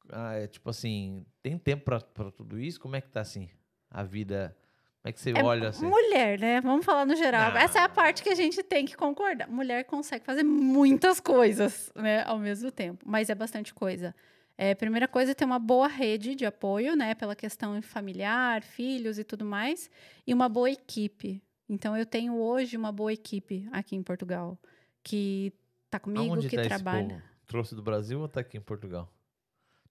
[0.10, 2.80] ah, é, tipo assim, tem tempo para tudo isso?
[2.80, 3.48] Como é que tá assim?
[3.92, 4.58] A vida.
[5.06, 5.86] Como é que você É olha assim?
[5.86, 6.60] Mulher, né?
[6.62, 7.52] Vamos falar no geral.
[7.52, 7.60] Não.
[7.60, 9.48] Essa é a parte que a gente tem que concordar.
[9.48, 14.16] Mulher consegue fazer muitas coisas, né, ao mesmo tempo, mas é bastante coisa.
[14.58, 19.20] É, primeira coisa é ter uma boa rede de apoio, né, pela questão familiar, filhos
[19.20, 19.92] e tudo mais,
[20.26, 21.40] e uma boa equipe.
[21.70, 24.58] Então eu tenho hoje uma boa equipe aqui em Portugal
[25.04, 25.54] que
[25.88, 27.24] tá comigo, Aonde que tá trabalha.
[27.46, 29.08] Trouxe do Brasil ou tá aqui em Portugal?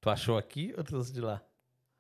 [0.00, 1.40] Tu achou aqui ou trouxe de lá?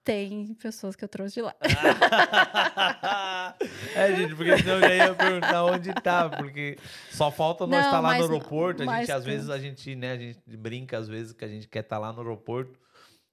[0.04, 1.54] Tem pessoas que eu trouxe de lá.
[3.96, 6.76] é, gente, porque senão eu já ia perguntar onde tá, porque
[7.10, 8.82] só falta nós estar lá no aeroporto.
[8.82, 11.66] A gente, às vezes, a gente, né, a gente brinca, às vezes, que a gente
[11.66, 12.78] quer estar lá no aeroporto,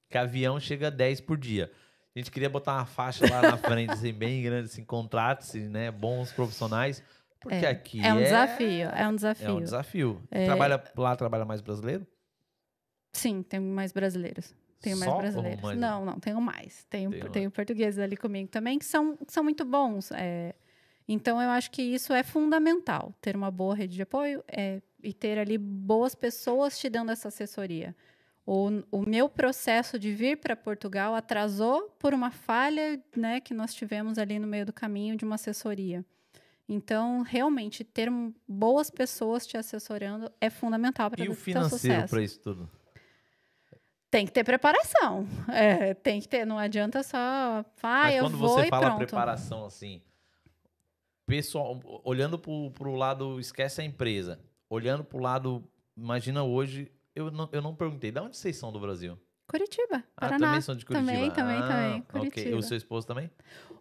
[0.10, 1.70] que avião chega 10 por dia.
[2.16, 5.92] A gente queria botar uma faixa lá na frente, assim, bem grande, assim, contratos, né,
[5.92, 7.04] bons profissionais,
[7.42, 9.48] porque É, aqui É um desafio, é um desafio.
[9.48, 10.22] É um desafio.
[10.32, 10.46] É.
[10.46, 12.08] Trabalha, lá trabalha mais brasileiro?
[13.12, 14.56] Sim, tem mais brasileiros.
[14.82, 15.62] Tenho mais Só brasileiros.
[15.62, 15.78] mais?
[15.80, 16.86] Não, não, tenho mais.
[16.90, 17.30] Tenho, mais.
[17.32, 20.12] tenho portugueses ali comigo também, que são, que são muito bons.
[20.12, 20.54] é.
[21.08, 25.12] Então, eu acho que isso é fundamental, ter uma boa rede de apoio é, e
[25.14, 27.94] ter ali boas pessoas te dando essa assessoria.
[28.46, 33.74] O, o meu processo de vir para Portugal atrasou por uma falha né, que nós
[33.74, 36.06] tivemos ali no meio do caminho de uma assessoria.
[36.70, 38.10] Então, realmente, ter
[38.48, 42.10] boas pessoas te assessorando é fundamental para E o financeiro sucesso.
[42.10, 42.70] para isso tudo?
[44.12, 45.26] Tem que ter preparação.
[45.50, 48.88] É, tem que ter, não adianta só, ah, Mas eu quando vou você e fala
[48.88, 48.98] pronto.
[48.98, 50.02] preparação assim,
[51.26, 54.38] pessoal, olhando pro, pro lado, esquece a empresa.
[54.70, 55.64] Olhando pro lado,
[55.96, 59.18] imagina hoje, eu não, eu não perguntei, de onde vocês são do Brasil?
[59.48, 60.48] Curitiba, Ah, Paraná.
[60.48, 61.12] também são de Curitiba.
[61.12, 62.02] Também, também, ah, também, ok.
[62.02, 62.58] E Curitiba.
[62.58, 63.30] o seu esposo também?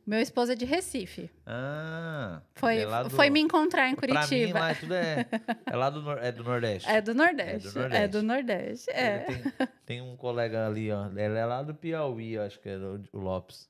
[0.06, 1.30] Meu esposo é de Recife.
[1.46, 4.58] Ah, Foi, é do- foi me encontrar em Pra mim, Curitiba.
[4.58, 5.26] lá é tudo é,
[5.66, 6.88] é lá do, nor- é do Nordeste.
[6.88, 7.78] É do Nordeste.
[7.92, 8.90] É do Nordeste.
[8.90, 9.18] É.
[9.20, 9.52] Tem,
[9.86, 11.06] tem um colega ali, ó.
[11.10, 13.68] Ele é lá do Piauí, acho que é o, o Lopes.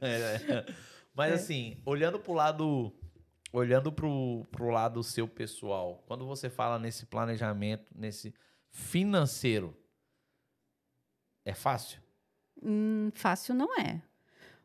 [0.00, 0.64] É.
[1.14, 1.34] Mas É.
[1.34, 2.92] assim, olhando pro lado.
[3.54, 8.32] Olhando pro, pro lado seu pessoal, quando você fala nesse planejamento, nesse
[8.70, 9.76] financeiro,
[11.44, 12.00] é fácil?
[12.62, 14.00] Hum, fácil não é.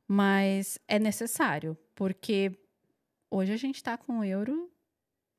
[0.07, 2.51] Mas é necessário, porque
[3.29, 4.71] hoje a gente está com o euro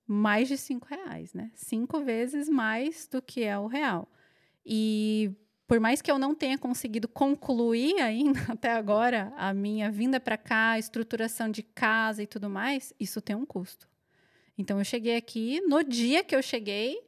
[0.07, 1.51] mais de cinco reais, né?
[1.55, 4.11] Cinco vezes mais do que é o real.
[4.65, 5.31] E
[5.67, 10.39] por mais que eu não tenha conseguido concluir ainda até agora a minha vinda para
[10.39, 13.89] cá, estruturação de casa e tudo mais, isso tem um custo.
[14.57, 16.99] Então eu cheguei aqui, no dia que eu cheguei,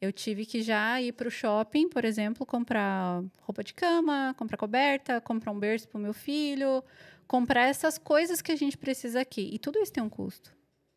[0.00, 4.56] eu tive que já ir para o shopping, por exemplo, comprar roupa de cama, comprar
[4.56, 6.82] coberta, comprar um berço para o meu filho,
[7.26, 9.50] comprar essas coisas que a gente precisa aqui.
[9.52, 10.52] E tudo isso tem um custo,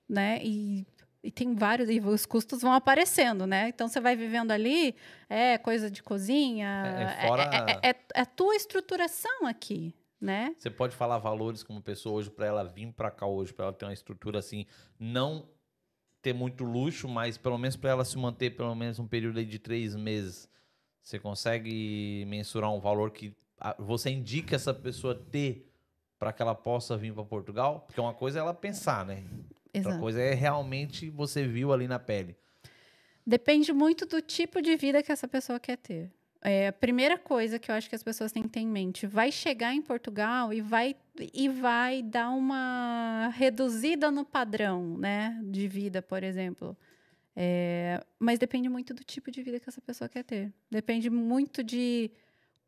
[0.07, 0.39] né?
[0.41, 0.85] E,
[1.21, 3.67] e tem vários, e os custos vão aparecendo, né?
[3.69, 4.95] Então você vai vivendo ali,
[5.29, 10.55] é coisa de cozinha, É, fora- é, é, é- é a tua estruturação aqui, né?
[10.57, 13.73] Você pode falar valores como pessoa hoje para ela vir para cá hoje, para ela
[13.73, 14.65] ter uma estrutura assim,
[14.97, 15.49] não
[16.23, 19.59] ter muito luxo, mas pelo menos para ela se manter pelo menos um período de
[19.59, 20.49] três meses.
[21.01, 23.35] Você consegue mensurar um valor que
[23.77, 25.69] você indica essa pessoa ter
[26.17, 27.81] para que ela possa vir para Portugal?
[27.81, 29.25] Porque uma coisa é ela pensar, né?
[29.75, 29.99] Outra Exato.
[29.99, 32.37] coisa é realmente você viu ali na pele.
[33.27, 36.09] Depende muito do tipo de vida que essa pessoa quer ter.
[36.45, 39.07] É, a primeira coisa que eu acho que as pessoas têm que ter em mente,
[39.07, 40.93] vai chegar em Portugal e vai,
[41.33, 46.75] e vai dar uma reduzida no padrão né, de vida, por exemplo.
[47.33, 50.53] É, mas depende muito do tipo de vida que essa pessoa quer ter.
[50.69, 52.11] Depende muito de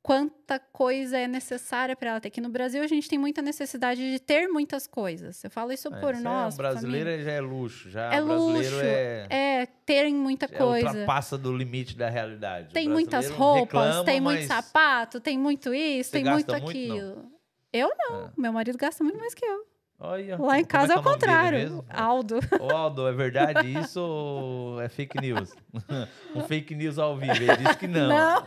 [0.05, 2.27] quanta coisa é necessária para ela ter.
[2.27, 5.43] Aqui no Brasil, a gente tem muita necessidade de ter muitas coisas.
[5.43, 6.53] Eu falo isso É, por isso é- nós.
[6.53, 10.87] um brasileiro já é luxo, já É o luxo, é, É, terem muita é coisa.
[10.89, 12.67] ultrapassa do limite da realidade.
[12.69, 16.69] O Tem muitas roupas, reclama, tem muito sapato, tem muito isso, tem muito gasta muito,
[16.77, 17.31] aquilo.
[17.73, 18.29] Eu não, É.
[18.37, 19.65] meu marido gasta muito mais que eu.
[19.97, 21.57] Olha, Lá em casa é que o o contrário.
[21.57, 21.85] mesmo?
[21.89, 22.39] Aldo.
[22.59, 25.53] Ô, Aldo, é verdade isso ou é fake news?
[26.35, 28.09] um fake news ao vivo, ele disse que não.
[28.09, 28.43] Não.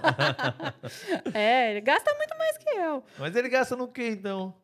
[1.33, 3.03] é, ele gasta muito mais que eu.
[3.19, 4.55] Mas ele gasta no que então?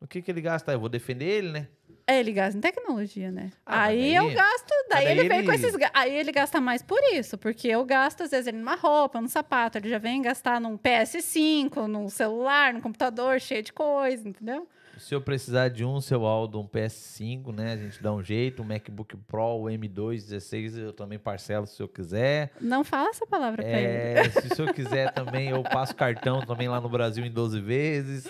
[0.00, 0.72] No que que ele gasta?
[0.72, 1.68] Eu vou defender ele, né?
[2.06, 3.52] É, ele gasta em tecnologia, né?
[3.64, 5.76] Ah, aí, daí- eu gasto, daí, daí ele vem com ele- esses.
[5.76, 9.20] ga- Aí ele gasta mais por isso, porque eu gasto, às vezes, ele numa roupa,
[9.20, 14.26] num sapato, ele já vem gastar num PS5, num celular, num computador cheio de coisa,
[14.28, 14.66] entendeu?
[15.00, 17.72] Se eu precisar de um, seu Aldo, um PS5, né?
[17.72, 21.82] A gente dá um jeito, um MacBook Pro, o M2 16, eu também parcelo se
[21.82, 22.52] eu quiser.
[22.60, 24.18] Não fala essa palavra pra ele.
[24.18, 27.60] É, se o senhor quiser também, eu passo cartão também lá no Brasil em 12
[27.60, 28.28] vezes.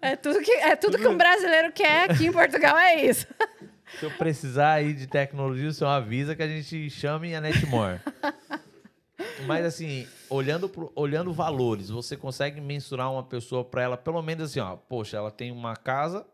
[0.00, 3.26] É tudo que, é tudo que um brasileiro quer aqui em Portugal, é isso.
[3.98, 8.00] Se eu precisar aí de tecnologia, o senhor avisa que a gente chame a Netmore.
[9.46, 14.44] Mas assim, olhando, pro, olhando valores, você consegue mensurar uma pessoa para ela, pelo menos
[14.50, 16.26] assim, ó, poxa, ela tem uma casa,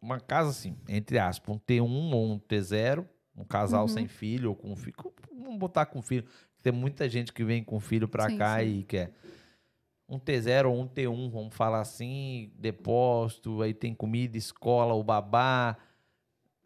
[0.00, 3.06] uma casa assim, entre aspas, um T1 ou um T0,
[3.36, 3.88] um casal Uhum.
[3.88, 4.94] sem filho ou com filho.
[5.32, 6.24] Vamos botar com filho.
[6.62, 8.78] Tem muita gente que vem com filho pra Sim, cá sim.
[8.80, 9.12] e quer.
[10.08, 15.76] Um T0 ou um T1, vamos falar assim, depósito, aí tem comida, escola, o babá.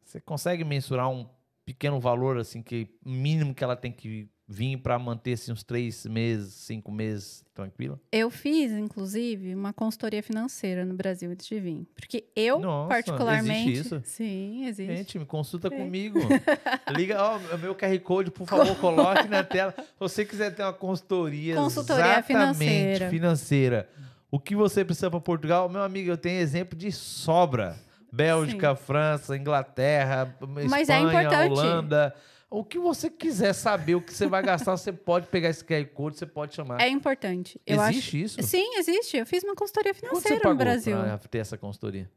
[0.05, 1.29] Você consegue mensurar um
[1.65, 6.07] pequeno valor, assim, que mínimo que ela tem que vir pra manter assim, uns três
[6.07, 8.01] meses, cinco meses tranquila?
[8.11, 11.87] Eu fiz, inclusive, uma consultoria financeira no Brasil antes de vir.
[11.95, 13.71] Porque eu, Nossa, particularmente.
[13.73, 14.03] existe isso?
[14.05, 14.97] Sim, existe.
[14.97, 15.71] Gente, me consulta É.
[15.71, 16.19] comigo.
[16.97, 19.75] Liga, ó, meu QR Code, por favor, coloque na tela.
[19.77, 23.11] Se você quiser ter uma consultoria, Consultoria financeira.
[23.11, 23.89] financeira.
[24.31, 25.69] O que você precisa para Portugal?
[25.69, 27.77] Meu amigo, eu tenho exemplo de sobra.
[28.11, 30.35] Bélgica, França, Inglaterra,
[30.71, 32.15] Mas é Espanha, importante.
[32.51, 35.85] O que você quiser saber, o que você vai gastar, você pode pegar esse QR
[35.87, 36.81] Code, você pode chamar.
[36.81, 37.61] É importante.
[37.67, 38.41] Eu Existe isso?
[38.41, 38.49] acho...
[38.49, 39.19] Sim, existe.
[39.19, 40.97] Eu fiz uma consultoria Quanto você financeira pagou no Brasil.
[40.97, 42.11] pra ter essa consultoria?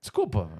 [0.00, 0.50] Desculpa.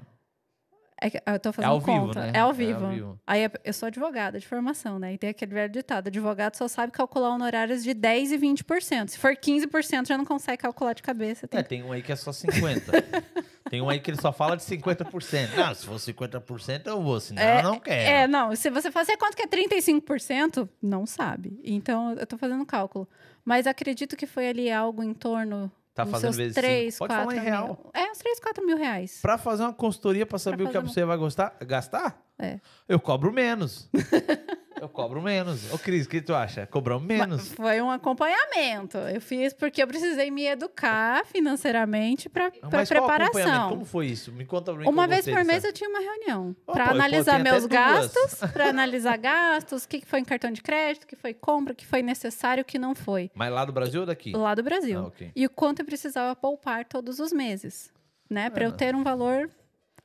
[1.03, 2.19] É que eu tô fazendo ao vivo, conta.
[2.21, 2.31] né?
[2.33, 2.87] É ao É ao vivo.
[2.87, 3.19] vivo.
[3.27, 5.13] Aí eu sou advogada de formação, né?
[5.13, 9.09] E tem aquele velho ditado: advogado só sabe calcular honorários de 10% e 20%.
[9.09, 11.45] Se for 15%, já não consegue calcular de cabeça.
[11.45, 12.89] Tem É, tem um aí que é só 50.
[13.69, 15.55] tem um aí que ele só fala de 50%.
[15.57, 18.09] Não, se for 50% eu vou, senão eu não quero.
[18.09, 18.55] É, não.
[18.55, 21.59] Se você fazer quanto que é 35%, não sabe.
[21.65, 23.09] Então, eu tô fazendo cálculo.
[23.43, 27.07] Mas acredito que foi ali algo em torno tá fazendo seus vezes 3, cinco.
[27.07, 27.49] Pode 4 falar em mil.
[27.49, 27.91] real.
[27.93, 29.19] É, uns 3, 4 mil reais.
[29.21, 32.59] Pra fazer uma consultoria pra saber o que a pessoa vai gostar, gastar, É.
[32.89, 33.89] eu cobro menos.
[34.81, 35.71] eu cobro menos.
[35.73, 36.65] Ô, Cris, o que tu acha?
[36.67, 37.53] Cobramos menos.
[37.53, 38.97] Foi um acompanhamento.
[38.97, 43.69] Eu fiz porque eu precisei me educar financeiramente para preparação.
[43.69, 44.31] Como foi isso?
[44.31, 45.43] Me conta que Uma vez por dessa.
[45.43, 50.19] mês eu tinha uma reunião para analisar meus gastos, para analisar gastos, o que foi
[50.19, 52.93] em cartão de crédito, o que foi compra, o que foi necessário, o que não
[52.95, 53.31] foi.
[53.35, 54.31] Mas lá do Brasil ou daqui?
[54.35, 54.99] Lá do Brasil.
[54.99, 55.31] Ah, ok.
[55.35, 57.91] E o quanto eu precisava poupar todos os meses,
[58.29, 58.49] né?
[58.49, 58.73] Para eu Ah.
[58.73, 59.49] ter um valor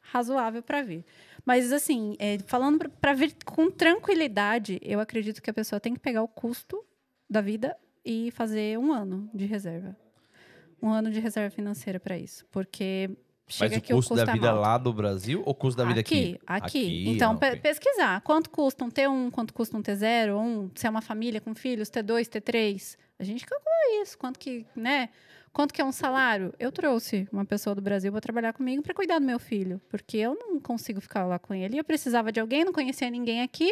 [0.00, 1.04] razoável para vir.
[1.48, 5.98] Mas, assim, é, falando para vir com tranquilidade, eu acredito que a pessoa tem que
[5.98, 6.84] pegar o custo
[7.28, 7.74] da vida
[8.04, 9.96] e fazer um ano de reserva.
[10.82, 12.44] Um ano de reserva financeira para isso.
[12.50, 14.60] Porque Mas chega o aqui custo o custo da é vida alto.
[14.60, 16.38] lá do Brasil ou o custo da vida aqui?
[16.46, 17.60] Aqui, Aqui, Então, ah, pe- ok.
[17.60, 18.20] pesquisar.
[18.20, 21.88] Quanto custa um T1, quanto custa um T0, um, se é uma família com filhos,
[21.88, 22.98] T2, T3.
[23.18, 24.18] A gente calcula isso.
[24.18, 25.08] Quanto que, né?
[25.58, 26.54] Quanto que é um salário?
[26.56, 30.16] Eu trouxe uma pessoa do Brasil para trabalhar comigo para cuidar do meu filho, porque
[30.16, 31.76] eu não consigo ficar lá com ele.
[31.76, 33.68] Eu precisava de alguém, não conhecia ninguém aqui.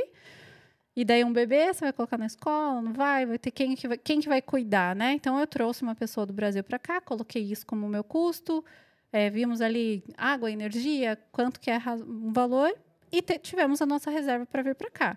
[0.96, 3.86] E daí um bebê, você vai colocar na escola, não vai, vai ter quem que
[3.86, 5.12] vai, quem que vai cuidar, né?
[5.12, 8.64] Então eu trouxe uma pessoa do Brasil para cá, coloquei isso como meu custo,
[9.12, 12.76] é, vimos ali água, energia, quanto que é um valor
[13.12, 15.16] e tivemos a nossa reserva para vir para cá.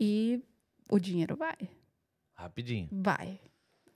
[0.00, 0.42] E
[0.88, 1.58] o dinheiro vai,
[2.34, 2.88] Rapidinho.
[2.90, 3.38] vai,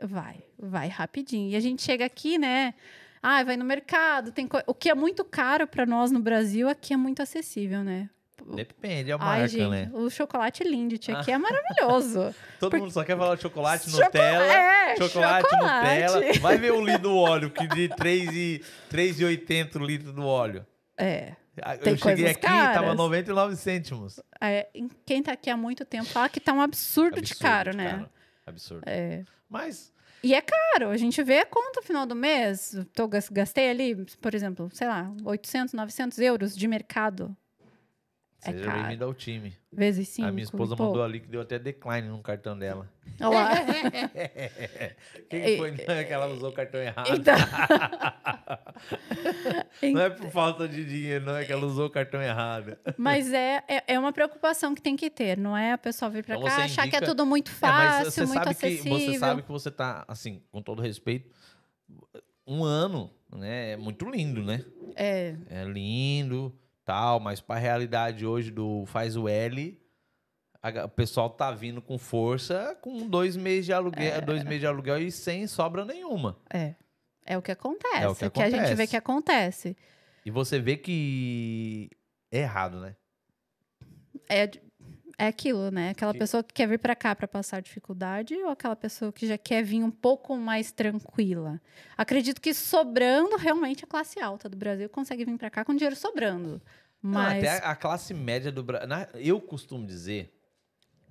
[0.02, 1.50] vai, vai rapidinho.
[1.50, 2.74] E a gente chega aqui, né?
[3.22, 6.68] Ah, vai no mercado, tem co- o que é muito caro para nós no Brasil,
[6.68, 8.10] aqui é muito acessível, né?
[8.54, 9.90] Depende, é a Ai, marca, gente, né?
[9.94, 12.34] o chocolate Lindt aqui é maravilhoso.
[12.60, 14.44] Todo mundo só quer falar de chocolate, Choco- Nutella.
[14.44, 16.02] é, chocolate, chocolate.
[16.14, 16.40] Nutella.
[16.40, 20.66] Vai ver o litro do óleo, que de 3,80 o litro do óleo.
[20.98, 21.32] É.
[21.62, 22.96] Ah, Tem eu cheguei coisas aqui e tava caras.
[22.96, 24.20] 99 cêntimos.
[24.40, 27.40] é, em- quem tá aqui há muito tempo fala que tá um absurdo, de Absurdo
[27.40, 27.90] caro, de né?
[27.90, 28.10] caro.
[28.46, 28.82] Absurdo.
[28.86, 29.22] É.
[29.54, 29.92] Mas
[30.22, 30.90] E é caro.
[30.90, 32.74] A gente vê a conta no final do mês.
[32.92, 37.36] Tô, gas- gastei ali, por exemplo, sei lá, 800, 900 euros de mercado.
[38.46, 38.78] É seja caro.
[38.80, 39.54] bem-vindo ao time.
[39.72, 40.28] Vezes 5.
[40.28, 42.88] a minha esposa mandou ali que deu até decline no cartão dela.
[43.20, 43.52] Olha lá.
[43.52, 45.70] O que, foi?
[45.72, 47.08] Não é que ela usou o cartão errado.
[47.14, 47.34] Então,
[49.92, 52.76] Não é por falta de dinheiro, não é que ela usou o cartão errado.
[52.96, 55.36] mas é, é, é uma preocupação que tem que ter.
[55.36, 57.50] Não é a pessoa vir pra Então cá você achar que é indica- tudo muito
[57.50, 58.98] É, mas fácil, você muito sabe que acessível.
[58.98, 61.30] você sabe que você tá, assim, com todo respeito,
[62.46, 63.72] um ano, né?
[63.72, 64.64] É muito lindo, né?
[64.96, 66.54] É, É lindo,
[66.84, 69.80] tal, mas para a realidade hoje do faz o L,
[70.62, 74.66] a o pessoal tá vindo com força, com dois meses de aluguel, dois meses de
[74.66, 76.38] aluguel e sem sobra nenhuma.
[76.52, 76.74] é.
[77.26, 78.04] É o que acontece.
[78.04, 78.86] É o que a gente vê acontece.
[78.88, 79.76] que acontece.
[80.26, 81.90] E você vê que
[82.30, 82.96] é errado, né?
[84.28, 84.50] É,
[85.18, 85.90] é aquilo, né?
[85.90, 89.26] Aquela Que- pessoa que quer vir pra cá pra passar dificuldade ou aquela pessoa que
[89.26, 91.60] já quer vir um pouco mais tranquila.
[91.96, 95.96] Acredito que sobrando, realmente a classe alta do Brasil consegue vir pra cá com dinheiro
[95.96, 96.60] sobrando.
[97.02, 98.88] Não, Mas até a classe média do Brasil.
[99.14, 100.32] Eu costumo dizer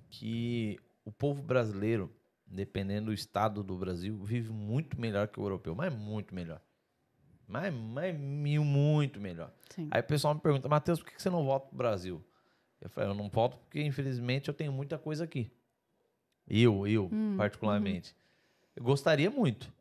[0.10, 2.12] que o povo brasileiro,
[2.46, 6.62] dependendo do estado do Brasil, vive muito melhor que o europeu, mas muito melhor.
[7.48, 9.52] Mas, mas mil, muito melhor.
[9.76, 9.88] sim.
[9.92, 12.24] Aí o pessoal me pergunta, Matheus, por que que você não volta pro Brasil?
[12.84, 15.50] Eu falei, eu não volto porque, infelizmente, eu tenho muita coisa aqui.
[16.48, 18.14] Eu, eu, Hum, particularmente.
[18.76, 19.72] Eu gostaria muito.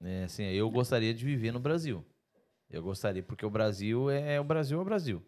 [0.00, 0.24] Né?
[0.24, 2.04] Assim, eu gostaria de viver no Brasil.
[2.68, 5.22] Eu gostaria, porque o Brasil é o Brasil, é o Brasil.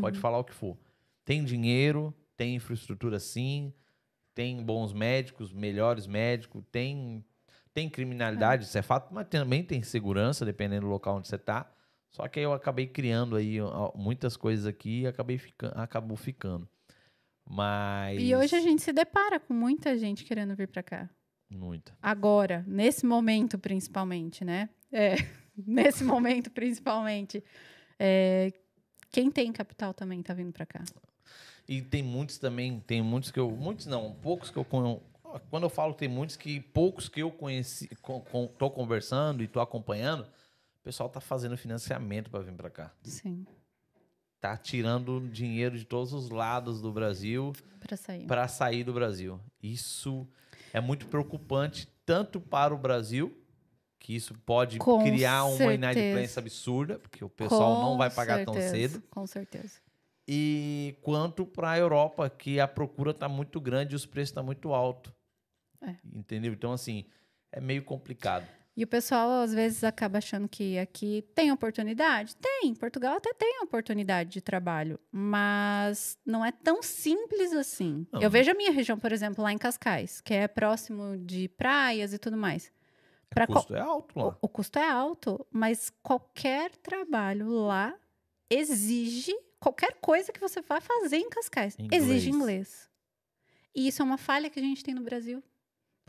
[0.00, 0.22] Pode Uhum.
[0.22, 0.78] falar o que for.
[1.24, 3.72] Tem dinheiro, tem infraestrutura sim,
[4.32, 7.24] tem bons médicos, melhores médicos, tem,
[7.74, 11.68] tem criminalidade, isso é fato, mas também tem segurança, dependendo do local onde você tá.
[12.10, 13.58] Só que aí eu acabei criando aí
[13.94, 16.68] muitas coisas aqui e acabei ficando, acabou ficando.
[17.48, 18.20] Mas.
[18.20, 21.10] E hoje a gente se depara com muita gente querendo vir para cá.
[21.50, 21.96] Muita.
[22.00, 24.68] Agora, nesse momento principalmente, né?
[24.92, 25.14] É,
[25.66, 27.42] nesse momento principalmente.
[27.98, 28.52] É,
[29.10, 30.84] quem tem capital também tá vindo para cá.
[31.68, 33.50] E tem muitos também, tem muitos que eu.
[33.50, 34.64] Muitos não, poucos que eu.
[34.64, 39.48] Quando eu falo tem muitos que poucos que eu conheci, com, com, tô conversando e
[39.48, 40.26] tô acompanhando,
[40.80, 42.92] o pessoal tá fazendo financiamento para vir para cá.
[43.02, 43.46] Sim,
[44.40, 48.26] Tá tirando dinheiro de todos os lados do Brasil para sair.
[48.26, 49.38] para sair do Brasil.
[49.62, 50.26] Isso
[50.72, 53.36] é muito preocupante tanto para o Brasil,
[53.98, 55.74] que isso pode Com criar uma certeza.
[55.74, 59.02] inadimplência absurda, porque o pessoal Com não vai pagar tão certeza, cedo.
[59.10, 59.78] Com certeza.
[60.26, 64.42] e quanto para a Europa, que a procura está muito grande e os preços estão
[64.42, 65.12] muito altos.
[65.82, 65.96] É.
[66.14, 66.52] Entendeu?
[66.54, 67.04] Então, assim,
[67.52, 68.48] é meio complicado.
[68.80, 72.34] E o pessoal às vezes acaba achando que aqui tem oportunidade.
[72.36, 78.06] Tem, Portugal até tem oportunidade de trabalho, mas não é tão simples assim.
[78.10, 78.22] Não.
[78.22, 82.14] Eu vejo a minha região, por exemplo, lá em Cascais, que é próximo de praias
[82.14, 82.72] e tudo mais.
[83.28, 84.28] Pra o custo é alto lá.
[84.28, 87.94] O, o custo é alto, mas qualquer trabalho lá
[88.48, 91.76] exige qualquer coisa que você vai fazer em Cascais.
[91.78, 92.02] Inglês.
[92.02, 92.88] Exige inglês.
[93.74, 95.44] E isso é uma falha que a gente tem no Brasil.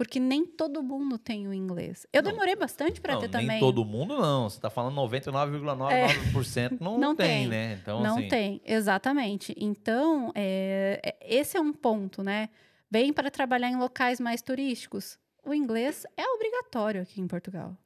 [0.01, 2.07] Porque nem todo mundo tem o inglês.
[2.11, 3.59] Eu Não, demorei bastante para ter nem também.
[3.59, 4.49] todo mundo não.
[4.49, 7.47] Você está falando 99,99% não, Não tem, tem.
[7.47, 7.77] né?
[7.79, 9.53] Então, não assim, tem, exatamente.
[9.55, 12.49] Então, é, é- esse é um ponto, né?
[12.89, 15.19] Vem para trabalhar em locais mais turísticos.
[15.45, 17.77] O inglês é obrigatório aqui em Portugal.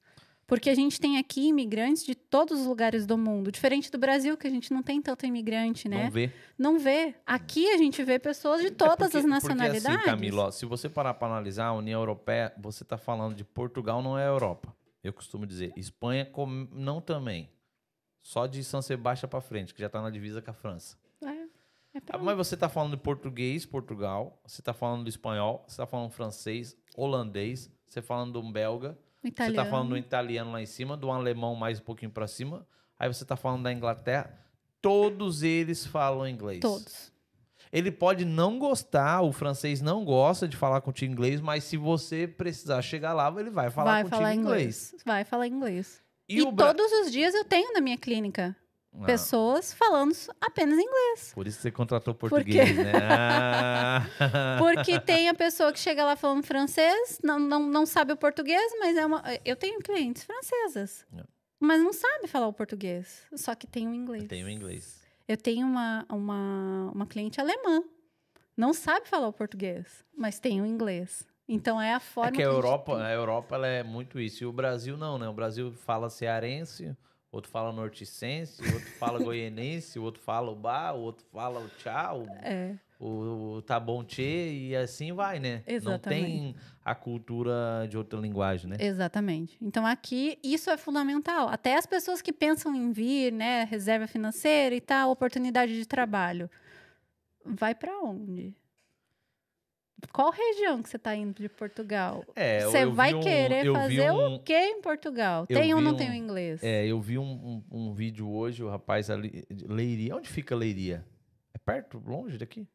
[0.47, 3.51] Porque a gente tem aqui imigrantes de todos os lugares do mundo.
[3.51, 6.03] Diferente do Brasil, que a gente não tem tanto imigrante, né?
[6.03, 6.31] não vê.
[6.57, 7.15] Não vê.
[7.25, 9.85] Aqui a gente vê pessoas de É todas porque- as Porque nacionalidades.
[9.87, 13.43] assim, Camilo, ó, se você parar para analisar a União Europeia, você está falando de
[13.43, 14.75] Portugal, não é Europa.
[15.03, 15.73] Eu costumo dizer.
[15.75, 17.49] Espanha com- não também.
[18.21, 20.95] Só de São Sebastião para frente, que já está na divisa com a França.
[21.23, 21.27] É,
[21.97, 24.39] é Ah, Mas você está falando de português, Portugal.
[24.45, 25.63] Você está falando do espanhol.
[25.67, 27.69] Você está falando francês, holandês.
[27.87, 28.97] Você está falando do belga.
[29.27, 29.61] Você italiano.
[29.61, 32.65] está falando do italiano lá em cima, do alemão mais um pouquinho para cima.
[32.97, 34.37] Aí você está falando da Inglaterra.
[34.81, 36.59] Todos eles falam inglês.
[36.61, 37.11] Todos.
[37.71, 42.27] Ele pode não gostar, o francês não gosta de falar contigo inglês, mas se você
[42.27, 44.87] precisar chegar lá, ele vai falar vai contigo falar inglês.
[44.87, 45.03] inglês.
[45.05, 46.01] Vai falar inglês.
[46.29, 48.55] E, E, Bra- todos os dias eu tenho na minha clínica
[49.01, 51.31] Ah, pessoas falando apenas inglês.
[51.33, 52.91] Por isso você contratou Por português, né?
[52.93, 54.05] Ah.
[54.59, 58.71] Porque tem a pessoa que chega lá falando francês, não, não, não sabe o português,
[58.79, 59.23] mas é uma.
[59.43, 61.05] Eu tenho clientes francesas.
[61.17, 61.23] É.
[61.59, 63.25] Mas não sabe falar o português.
[63.35, 64.27] Só que tem o inglês.
[64.27, 65.01] Tem o inglês.
[65.27, 67.83] Eu tenho uma, uma, uma cliente alemã.
[68.55, 71.25] Não sabe falar o português, mas tem o inglês.
[71.47, 73.05] Então é a forma É que a a gente Europa, tem.
[73.05, 74.43] a Europa ela é muito isso.
[74.43, 75.27] E o Brasil não, né?
[75.27, 76.95] O Brasil fala cearense,
[77.35, 81.59] outro fala norticense, o outro fala goianense, o outro fala o bar, o outro fala
[81.59, 85.63] o tchau, É, o, o tá bom tchê, e assim vai, né?
[85.67, 86.07] Não Exatamente.
[86.07, 88.77] tem a cultura de outra linguagem, né?
[88.79, 89.57] exatamente.
[89.61, 91.49] Então aqui isso é fundamental.
[91.49, 96.49] Até as pessoas que pensam em vir, né, reserva financeira e tal, oportunidade de trabalho.
[97.43, 98.55] Vai para onde?
[100.11, 102.23] Qual região que você está indo de Portugal?
[102.35, 105.45] É, Você vai um- querer fazer um- o que em Portugal?
[105.47, 106.61] Tem ou vi não um- tem o inglês?
[106.63, 110.15] É, eu vi um, um, um vídeo hoje, o rapaz ali, de Leiria.
[110.15, 111.05] Onde fica Leiria?
[111.53, 112.67] É perto, longe daqui?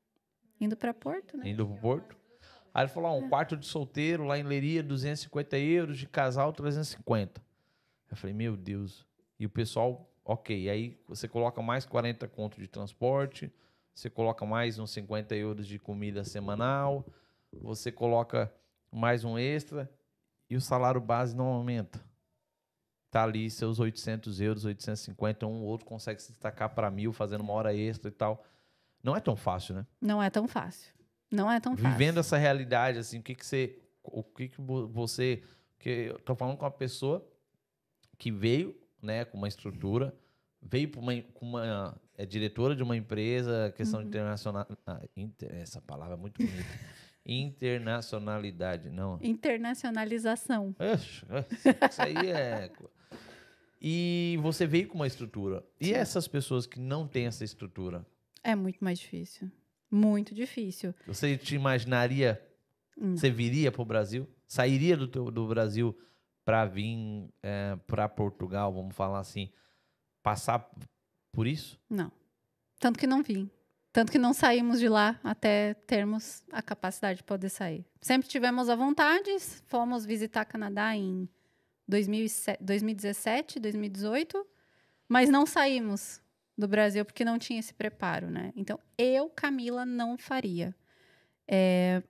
[0.61, 1.49] Indo para Porto, né?
[1.49, 2.17] Indo pro Porto?
[2.73, 6.53] Aí ele falou, ó, um quarto de solteiro lá em Leiria, 250 euros, de casal,
[6.53, 7.43] 350.
[8.11, 9.07] Eu falei, meu Deus.
[9.39, 10.69] E o pessoal, ok.
[10.71, 13.53] Aí você coloca mais 40 conto de transporte,
[14.01, 17.05] você coloca mais uns 50 euros de comida semanal,
[17.53, 18.51] você coloca
[18.91, 19.91] mais um extra
[20.49, 22.03] e o salário base não aumenta.
[23.11, 27.43] Tá ali seus 800 euros, 850, um ou outro consegue se destacar para mil, fazendo
[27.43, 28.43] uma hora extra e tal.
[29.03, 29.87] Não é tão fácil, né?
[30.01, 30.91] Não é tão fácil.
[31.31, 31.91] Não é tão fácil.
[31.91, 33.79] Vivendo essa realidade, assim, o que que você.
[34.03, 35.43] O que que vo- você.
[35.79, 37.27] Que eu tô falando com uma pessoa
[38.17, 40.15] que veio, né, com uma estrutura,
[40.63, 42.01] veio pra uma, com uma.
[42.17, 44.07] É diretora de uma empresa, questão Uhum.
[44.07, 44.67] internacional.
[44.87, 46.69] ah, inter- essa palavra é muito bonita.
[47.25, 49.19] Internacionalidade, não.
[49.23, 50.75] Internacionalização.
[50.95, 51.25] Ixi,
[51.91, 52.71] Isso aí é.
[53.81, 55.65] E você veio com uma estrutura.
[55.81, 55.93] E Sim.
[55.95, 58.05] essas pessoas que não têm essa estrutura,
[58.43, 59.51] É muito mais difícil.
[59.91, 60.95] Muito difícil.
[61.07, 62.41] você te imaginaria
[63.03, 63.17] Hum.
[63.17, 64.29] Você viria para o Brasil?
[64.47, 65.97] Sairia do, teu, do Brasil
[66.45, 67.31] para vir
[67.87, 69.51] para Portugal, vamos falar assim,
[70.23, 70.69] passar
[71.33, 71.79] por isso?
[71.89, 72.11] Não.
[72.79, 73.51] Tanto que não vim.
[73.93, 77.85] Tanto que não saímos de lá até termos a capacidade de poder sair.
[78.01, 79.31] Sempre tivemos a vontade,
[79.67, 81.29] fomos visitar Canadá em
[81.89, 84.47] 2007 2017, 2018,
[85.09, 86.21] mas não saímos
[86.57, 88.53] do Brasil porque não tinha esse preparo, né?
[88.55, 90.75] Então, eu, Camila, não faria.
[91.49, 92.03] É,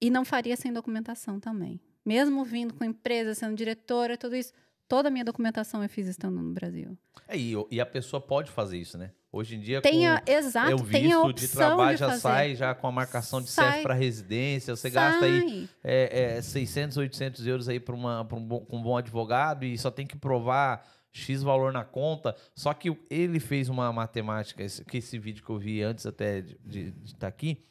[0.00, 1.80] e não faria sem documentação também.
[2.04, 4.52] Mesmo vindo com empresa, sendo diretora, tudo isso,
[4.88, 6.96] toda a minha documentação eu fiz estando no Brasil.
[7.28, 9.12] É, e, e a pessoa pode fazer isso, né?
[9.30, 12.08] Hoje em dia, Tem a, com exato, eu tem a visto opção de trabalho já
[12.08, 12.20] fazer.
[12.22, 13.70] sai já com a marcação de Sai.
[13.72, 14.74] CEF para residência.
[14.74, 15.68] Você gasta aí Sai.
[15.84, 18.00] é, é, 600, 800 euros aí para um,
[18.46, 20.82] bom, com um bom advogado e só tem que provar
[21.12, 22.34] X valor na conta.
[22.54, 26.40] Só que ele fez uma matemática, esse, que esse vídeo que eu vi antes até
[26.40, 27.62] de estar aqui,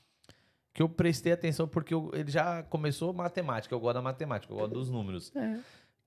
[0.72, 3.74] que eu prestei atenção porque eu- ele já começou matemática.
[3.74, 5.36] Eu gosto da matemática, eu gosto dos números.
[5.36, 5.58] É.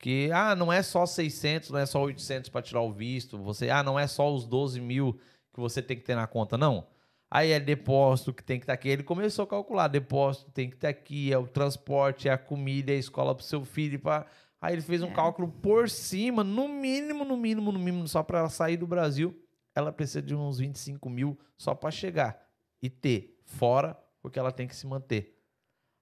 [0.01, 3.37] Que, ah, não é só 600, não é só 800 para tirar o visto.
[3.43, 5.13] Você, ah, não é só os 12 mil
[5.53, 6.87] que você tem que ter na conta, não.
[7.31, 8.89] Aí é depósito que tem que estar aqui.
[8.89, 12.91] Ele começou a calcular, depósito tem que estar aqui, é o transporte, é a comida,
[12.93, 14.01] é a escola para seu filho.
[14.01, 14.27] Pra...
[14.59, 15.13] Aí ele fez um É.
[15.13, 19.39] cálculo por cima, no mínimo, no mínimo, no mínimo, só para ela sair do Brasil.
[19.75, 22.43] Ela precisa de uns 25 mil só para chegar
[22.83, 25.39] e ter, fora porque ela tem que se manter.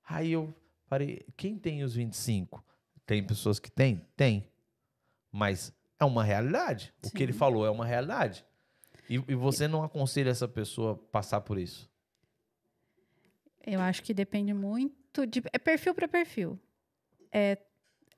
[0.09, 0.55] Aí eu
[0.89, 2.65] parei, quem tem os 25?
[3.09, 4.07] Tem pessoas que têm?
[4.15, 4.47] Tem.
[5.33, 6.93] Mas é uma realidade.
[7.03, 7.39] O que ele Sim.
[7.39, 8.45] falou é uma realidade.
[9.09, 11.91] E, e você não aconselha essa pessoa passar por isso?
[13.67, 15.43] Eu acho que depende muito de.
[15.55, 16.61] É perfil para perfil.
[17.33, 17.57] É,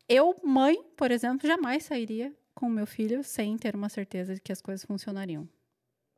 [0.08, 4.40] eu, mãe, por exemplo, jamais sairia com o meu filho sem ter uma certeza de
[4.40, 5.48] que as coisas funcionariam.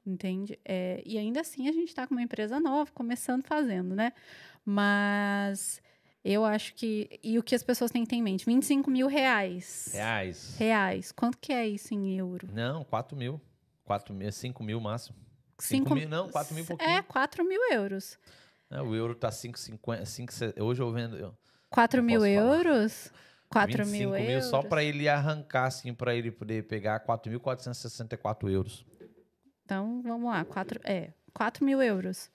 [0.07, 0.59] Entende?
[0.65, 4.15] É, e ainda assim a gente está com uma empresa nova, começando fazendo, né?
[4.65, 5.83] Mas
[6.25, 7.19] eu acho que.
[7.23, 8.45] E o que as pessoas têm que ter em mente?
[8.47, 9.91] 25 mil reais.
[9.93, 10.57] Reais.
[10.59, 11.13] Reais.
[11.13, 12.49] Quanto que é isso em euro?
[12.53, 13.41] Não, 4 mil.
[13.85, 15.17] 4 mil, 5 mil máximo.
[15.59, 16.91] Cinco- 5 mil, não, 4 mil e pouquinho.
[16.91, 18.19] É, 4 mil euros.
[18.71, 20.05] É, o euro tá 5,50.
[20.07, 21.17] 5, hoje eu vendo.
[21.17, 21.37] eu-
[21.69, 22.47] 4 Não mil posso falar.
[22.57, 23.13] euros?
[23.49, 24.47] 4 25 mil euros.
[24.47, 28.85] só para ele arrancar, assim, para ele poder pegar 4.464 euros.
[29.65, 30.45] Então, vamos lá.
[30.45, 32.31] 4, é, 4 mil euros.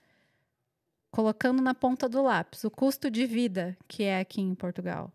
[1.22, 5.10] Colocando na ponta do lápis o custo de vida que é aqui em Portugal.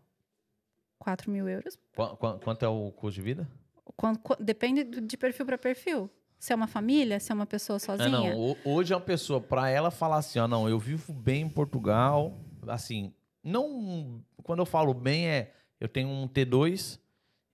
[0.98, 1.78] 4 mil euros.
[1.96, 3.48] Qu- qu- quanto é o custo de vida?
[3.96, 6.10] Quan- quan- depende de perfil para perfil.
[6.38, 8.10] Se é uma família, se é uma pessoa É, sozinha.
[8.10, 11.40] não, ho- hoje é uma pessoa, para ela falar assim, ó, não, eu vivo bem
[11.40, 12.38] em Portugal,
[12.68, 13.10] assim,
[13.42, 17.00] não, quando eu falo bem é, eu tenho um T2,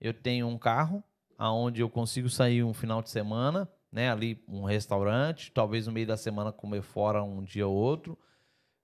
[0.01, 1.01] eu tenho um carro,
[1.37, 6.05] aonde eu consigo sair um final de semana, né, ali um restaurante, talvez no meio
[6.07, 8.19] da semana comer fora um dia ou outro,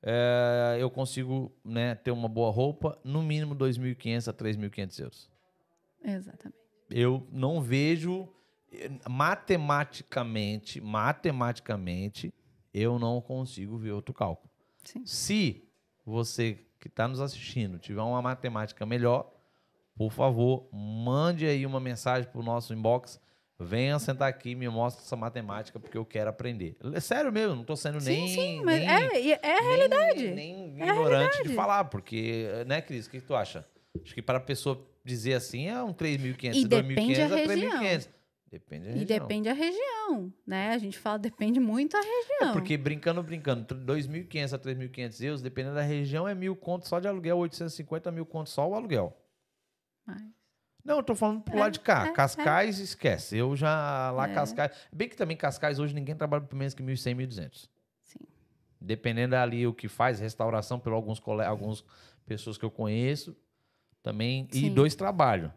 [0.09, 5.29] É, eu consigo, né, ter uma boa roupa, no mínimo 2.500 a 3.500 euros.
[6.01, 6.57] Exatamente.
[6.89, 8.29] Eu não vejo
[8.71, 12.33] eh, matematicamente, matematicamente,
[12.73, 14.49] eu não consigo ver outro cálculo.
[14.85, 15.05] Sim.
[15.05, 15.69] Se
[16.05, 19.29] você que está nos assistindo tiver uma matemática melhor,
[19.97, 23.19] por favor, mande aí uma mensagem para o nosso inbox.
[23.59, 26.75] Venha sentar aqui e me mostre essa matemática, porque eu quero aprender.
[26.93, 28.27] É sério mesmo, não estou sendo Sim, nem.
[28.27, 30.27] sim, mas nem- é, e é a nem- realidade.
[30.31, 31.55] Nem, É a ignorante de realidade.
[31.55, 33.67] falar, porque, né, Cris, o que, que tu acha?
[34.03, 37.45] Acho que para a pessoa dizer assim é um 3.500, E depende 2.500 a é
[37.47, 37.71] região.
[37.71, 38.09] 3.500.
[38.49, 39.19] Depende da E região.
[39.19, 40.69] depende da região, né?
[40.69, 42.49] A gente fala depende muito da região.
[42.51, 46.99] É porque brincando, brincando, 2.500 a 3.500 euros, dependendo da região, é mil contos só
[46.99, 49.17] de aluguel, 850 mil contos só o aluguel.
[50.05, 50.21] Mas-
[50.87, 52.07] Não, eu tô falando pro É, lado de cá.
[52.07, 53.35] é, Cascais, esquece.
[53.37, 54.33] Eu já lá É.
[54.33, 54.71] Cascais.
[54.91, 57.69] Bem que também Cascais hoje ninguém trabalha por menos que 1.100, 1.200.
[58.03, 58.19] Sim.
[58.79, 61.43] Dependendo ali o que faz, restauração, por alguns cole...
[61.43, 61.83] algumas
[62.25, 63.35] pessoas que eu conheço,
[64.01, 64.47] também.
[64.53, 64.73] E Sim.
[64.73, 65.51] dois trabalhos.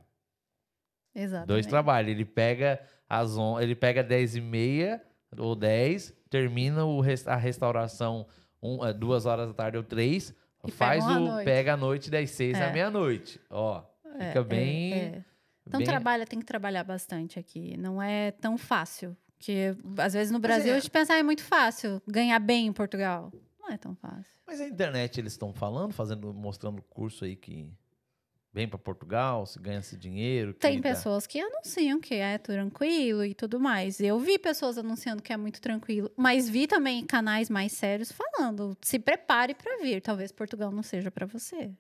[1.15, 1.49] Exatamente.
[1.49, 2.11] Dois trabalhos.
[2.11, 3.61] Ele pega às on...
[3.61, 5.03] ele pega 10 e meia
[5.39, 8.27] ou 10, termina o res- a restauração
[8.63, 10.35] um, duas horas da tarde ou três,
[10.67, 11.45] E faz pega o noite.
[11.45, 12.73] pega a noite das seis à É.
[12.73, 13.41] meia-noite.
[13.49, 13.83] Ó, É,
[14.13, 14.93] fica é, bem.
[14.95, 15.25] é.
[15.67, 17.77] Então bem- trabalha, tem que trabalhar bastante aqui.
[17.77, 19.17] Não é tão fácil.
[19.37, 22.67] Porque às vezes no Brasil é- a gente pensa, ah, é muito fácil ganhar bem
[22.67, 23.33] em Portugal.
[23.59, 24.31] Não é tão fácil.
[24.47, 27.71] Mas a internet eles estão falando, fazendo, mostrando curso aí que
[28.53, 30.53] vem para Portugal, se ganha esse dinheiro.
[30.53, 34.01] Tem que dá- pessoas que anunciam que é tranquilo e tudo mais.
[34.01, 38.77] Eu vi pessoas anunciando que é muito tranquilo, mas vi também canais mais sérios falando:
[38.83, 40.03] se prepare para vir.
[40.03, 41.71] Talvez Portugal não seja para você.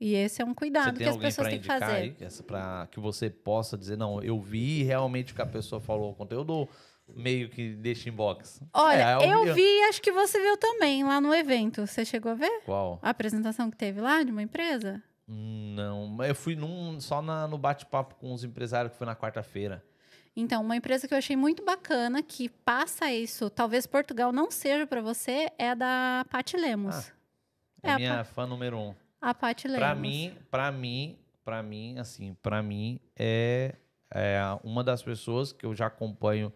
[0.00, 2.42] E esse é um cuidado que as pessoas para têm que fazer.
[2.44, 6.14] pra, que você possa dizer, não, eu vi realmente o que a pessoa falou o
[6.14, 6.66] conteúdo,
[7.06, 8.62] meio que deixa inbox.
[8.72, 11.86] Olha, É, eu vi, acho que você viu também lá no evento.
[11.86, 12.98] Você chegou a ver Qual?
[13.02, 15.02] a apresentação que teve lá de uma empresa?
[15.28, 19.14] Não, mas eu fui num, só na- no bate-papo com os empresários que foi na
[19.14, 19.84] quarta-feira.
[20.34, 24.86] Então, uma empresa que eu achei muito bacana, que passa isso, talvez Portugal não seja
[24.86, 26.94] para você, é a da Paty Lemos.
[26.96, 27.12] Ah,
[27.82, 28.94] É É a minha fã número um.
[29.20, 29.78] A Paty Lemos.
[29.80, 33.74] Pra mim, pra mim, pra mim, assim, pra mim é,
[34.10, 36.52] é uma das pessoas que eu já acompanho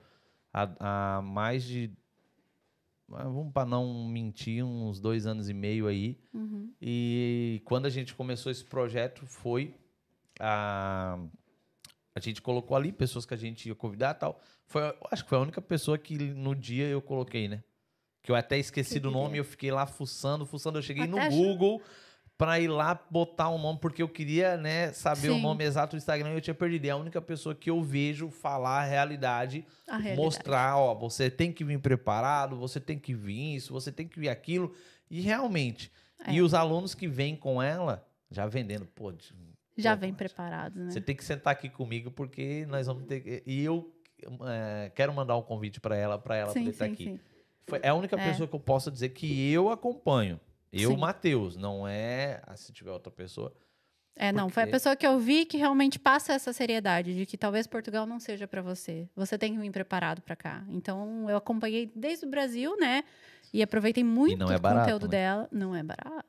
[0.52, 1.90] há, há mais de.
[3.12, 6.18] ah, Vamos para não mentir, uns dois anos e meio aí.
[6.32, 6.72] Uhum.
[6.80, 9.74] E quando a gente começou esse projeto, foi
[10.40, 11.18] a.
[12.16, 14.40] A gente colocou ali pessoas que a gente ia convidar e tal.
[14.66, 17.62] Foi, acho que foi a única pessoa que no dia eu coloquei, né?
[18.22, 20.78] Que eu até esqueci Que do nome eu fiquei lá fuçando, fuçando.
[20.78, 21.82] Eu cheguei no Até acho- Google
[22.36, 25.42] pra ir lá botar um nome, porque eu queria, né, saber o Sim.
[25.42, 26.84] nome exato do Instagram e eu tinha perdido.
[26.86, 30.16] É a única pessoa que eu vejo falar a realidade, A realidade.
[30.20, 34.18] mostrar, ó, você tem que vir preparado, você tem que vir isso, você tem que
[34.18, 34.74] vir aquilo.
[35.10, 35.92] E realmente.
[36.26, 36.32] É.
[36.32, 39.12] E os alunos que vêm com ela, já vendendo, pô,
[39.76, 40.90] Já Pô, vem Paty, preparados, né?
[40.90, 43.42] você tem que sentar aqui comigo porque nós vamos ter que...
[43.46, 43.92] E eu
[44.46, 47.04] é, quero mandar um convite pra ela, pra ela sim, poder estar sim, aqui.
[47.04, 47.20] sim.
[47.66, 48.28] Foi- é a única É.
[48.30, 50.40] pessoa que eu posso dizer que eu acompanho.
[50.82, 50.96] Eu.
[50.96, 52.42] Matheus, não é.
[52.46, 53.52] ah, se tiver outra pessoa.
[54.16, 57.36] É, não, foi a pessoa que eu vi que realmente passa essa seriedade de que
[57.36, 59.08] talvez Portugal não seja para você.
[59.16, 60.64] Você tem que vir preparado para cá.
[60.68, 63.02] Então, eu acompanhei desde o Brasil, né?
[63.52, 65.10] E aproveitei muito não é barato, conteúdo né?
[65.10, 65.48] dela.
[65.50, 66.24] Não é barato.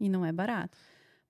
[0.00, 0.76] E não é barato.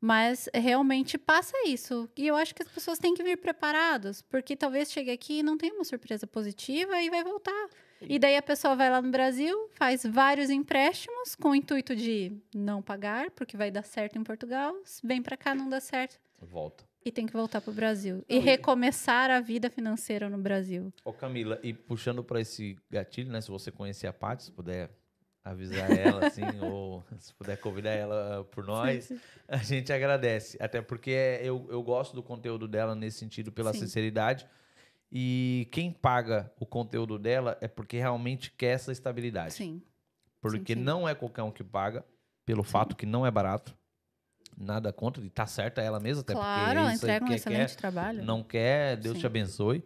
[0.00, 2.08] Mas realmente passa isso.
[2.16, 5.42] E eu acho que as pessoas têm que vir preparados, porque talvez chegue aqui e
[5.42, 7.68] não tenha uma surpresa positiva e vai voltar.
[8.00, 12.32] E daí a pessoa vai lá no Brasil, faz vários empréstimos com o intuito de
[12.54, 16.84] não pagar, porque vai dar certo em Portugal, vem para cá não dá certo Volta.
[17.04, 20.92] e tem que voltar para o Brasil e recomeçar a vida financeira no Brasil.
[21.04, 23.40] Ô, Camila, e puxando pra esse gatilho, né?
[23.40, 24.90] Se você conhecer a Paty, se puder
[25.44, 29.20] avisar ela, assim, ou se puder convidar ela por nós, Sim, sim.
[29.48, 30.56] a gente agradece.
[30.60, 33.80] Até porque é, eu, eu gosto do conteúdo dela nesse sentido, pela Sim.
[33.80, 34.46] sinceridade.
[35.10, 39.54] E quem paga o conteúdo dela é porque realmente quer essa estabilidade.
[39.54, 39.82] Sim.
[40.40, 40.80] Porque sim.
[40.80, 42.04] não é qualquer um que paga,
[42.44, 43.76] pelo fato que não é barato.
[44.56, 47.34] Nada contra, e tá certa ela mesma, até Claro, porque isso aí entrega um quer,
[47.34, 48.24] excelente quer, trabalho.
[48.24, 49.20] não quer, Deus Sim.
[49.20, 49.84] te abençoe.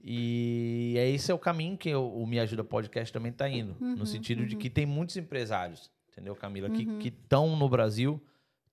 [0.00, 3.76] E é esse é o caminho que o, o Me Ajuda Podcast também tá indo.
[3.80, 4.60] Uhum, no sentido de uhum.
[4.60, 6.68] que tem muitos empresários, entendeu, Camila?
[6.68, 6.98] Uhum.
[6.98, 8.22] Que estão no Brasil,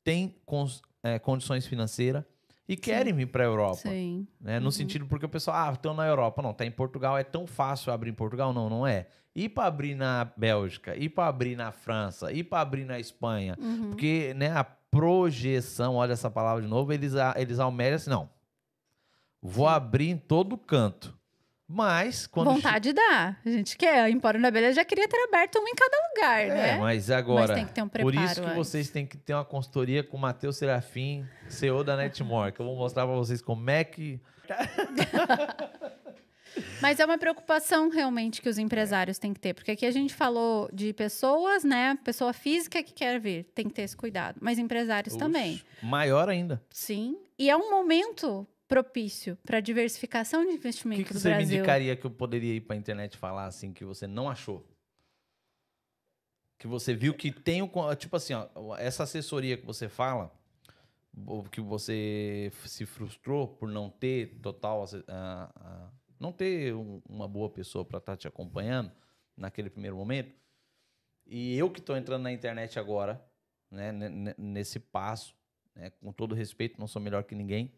[0.03, 0.36] têm
[1.01, 2.24] é, condições financeiras
[2.68, 3.78] e querem vir para a Europa.
[3.90, 4.28] Sim.
[4.40, 4.60] Né?
[4.60, 4.72] No Uhum.
[4.72, 6.42] sentido, porque o pessoal, ah, estão na Europa.
[6.42, 8.54] Não, tá em Portugal, é tão fácil abrir em Portugal?
[8.54, 9.08] Não, não é.
[9.36, 13.56] Ir para abrir na Bélgica, ir para abrir na França, ir para abrir na Espanha.
[13.60, 13.90] Uhum.
[13.90, 18.30] Porque, né, a projeção, olha essa palavra de novo, eles, a- eles almejam assim, não.
[19.42, 21.18] Vou abrir em todo canto.
[21.75, 22.51] Mas, quando.
[22.51, 23.36] Vontade dá.
[23.43, 24.05] A gente quer.
[24.05, 26.78] O Empório da Beleza já queria ter aberto um em cada lugar, che- É, né?
[26.78, 27.47] mas agora.
[27.47, 28.55] Mas tem que ter um Por preparo isso que antes.
[28.58, 32.66] vocês têm que ter uma consultoria com o Matheus Serafim, CEO da Netmore, que eu
[32.67, 34.21] vou mostrar para vocês como é que.
[36.79, 40.13] Mas é uma preocupação realmente que os empresários têm que ter, porque aqui a gente
[40.13, 41.97] falou de pessoas, né?
[42.04, 44.37] Pessoa física que quer vir, tem que ter esse cuidado.
[44.39, 45.59] Mas empresários também.
[45.82, 46.62] Maior ainda.
[46.70, 47.17] Sim.
[47.39, 51.36] E é um momento propício para diversificação de O investimento que, que do você me
[51.36, 51.55] Brasil.
[51.58, 54.67] indicaria que eu poderia ir para a internet falar assim que você não achou?
[56.58, 57.95] Que você viu que tem o.
[57.95, 60.32] Tipo assim, ó, essa assessoria que você fala,
[61.28, 64.86] o que você se frustrou por não ter total.
[65.08, 65.89] ah, ah,
[66.20, 68.91] não ter um- uma boa pessoa para estar te acompanhando
[69.36, 70.33] naquele primeiro momento.
[71.25, 73.21] E eu que estou entrando na internet agora,
[73.70, 75.36] né, ne- ne- nesse passo,
[75.75, 77.74] né, com todo respeito, não sou melhor que ninguém,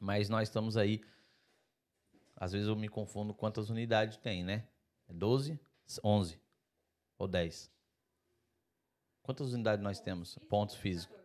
[0.00, 1.00] mas nós estamos aí
[2.36, 4.64] às vezes eu me confundo quantas unidades tem, né?
[5.08, 5.58] É 12,
[6.02, 6.40] 11
[7.18, 7.70] ou 10?
[9.22, 10.38] Quantas unidades nós temos?
[10.48, 11.16] Pontos físicos.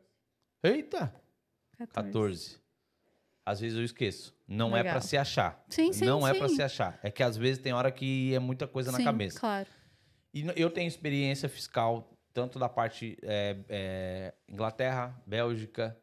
[0.64, 1.14] Eita,
[1.94, 2.62] 14.
[3.46, 4.36] Às vezes eu esqueço.
[4.48, 4.94] Não é Legal.
[4.94, 5.64] para se achar.
[5.70, 6.40] Sim, sim, Não é sim.
[6.40, 7.00] para se achar.
[7.02, 9.40] É que às vezes tem hora que é muita coisa na Sim, cabeça.
[9.40, 9.70] Claro.
[10.34, 16.00] E eu tenho experiência fiscal tanto da parte é, é, Inglaterra, Bélgica,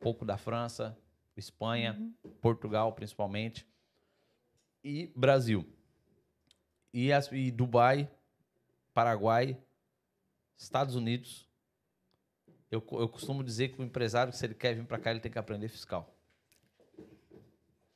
[0.00, 0.96] pouco da França,
[1.36, 2.14] Espanha, Uhum.
[2.40, 3.66] Portugal principalmente
[4.82, 5.66] e Brasil.
[6.92, 8.10] E, as- e Dubai,
[8.94, 9.58] Paraguai,
[10.56, 11.46] Estados Unidos.
[12.70, 15.30] Eu, eu costumo dizer que o empresário, se ele quer vir para cá, ele tem
[15.30, 16.12] que aprender fiscal.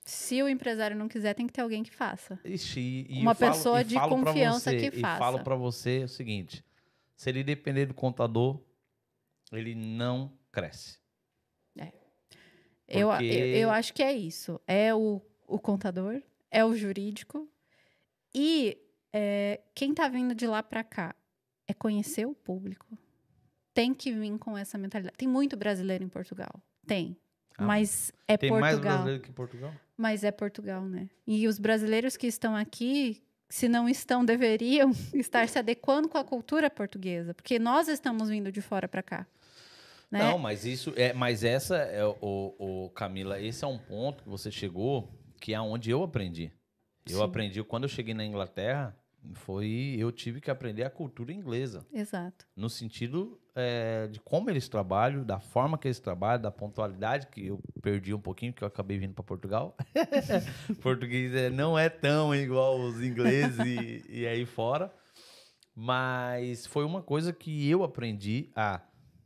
[0.04, 2.38] Se o empresário não quiser, tem que ter alguém que faça.
[2.44, 5.18] Ixi, e, e Uma falo- pessoa e de confiança você- que E faça.
[5.18, 6.64] falo para você o seguinte:
[7.16, 8.60] se ele depender do contador,
[9.52, 10.98] ele não cresce.
[12.90, 14.60] Eu, Porque- eu, eu acho que é isso.
[14.66, 17.48] É o, o contador, é o jurídico.
[18.34, 18.76] E
[19.12, 21.14] é, quem tá vindo de lá para cá
[21.66, 22.86] é conhecer o público.
[23.72, 25.16] Tem que vir com essa mentalidade.
[25.16, 26.50] Tem muito brasileiro em Portugal.
[26.86, 27.16] Tem.
[27.56, 28.92] Ah, mas é Tem mais Portugal.
[28.98, 29.72] brasileiro que Portugal?
[29.96, 31.08] Mas é Portugal, né?
[31.26, 36.24] E os brasileiros que estão aqui, se não estão, deveriam estar se adequando com a
[36.24, 39.26] cultura portuguesa, porque nós estamos vindo de fora para cá.
[40.10, 40.18] Né?
[40.18, 44.28] Não, mas isso é, mas essa é o, o Camila, esse é um ponto que
[44.28, 45.08] você chegou
[45.40, 46.52] que é onde eu aprendi.
[47.08, 47.24] Eu Sim.
[47.24, 48.94] aprendi quando eu cheguei na Inglaterra,
[49.34, 52.46] foi eu tive que aprender a cultura inglesa, Exato.
[52.56, 57.46] no sentido é, de como eles trabalham, da forma que eles trabalham, da pontualidade que
[57.46, 59.76] eu perdi um pouquinho porque eu acabei vindo para Portugal.
[60.82, 64.92] Português é, não é tão igual os ingleses e, e aí fora,
[65.74, 68.80] mas foi uma coisa que eu aprendi a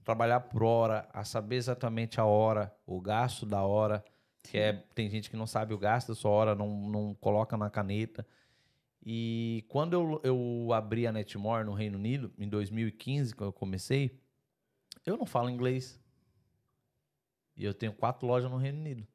[0.05, 4.05] trabalhar por hora, a saber exatamente a hora, o gasto da hora,
[4.43, 7.57] que é, tem gente que não sabe o gasto da sua hora, não, não coloca
[7.57, 8.27] na caneta.
[9.03, 14.19] E quando eu, eu abri a Netmore no Reino Unido, em 2015, quando eu comecei,
[15.05, 16.01] eu não falo inglês.
[17.57, 19.07] E eu tenho quatro lojas no Reino Unido.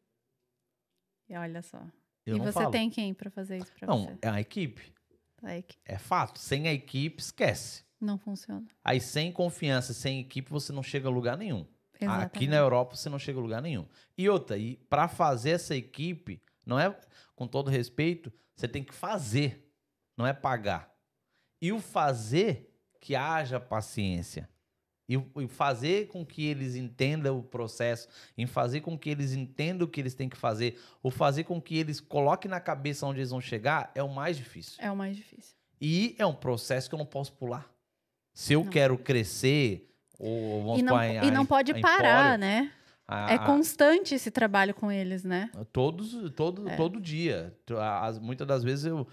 [1.27, 1.81] E olha só.
[2.25, 2.71] Eu e não você falo.
[2.71, 4.17] tem quem para fazer isso para Não, você?
[4.21, 4.93] é a equipe.
[5.43, 6.39] Aí que É fato.
[6.39, 7.83] Sem a equipe, esquece.
[7.99, 8.65] Não funciona.
[8.83, 11.65] Aí, sem confiança, sem equipe, você não chega a lugar nenhum.
[11.95, 12.47] Aqui Exatamente.
[12.47, 13.85] na Europa você não chega a lugar nenhum.
[14.17, 16.97] E outra, e para fazer essa equipe, não é
[17.35, 19.69] com todo respeito, você tem que fazer,
[20.15, 20.93] não é pagar.
[21.61, 24.49] E o fazer que haja paciência.
[25.09, 28.07] E o e fazer com que eles entendam o processo,
[28.37, 31.59] em fazer com que eles entendam o que eles têm que fazer, ou fazer com
[31.59, 34.75] que eles coloquem na cabeça onde eles vão chegar, é o mais difícil.
[34.77, 35.55] É o mais difícil.
[35.81, 37.69] E é um processo que eu não posso pular.
[38.39, 38.71] Se eu Não.
[38.71, 39.85] quero crescer,
[40.17, 42.71] ou vamos E não, a- e não pode a parar, né?
[43.27, 45.51] É constante esse trabalho com eles, né?
[45.73, 46.77] Todos, todo, É.
[46.77, 47.53] todo dia.
[48.01, 49.05] As- muitas das vezes eu,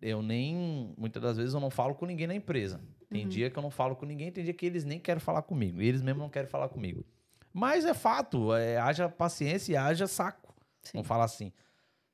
[0.00, 0.94] eu nem.
[0.96, 2.80] Muitas das vezes eu não falo com ninguém na empresa.
[3.10, 3.28] Tem Uhum.
[3.28, 5.82] dia que eu não falo com ninguém, tem dia que eles nem querem falar comigo.
[5.82, 7.04] Eles mesmos não querem falar comigo.
[7.52, 10.54] Mas é fato, é, haja paciência e haja saco.
[10.80, 10.92] Sim.
[10.94, 11.52] Vamos falar assim.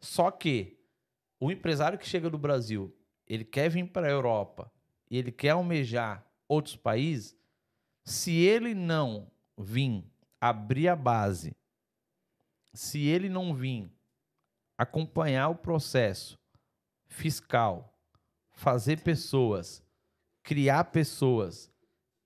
[0.00, 0.76] Só que
[1.38, 2.92] o empresário que chega do Brasil,
[3.24, 4.68] ele quer vir para a Europa
[5.08, 7.36] e ele quer almejar outros países,
[8.04, 10.04] se ele não vir
[10.40, 11.54] abrir a base,
[12.74, 13.88] se ele não vir
[14.76, 16.36] acompanhar o processo
[17.06, 17.96] fiscal,
[18.50, 19.80] fazer pessoas,
[20.42, 21.70] criar pessoas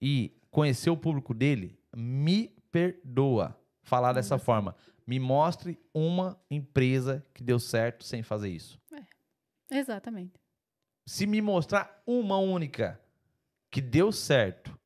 [0.01, 4.45] e conhecer o público dele, me perdoa falar dessa Olha só.
[4.45, 4.77] forma.
[5.07, 8.81] Me mostre uma empresa que deu certo sem fazer isso.
[9.71, 10.41] Exatamente.
[11.07, 12.99] Se me mostrar uma única
[13.75, 14.79] que deu certo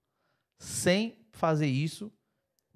[0.59, 2.11] sem fazer isso,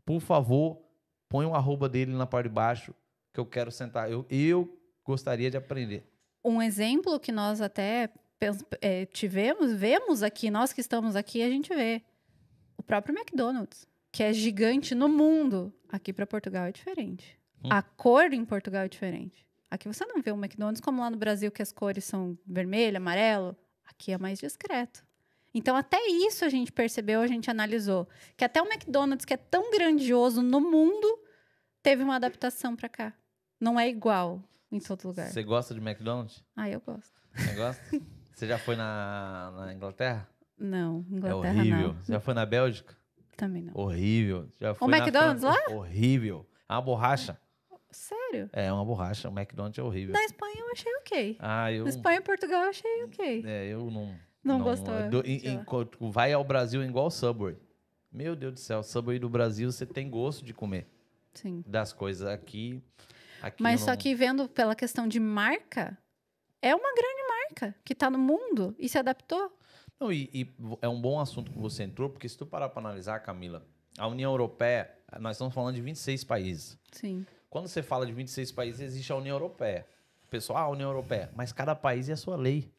[0.05, 0.79] por favor,
[1.27, 2.95] põe o arroba dele na parte de baixo
[3.33, 4.13] que eu quero sentar.
[4.13, 6.07] Eu, eu gostaria de aprender.
[6.45, 8.11] Um exemplo que nós até
[8.83, 12.03] é, tivemos, vemos aqui, nós que estamos aqui, a gente vê.
[12.77, 15.73] O próprio McDonald's, que é gigante no mundo.
[15.89, 17.41] Aqui para Portugal é diferente.
[17.65, 17.69] Hum.
[17.71, 19.47] A cor em Portugal é diferente.
[19.71, 22.99] Aqui você não vê um McDonald's como lá no Brasil, que as cores são vermelho,
[22.99, 23.57] amarelo.
[23.87, 25.03] Aqui é mais discreto.
[25.55, 28.09] Então, até isso a gente percebeu, a gente analisou.
[28.37, 31.19] Que até o McDonald's, que é tão grandioso no mundo,
[31.83, 33.13] teve uma adaptação para cá.
[33.61, 35.29] Não é igual em todo lugar.
[35.29, 36.43] Você gosta de McDonald's?
[36.57, 37.13] Ah, eu gosto.
[37.35, 37.83] Você gosta?
[38.35, 40.29] Você já foi na, na Inglaterra?
[40.59, 41.89] Não, é Inglaterra horrível.
[41.89, 42.01] não.
[42.03, 42.97] Você já foi na Bélgica?
[43.37, 43.73] Também não.
[43.77, 44.51] Horrível.
[44.61, 45.71] Já foi na McDonald's França?
[45.71, 46.47] Horrível.
[46.69, 47.39] É uma borracha.
[47.91, 48.49] Sério?
[48.53, 49.29] É uma borracha.
[49.29, 50.13] O McDonald's é horrível.
[50.15, 51.37] Na Espanha eu achei ok.
[51.39, 51.85] Ah, eu.
[51.85, 53.45] Na Espanha e Portugal eu achei ok.
[53.47, 54.15] É, eu não.
[54.43, 55.65] Não gostou, do- em- em-
[56.11, 57.57] vai ao Brasil igual o Subway.
[58.11, 60.87] Meu Deus do céu, o Subway do Brasil você tem gosto de comer
[61.33, 61.63] Sim.
[61.67, 62.83] das coisas aqui.
[63.41, 65.97] aqui Mas eu só não- que vendo pela questão de marca,
[66.61, 69.57] é uma grande marca que tá no mundo e se adaptou.
[69.99, 70.53] Não, e, e
[70.83, 73.65] é um bom assunto que você entrou, porque se tu parar para analisar, Camila,
[73.97, 74.91] a União Europeia,
[75.21, 76.77] nós estamos falando de 26 países.
[76.91, 77.25] Sim.
[77.49, 79.87] Quando você fala de 26 países, existe a União Europeia.
[80.25, 81.31] O pessoal, ah, a União Europeia.
[81.37, 82.73] Mas cada país é a sua lei.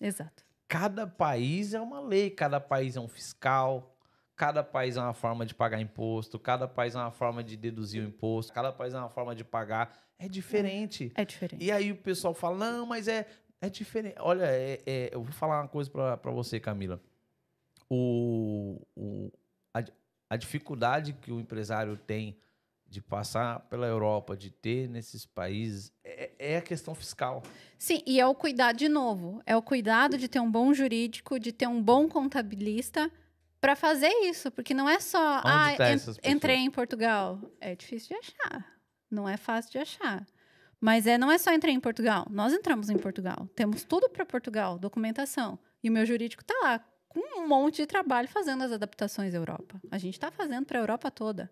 [0.00, 0.44] Exato.
[0.72, 3.94] Cada país é uma lei, cada país é um fiscal,
[4.34, 8.02] cada país é uma forma de pagar imposto, cada país é uma forma de deduzir
[8.02, 9.94] o imposto, cada país é uma forma de pagar.
[10.18, 11.12] É diferente.
[11.14, 11.62] É diferente.
[11.62, 13.26] E aí o pessoal fala, não, mas é,
[13.60, 14.16] é diferente.
[14.18, 16.98] Olha, é- é- eu vou falar uma coisa pra pra você, Camila.
[17.90, 19.30] O, o-
[19.74, 19.84] a,
[20.30, 22.38] a dificuldade que o empresário tem
[22.92, 27.42] de passar pela Europa, de ter nesses países, é, é a questão fiscal.
[27.78, 29.42] Sim, e é o cuidado de novo.
[29.46, 33.10] É o cuidado de ter um bom jurídico, de ter um bom contabilista
[33.62, 37.40] para fazer isso, porque não é só Onde ah, tá en- entrei em Portugal.
[37.58, 38.66] É difícil de achar.
[39.10, 40.26] Não é fácil de achar.
[40.78, 42.26] Mas é, não é só entrei em Portugal.
[42.28, 43.48] Nós entramos em Portugal.
[43.56, 45.58] Temos tudo para Portugal, documentação.
[45.82, 49.38] E o meu jurídico está lá com um monte de trabalho fazendo as adaptações à
[49.38, 49.80] Europa.
[49.90, 51.50] A gente está fazendo para a Europa toda.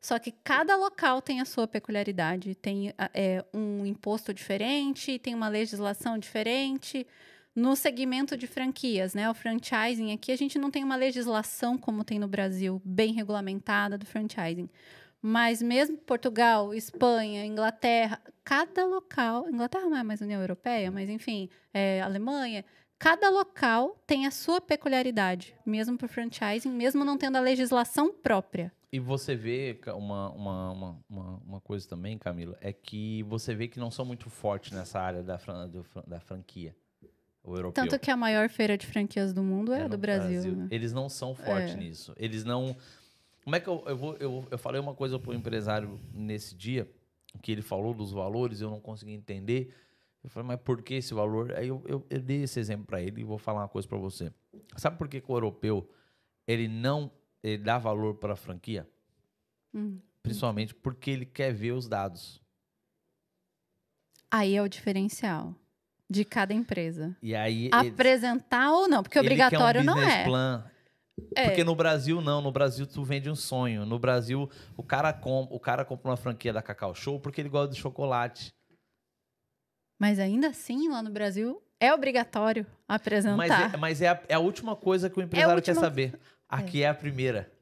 [0.00, 5.34] Só que cada local tem a sua peculiaridade, tem a- é, um imposto diferente, tem
[5.34, 7.06] uma legislação diferente.
[7.54, 12.04] No segmento de franquias, né, o franchising aqui, a gente não tem uma legislação como
[12.04, 14.70] tem no Brasil, bem regulamentada do franchising.
[15.20, 21.50] Mas mesmo Portugal, Espanha, Inglaterra, cada local, Inglaterra não é mais União Europeia, mas enfim,
[21.74, 22.64] é, Alemanha,
[22.98, 28.10] cada local tem a sua peculiaridade, mesmo para o franchising, mesmo não tendo a legislação
[28.12, 28.72] própria.
[28.92, 30.70] E você vê uma, uma,
[31.08, 34.98] uma, uma, coisa também, Camila, é que você vê que não são muito fortes nessa
[35.00, 35.70] área da, fran-
[36.06, 36.74] da franquia.
[37.42, 37.84] O europeu.
[37.84, 40.56] Tanto que a maior feira de franquias do mundo é, a no do Brasil.
[40.56, 40.68] né?
[40.70, 41.76] Eles não são fortes É.
[41.76, 42.12] nisso.
[42.16, 42.76] Eles não.
[43.44, 44.16] Como é que eu, eu vou.
[44.16, 46.90] Eu, eu falei uma coisa pro empresário nesse dia,
[47.40, 49.72] que ele falou dos valores, eu não consegui entender.
[50.22, 51.54] Eu falei, mas por que esse valor?
[51.54, 53.96] Aí eu, eu, eu dei esse exemplo para ele e vou falar uma coisa para
[53.96, 54.30] você.
[54.76, 55.88] Sabe por que, que o europeu
[56.46, 57.10] ele não
[57.42, 58.88] ele dá valor para a franquia?
[59.74, 59.98] Hum.
[60.22, 62.40] Principalmente porque ele quer ver os dados.
[64.30, 65.54] Aí é o diferencial
[66.08, 67.16] de cada empresa.
[67.22, 70.24] E aí ele- Apresentar ou não, porque ele quer um obrigatório não é.
[70.24, 70.70] plan.
[71.36, 71.44] É.
[71.48, 73.84] Porque no Brasil não, no Brasil tu vende um sonho.
[73.84, 77.48] No Brasil o cara, com, o cara compra uma franquia da Cacau Show porque ele
[77.48, 78.52] gosta de chocolate.
[80.00, 83.36] Mas ainda assim, lá no Brasil, é obrigatório apresentar.
[83.36, 86.18] Mas, é, mas é, a, é a última coisa que o empresário quer última- saber.
[86.50, 86.88] Aqui é.
[86.88, 87.52] a primeira.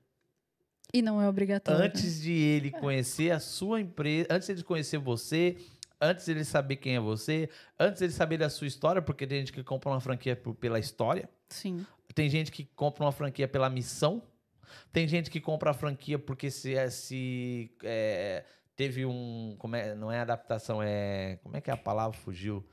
[0.93, 1.85] E não é obrigatório.
[1.85, 5.59] Antes de ele conhecer a sua empresa, antes de ele conhecer você,
[6.01, 9.27] antes de ele saber quem é você, antes de ele saber da sua história, porque
[9.27, 11.85] tem gente que compra uma franquia pela história, Sim.
[12.15, 14.23] tem gente que compra uma franquia pela missão,
[14.91, 18.45] tem gente que compra a franquia porque se, é- se é,
[18.77, 19.57] teve um.
[19.59, 21.39] Como é, não é adaptação, é.
[21.43, 22.17] Como é que é a palavra?
[22.17, 22.65] Fugiu.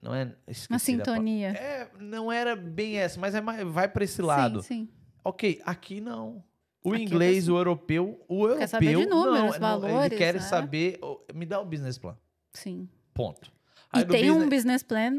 [0.00, 0.34] Não é.
[0.68, 1.48] Uma sintonia.
[1.50, 4.62] É, não era bem essa, mas é vai para esse lado.
[4.62, 4.99] Sim, sim.
[5.24, 6.42] Ok, aqui não.
[6.82, 10.16] O Aqui inglês, você- o europeu, o europeu Quer saber de números, não, valores, ele
[10.16, 10.40] quer né?
[10.40, 10.98] saber,
[11.34, 12.16] me dá o business plan.
[12.54, 12.88] sim.
[13.12, 13.52] Ponto.
[13.94, 15.18] E Aí do tem um business- business plan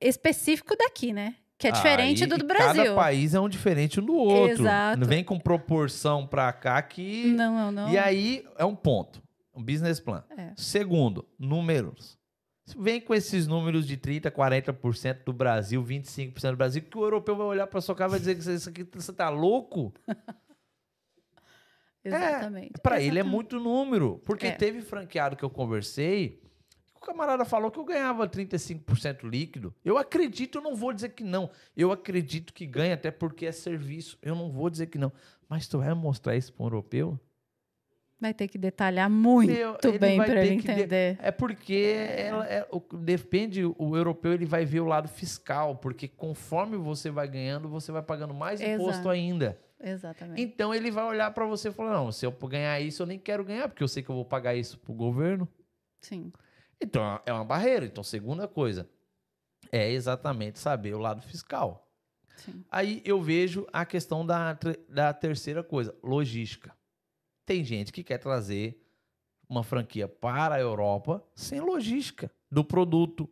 [0.00, 1.34] específico daqui, né?
[1.58, 2.82] Que é diferente do do e Brasil.
[2.84, 4.62] Cada país é um diferente um do outro.
[4.62, 4.98] Exato.
[5.00, 7.88] Não vem com proporção pra cá que Não, não, não.
[7.92, 9.22] E aí é um ponto,
[9.54, 10.24] um business plan.
[10.36, 10.52] É.
[10.56, 12.18] Segundo, números.
[12.78, 17.36] Vem com esses números de 30, 40% do Brasil, 25% do Brasil, que o europeu
[17.36, 19.92] vai olhar pra sua cara e vai dizer que isso aqui você tá louco?
[22.04, 22.72] Exatamente.
[22.82, 24.20] Para ele é muito número.
[24.24, 24.52] Porque É.
[24.52, 26.42] teve franqueado que eu conversei,
[26.94, 29.72] o camarada falou que eu ganhava 35% líquido.
[29.84, 31.50] Eu acredito, eu não vou dizer que não.
[31.76, 34.18] Eu acredito que ganha, até porque é serviço.
[34.20, 35.12] Eu não vou dizer que não.
[35.48, 37.20] Mas tu vai mostrar isso para um europeu?
[38.22, 41.18] Vai ter que detalhar muito Meu, bem para ele que de- entender.
[41.20, 46.06] É porque ela é- o- depende, o europeu ele vai ver o lado fiscal, porque
[46.06, 49.08] conforme você vai ganhando, você vai pagando mais imposto Exato.
[49.08, 49.60] ainda.
[49.82, 50.40] Exatamente.
[50.40, 53.18] Então ele vai olhar para você e falar: não, se eu ganhar isso, eu nem
[53.18, 55.48] quero ganhar, porque eu sei que eu vou pagar isso pro governo.
[56.00, 56.32] Sim.
[56.80, 57.84] Então é uma barreira.
[57.86, 58.88] Então, segunda coisa
[59.72, 61.88] é exatamente saber o lado fiscal.
[62.36, 62.64] Sim.
[62.70, 64.56] Aí eu vejo a questão da,
[64.88, 66.72] da terceira coisa, logística.
[67.44, 68.80] Tem gente que quer trazer
[69.48, 73.28] uma franquia para a Europa sem logística do produto.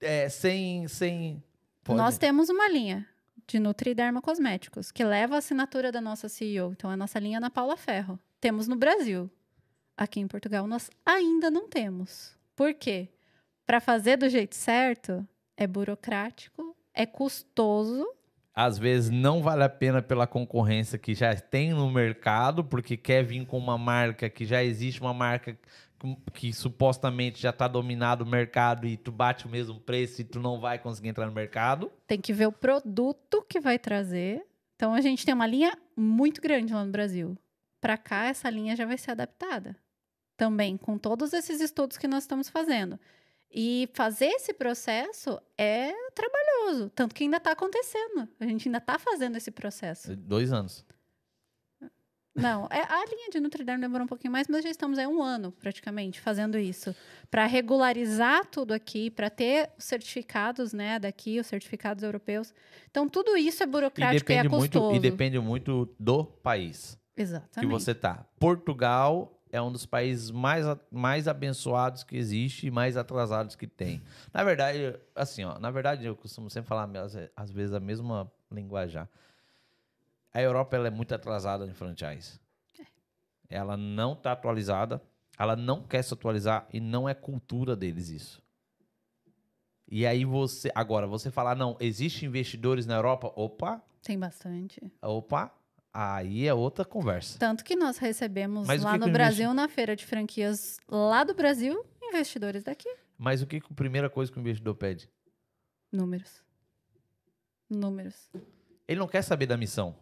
[0.00, 0.88] É, sem.
[0.88, 1.42] sem
[1.84, 3.06] pode- Nós temos uma linha
[3.46, 6.72] de Nutriderma Cosméticos, que leva a assinatura da nossa CEO.
[6.72, 8.18] Então, a nossa linha é na Paula Ferro.
[8.40, 9.30] Temos no Brasil.
[9.96, 12.36] Aqui em Portugal, nós ainda não temos.
[12.56, 13.08] Por quê?
[13.66, 15.26] Para fazer do jeito certo,
[15.56, 18.06] é burocrático, é custoso.
[18.54, 23.24] Às vezes não vale a pena pela concorrência que já tem no mercado, porque quer
[23.24, 28.24] vir com uma marca que já existe, uma marca que, que supostamente já está dominado
[28.24, 31.32] o mercado e tu bate o mesmo preço e tu não vai conseguir entrar no
[31.32, 31.90] mercado.
[32.06, 34.44] Tem que ver o produto que vai trazer.
[34.76, 37.38] Então, a gente tem uma linha muito grande lá no Brasil.
[37.80, 39.76] Para cá, essa linha já vai ser adaptada.
[40.36, 42.98] Também com todos esses estudos que nós estamos fazendo.
[43.54, 48.26] E fazer esse processo é trabalhoso, tanto que ainda está acontecendo.
[48.40, 50.16] A gente ainda está fazendo esse processo.
[50.16, 50.84] Dois anos.
[52.34, 55.22] Não, é, a linha de Nutriderm demorou um pouquinho mais, mas já estamos aí um
[55.22, 56.96] ano praticamente fazendo isso.
[57.30, 62.54] Para regularizar tudo aqui, para ter os certificados né, daqui, os certificados europeus.
[62.90, 64.96] Então, tudo isso é E burocrático e, é depende, muito, custoso.
[64.96, 67.70] e depende muito do país que Exatamente.
[67.70, 68.24] você tá.
[68.38, 74.02] Portugal é um dos países mais, mais abençoados que existe e mais atrasados que tem.
[74.32, 78.32] Na verdade, assim, ó, na verdade eu costumo sempre falar às, às vezes a mesma
[78.50, 79.06] linguajar.
[80.32, 82.40] A Europa ela é muito atrasada em franchise.
[83.50, 85.02] Ela não está atualizada,
[85.38, 88.42] ela não quer se atualizar e não é cultura deles isso.
[89.86, 93.30] E aí você, agora você falar não, existe investidores na Europa?
[93.36, 94.80] Opa, Tem bastante.
[95.02, 95.52] Opa,
[95.92, 97.38] aí é outra conversa.
[97.38, 101.24] Tanto que nós recebemos Mas lá que no que Brasil, na feira de franquias lá
[101.24, 102.88] do Brasil, investidores daqui.
[103.18, 105.08] Mas o que, que a primeira coisa que o investidor pede?
[105.92, 106.42] Números.
[107.68, 108.30] Números.
[108.88, 109.94] Ele não quer saber da missão.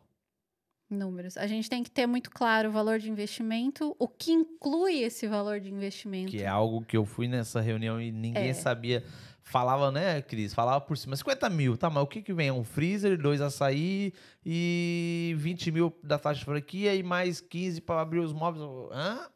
[0.89, 1.37] Números.
[1.37, 5.29] A gente tem que ter muito claro o valor de investimento, o que inclui esse
[5.29, 6.33] valor de investimento.
[6.33, 8.55] Que é algo que eu fui nessa reunião e ninguém É.
[8.55, 9.05] sabia.
[9.51, 10.55] Falava, né, Cris?
[10.55, 11.16] Falava por cima.
[11.16, 12.52] 50 mil, tá, mas o que que vem?
[12.52, 14.12] Um freezer, dois açaí
[14.47, 18.64] e 20 mil da taxa de franquia e mais 15 para abrir os móveis.
[18.93, 19.28] Hã?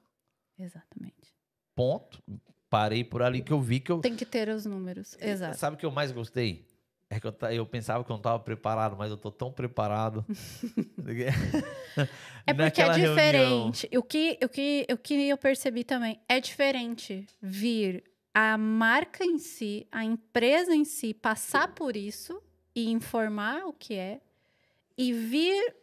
[0.57, 1.35] Exatamente.
[1.75, 2.23] Ponto.
[2.71, 3.99] Parei por ali que eu vi que eu...
[3.99, 5.17] Tem que ter os números.
[5.21, 5.59] Exato.
[5.59, 6.65] Sabe o que eu mais gostei?
[7.11, 10.25] É que eu, eu pensava que eu não estava preparado, mas eu tô tão preparado.
[12.47, 13.15] É porque é reunião.
[13.15, 13.89] diferente.
[13.97, 18.05] O que, o, que, o que eu percebi também é diferente vir
[18.35, 22.43] a marca em si, a empresa em si, passar por isso
[22.75, 24.21] e informar o que é,
[24.99, 25.77] e vir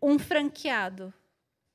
[0.00, 1.12] um franqueado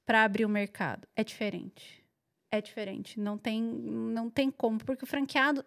[0.06, 1.06] para abrir o mercado.
[1.14, 2.02] É diferente.
[2.50, 3.20] É diferente.
[3.20, 5.66] Não tem, não tem como, porque o franqueado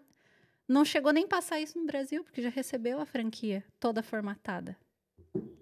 [0.67, 4.77] não chegou nem passar isso no Brasil, porque já recebeu a franquia toda formatada.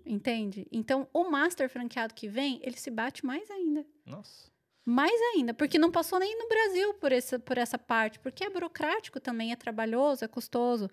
[0.07, 0.69] Entende?
[0.71, 3.85] Então, o master franqueado que vem, ele se bate mais ainda.
[4.07, 4.52] Nossa.
[4.85, 8.51] Mais ainda, porque não passou nem no Brasil por essa, por essa parte, porque é
[8.51, 10.91] burocrático também, é trabalhoso, é custoso.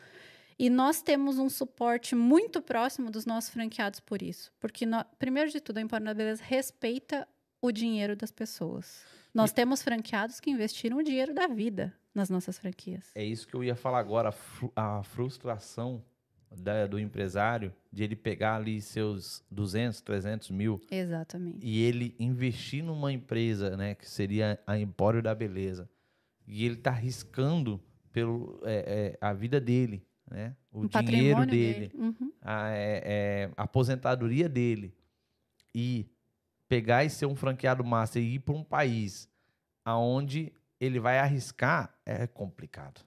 [0.57, 4.52] E nós temos um suporte muito próximo dos nossos franqueados por isso.
[4.60, 7.28] Porque, nó- primeiro de tudo, a Empório da Beleza respeita
[7.61, 9.03] o dinheiro das pessoas.
[9.34, 13.11] Nós temos franqueados que investiram o dinheiro da vida nas nossas franquias.
[13.16, 14.34] É isso que eu ia falar agora,
[14.76, 16.03] a frustração
[16.57, 21.65] da- do empresário de ele pegar ali seus 200, 300 mil Exatamente.
[21.65, 25.89] e ele investir numa empresa, né, que seria a Empório da Beleza,
[26.47, 27.80] e ele tá arriscando
[28.11, 32.31] pelo é, é, a vida dele, né, o O dinheiro patrimônio dele, Uhum.
[32.41, 34.93] a, é, é, a aposentadoria dele
[35.73, 36.05] e
[36.67, 39.30] pegar e ser um franqueado master e ir para um país
[39.85, 43.01] aonde ele vai arriscar é complicado.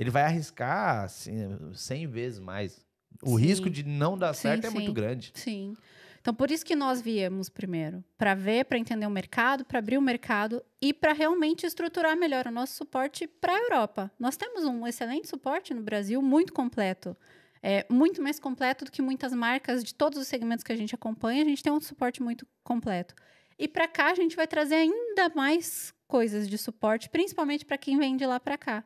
[0.00, 1.34] Ele vai arriscar assim,
[1.74, 2.82] 100 vezes mais.
[3.22, 3.44] O Sim.
[3.44, 5.30] risco de não dar Sim, certo é muito grande.
[5.34, 5.76] Sim.
[6.18, 9.98] Então, por isso que nós viemos primeiro, para ver, para entender o mercado, para abrir
[9.98, 14.10] o mercado e para realmente estruturar melhor o nosso suporte para a Europa.
[14.18, 17.14] Nós temos um excelente suporte no Brasil, muito completo.
[17.62, 20.94] É, muito mais completo do que muitas marcas de todos os segmentos que a gente
[20.94, 21.42] acompanha.
[21.42, 23.14] A gente tem um suporte muito completo.
[23.58, 27.98] E para cá, a gente vai trazer ainda mais coisas de suporte, principalmente para quem
[27.98, 28.82] vem de lá para cá.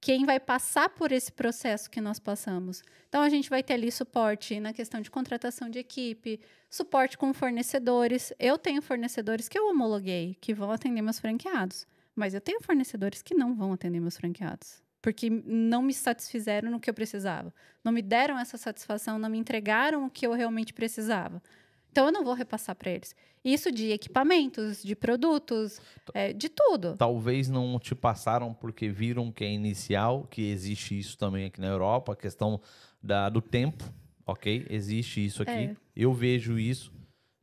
[0.00, 2.82] Quem vai passar por esse processo que nós passamos.
[3.08, 6.40] Então, a gente vai ter ali suporte na questão de contratação de equipe,
[6.70, 8.32] suporte com fornecedores.
[8.38, 11.86] Eu tenho fornecedores que eu homologuei, que vão atender meus franqueados.
[12.16, 14.82] Mas eu tenho fornecedores que não vão atender meus franqueados.
[15.02, 17.52] Porque não me satisfizeram no que eu precisava.
[17.84, 21.42] Não me deram essa satisfação, não me entregaram o que eu realmente precisava.
[21.90, 23.14] Então, eu não vou repassar para eles.
[23.44, 25.80] Isso de equipamentos, de produtos,
[26.14, 26.96] é, de tudo.
[26.96, 31.68] Talvez não te passaram porque viram que é inicial, que existe isso também aqui na
[31.68, 32.60] Europa, a questão
[33.02, 33.82] da, do tempo,
[34.26, 34.66] ok?
[34.68, 35.50] Existe isso aqui.
[35.50, 35.76] É.
[35.96, 36.92] Eu vejo isso.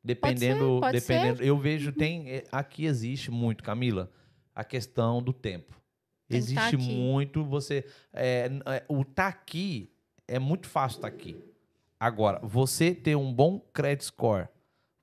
[0.03, 4.09] Dependendo, pode dependendo, eu vejo tem eh, aqui existe muito, Camila,
[4.55, 5.75] a questão do tempo.
[6.29, 9.91] Tem tá existe muito você é, é, o tá aqui
[10.27, 11.37] é muito fácil estar aqui.
[11.99, 14.47] Agora, você ter um bom credit score,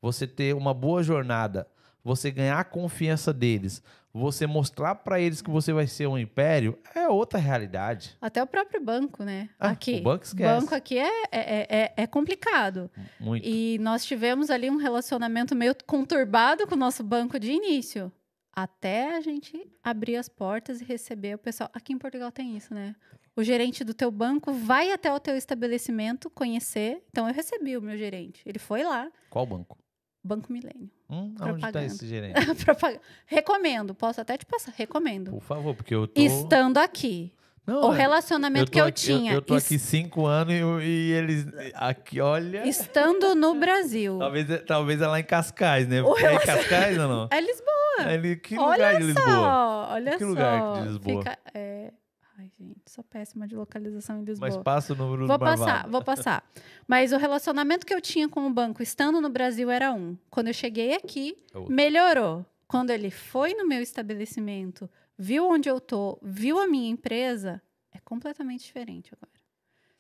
[0.01, 1.67] você ter uma boa jornada,
[2.05, 6.79] você ganhar a confiança deles, você mostrar para eles que você vai ser um império,
[6.95, 8.17] é outra realidade.
[8.21, 9.49] Até o próprio banco, né?
[9.59, 9.97] Ah, aqui.
[9.97, 10.61] o banco esquece.
[10.61, 12.89] banco aqui é, é, é, é complicado.
[13.19, 13.45] Muito.
[13.45, 18.13] E nós tivemos ali um relacionamento meio conturbado com o nosso banco de início.
[18.53, 21.69] Até a gente abrir as portas e receber o pessoal.
[21.75, 22.95] Aqui em Portugal tem isso, né?
[23.37, 27.03] O gerente do teu banco vai até o teu estabelecimento conhecer.
[27.11, 28.41] Então, eu recebi o meu gerente.
[28.47, 29.77] Ele foi lá, Qual banco?
[30.23, 30.89] Banco Milênio.
[31.11, 32.35] Hum, onde está esse gerente?
[33.27, 33.95] Recomendo.
[33.95, 34.73] Posso até te passar.
[34.77, 35.33] Recomendo.
[35.33, 37.33] Por favor, porque eu tô Estando aqui.
[37.67, 39.33] Não, o é- relacionamento tô que eu aqui- tinha.
[39.33, 40.53] Eu, tô es- aqui cinco anos
[40.83, 42.67] e, e eles aqui, olha.
[42.69, 44.19] Estando no Brasil.
[44.19, 46.03] Talvez, talvez é lá em Cascais, né?
[46.03, 47.29] O É em Cascais ou não?
[47.31, 47.73] É Lisboa.
[48.01, 49.27] É que Olha lugar de Lisboa?
[49.27, 50.25] Só, olha Que só.
[50.27, 51.19] lugar de Lisboa?
[51.23, 51.93] Fica, é...
[52.37, 54.49] Ai, gente, sou péssima de localização em Lisboa.
[54.51, 55.71] Mas passa o número Vou do Marvado.
[55.71, 56.51] passar, vou passar.
[56.87, 60.17] Mas o relacionamento que eu tinha com o banco estando no Brasil era um.
[60.31, 61.73] Quando eu cheguei aqui, É outro.
[61.73, 62.45] melhorou.
[62.67, 67.63] Quando ele foi no meu estabelecimento, viu onde eu tô, viu a minha empresa,
[67.93, 69.33] é completamente diferente agora.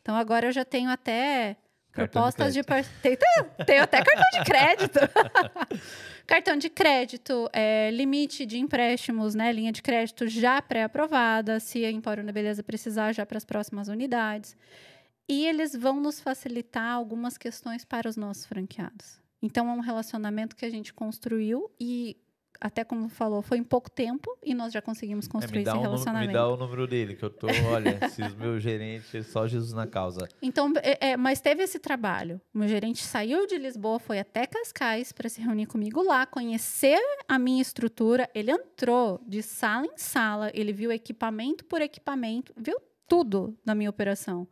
[0.02, 1.56] Então agora eu já tenho até
[1.92, 2.84] Cartão de propostas de, par...
[3.00, 3.16] tenho,
[3.64, 4.98] tenho até cartão de crédito.
[6.26, 11.90] cartão de crédito, é, limite de empréstimos, né, linha de crédito já pré-aprovada, se a
[11.90, 14.56] Empório da Beleza precisar já para as próximas unidades.
[15.28, 19.18] E eles vão nos facilitar algumas questões para os nossos franqueados.
[19.42, 22.16] Então, é um relacionamento que a gente construiu e,
[22.60, 25.78] até como falou, foi em pouco tempo e nós já conseguimos É, construir dá esse
[25.78, 26.32] o número, me relacionamento.
[26.32, 29.86] dá o número dele, que eu tô, olha, se os meus gerentes, só Jesus na
[29.86, 30.28] causa.
[30.40, 32.40] Então, é, é, mas teve esse trabalho.
[32.54, 36.98] O meu gerente saiu de Lisboa, foi até Cascais para se reunir comigo lá, conhecer
[37.28, 38.28] a minha estrutura.
[38.34, 42.76] Ele entrou de sala em sala, ele viu equipamento por equipamento, viu
[43.08, 44.48] tudo da minha operação.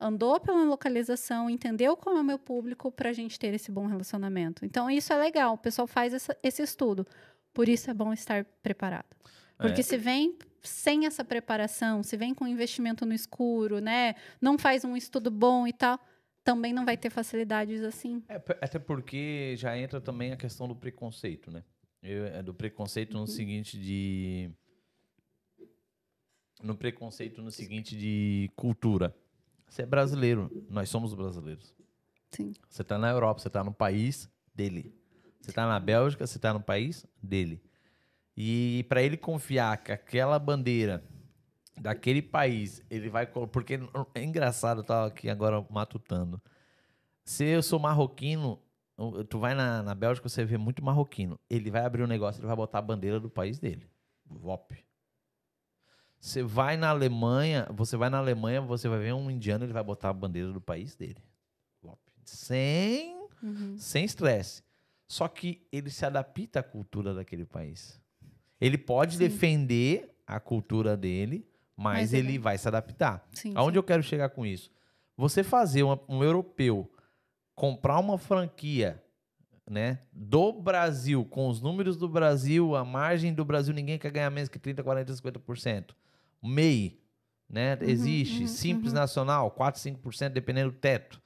[0.00, 3.86] Andou pela localização, entendeu qual é o meu público para a gente ter esse bom
[3.86, 4.64] relacionamento.
[4.64, 5.54] Então, isso é legal.
[5.54, 7.06] O pessoal faz essa- esse estudo.
[7.52, 9.06] Por isso é bom estar preparado.
[9.58, 9.84] Porque É.
[9.84, 14.14] se vem sem essa preparação, se vem com investimento no escuro, né?
[14.40, 15.98] Não faz um estudo bom e tal,
[16.44, 18.22] também não vai ter facilidades assim.
[18.28, 21.62] É, até porque já entra também a questão do preconceito, né?
[22.02, 23.20] Eu- é do preconceito Uhum.
[23.20, 24.50] no seguinte de.
[26.62, 29.14] No preconceito no seguinte de cultura.
[29.68, 31.74] Você é brasileiro, nós somos brasileiros.
[32.30, 32.52] Sim.
[32.68, 34.94] Você tá na Europa, você tá no país dele.
[35.42, 37.60] Você tá na Bélgica, você tá no país dele.
[38.36, 41.04] E para ele confiar que aquela bandeira
[41.80, 43.26] daquele país, ele vai.
[43.26, 43.78] Porque
[44.14, 46.40] é engraçado, eu tava aqui agora matutando.
[47.24, 48.60] Se eu sou marroquino,
[49.28, 51.38] tu vai na, na Bélgica, você vê muito marroquino.
[51.50, 53.90] Ele vai abrir um negócio, ele vai botar a bandeira do país dele.
[54.26, 54.78] VOP.
[56.20, 59.82] Você vai na Alemanha, você vai na Alemanha, você vai ver um indiano, ele vai
[59.82, 61.18] botar a bandeira do país dele.
[61.82, 61.98] VOP.
[62.24, 63.76] Sem Uhum.
[63.76, 64.62] sem estresse.
[65.12, 68.00] Só que ele se adapta à cultura daquele país.
[68.58, 69.18] Ele pode Sim.
[69.18, 73.28] defender a cultura dele, mas, Mas ele ele- vai se adaptar.
[73.30, 73.78] Sim, Aonde sim.
[73.78, 74.70] eu quero chegar com isso?
[75.14, 76.90] Você fazer uma- um europeu
[77.54, 79.02] comprar uma franquia
[79.70, 84.30] né, do Brasil, com os números do Brasil, a margem do Brasil, ninguém quer ganhar
[84.30, 85.94] menos que 30, 40, 50%.
[86.42, 86.98] MEI,
[87.48, 88.42] né, existe.
[88.42, 88.98] uhum, Simples uhum.
[88.98, 91.21] Nacional, 4, 5%, dependendo do teto.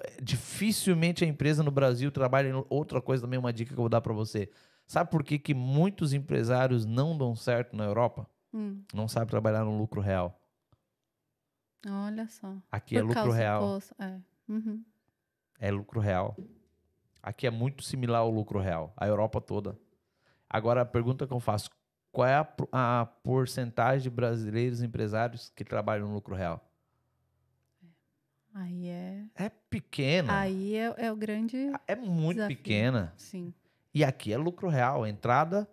[0.00, 3.82] É, Dificilmente a empresa no Brasil trabalha em outra coisa também, uma dica que eu
[3.82, 4.50] vou dar para você.
[4.86, 8.28] Sabe por que, que muitos empresários não dão certo na Europa?
[8.52, 10.38] Hum, Não sabem trabalhar no lucro real.
[11.88, 12.54] olha só.
[12.70, 13.78] Aqui é Por lucro causa do real.
[13.98, 14.20] É.
[14.48, 14.84] Uhum.
[15.58, 16.36] É lucro real.
[17.22, 18.92] Aqui é muito similar ao lucro real.
[18.96, 19.78] A Europa toda.
[20.50, 21.70] Agora, a pergunta que eu faço:
[22.10, 26.60] qual é a, a porcentagem de brasileiros empresários que trabalham no lucro real?
[28.54, 29.22] Aí é.
[29.36, 30.38] É pequena.
[30.40, 31.56] Aí é, é o grande.
[31.86, 32.56] É muito desafio.
[32.56, 33.12] pequena.
[33.16, 33.52] Sim.
[33.94, 35.06] E aqui é lucro real.
[35.06, 35.68] Entrada,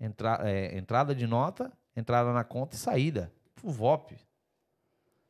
[0.00, 3.32] entra, é, entrada de nota, entrada na conta e saída.
[3.62, 4.16] VOP.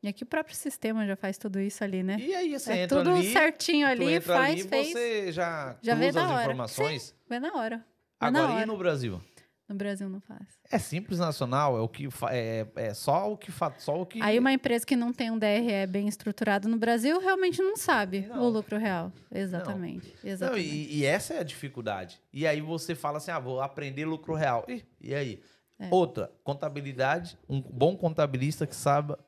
[0.03, 2.17] E aqui o próprio sistema já faz tudo isso ali, né?
[2.21, 4.93] E aí você é entra tudo ali, certinho ali, faz, ali, fez.
[4.93, 6.43] você já, Já vê na as hora.
[6.45, 7.15] informações.
[7.29, 7.79] Vê na hora.
[8.21, 8.67] Vê na Agora, e hora.
[8.67, 9.21] no Brasil?
[9.69, 10.47] No Brasil não faz.
[10.71, 14.39] É simples nacional, é o que é, é só o que só o que Aí
[14.39, 18.43] uma empresa que não tem um DRE bem estruturado no Brasil realmente não sabe Não.
[18.45, 19.13] o lucro real.
[19.33, 20.15] Exatamente.
[20.23, 20.69] Não, Exatamente.
[20.69, 22.21] e, e essa é a dificuldade.
[22.33, 24.65] E aí você fala assim: "Ah, vou aprender lucro real".
[24.69, 25.43] Ih, e aí?
[25.79, 25.89] É.
[25.91, 29.19] Outra, contabilidade, um bom contabilista que saiba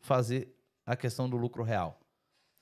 [0.00, 0.54] fazer
[0.86, 1.98] a questão do lucro real.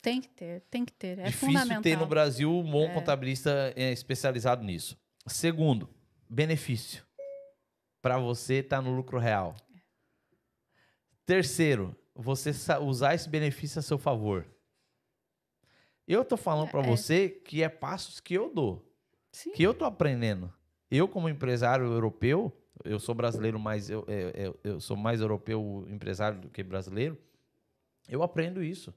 [0.00, 1.18] Tem que ter, tem que ter.
[1.18, 1.82] É Difícil fundamental.
[1.82, 2.94] ter no Brasil um bom É.
[2.94, 4.96] contabilista é, especializado nisso.
[5.26, 5.88] Segundo,
[6.30, 7.04] benefício.
[8.06, 9.56] Para você estar no lucro real.
[11.24, 14.46] Terceiro, você sa- usar esse benefício a seu favor.
[16.06, 16.86] Eu tô falando para É.
[16.86, 18.88] você que é passos que eu dou,
[19.32, 19.50] Sim.
[19.50, 20.54] que eu tô aprendendo.
[20.88, 25.84] Eu como empresário europeu, eu sou brasileiro, mas eu, eu, eu- eu sou mais europeu
[25.90, 27.18] empresário do que brasileiro.
[28.08, 28.94] Eu aprendo isso.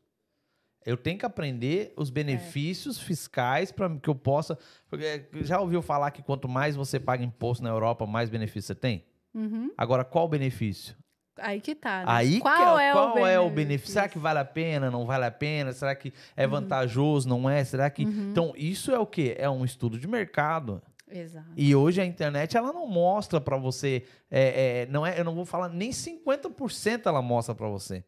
[0.86, 4.58] Eu tenho que aprender os benefícios fiscais para que eu possa.
[4.90, 8.76] Porque já ouviu falar que quanto mais você paga imposto na Europa, mais benefício você
[8.76, 9.06] tem?
[9.34, 9.72] Uhum.
[9.78, 10.96] Agora, qual o benefício?
[11.38, 12.00] Aí que tá.
[12.00, 12.06] né?
[12.08, 13.56] Aí qual que é, qual o é o benefício?
[13.56, 13.94] benefício?
[13.94, 14.92] Será que vale a pena?
[14.92, 15.72] Não vale a pena?
[15.74, 17.28] Será que é vantajoso?
[17.28, 17.64] Não é?
[17.64, 18.06] Será que.
[18.06, 18.32] Uhum.
[18.32, 19.36] Então, isso é o quê?
[19.38, 20.82] É um estudo de mercado.
[21.12, 21.48] Exato.
[21.58, 25.34] E hoje a internet ela não mostra para você, é, é, não é, eu não
[25.34, 28.04] vou falar nem 50% ela mostra para você.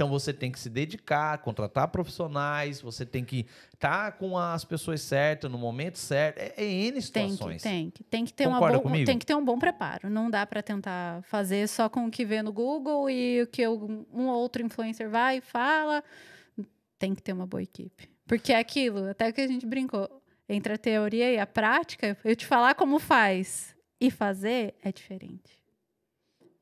[0.00, 3.44] Então você tem que se dedicar, contratar profissionais, você tem que
[3.74, 6.38] estar com as pessoas certas no momento certo.
[6.38, 7.62] É, é N Tem que, situações.
[7.62, 9.04] tem que, tem que ter uma Concorda comigo?
[9.04, 10.08] tem que ter um bom preparo.
[10.08, 13.68] Não dá para tentar fazer só com o que vê no Google e o que
[13.68, 16.02] um outro influencer vai e fala.
[16.98, 18.08] Tem que ter uma boa equipe.
[18.26, 20.08] Porque é aquilo, até que a gente brincou,
[20.48, 25.60] entre a teoria e a prática, eu te falar como faz e fazer é diferente.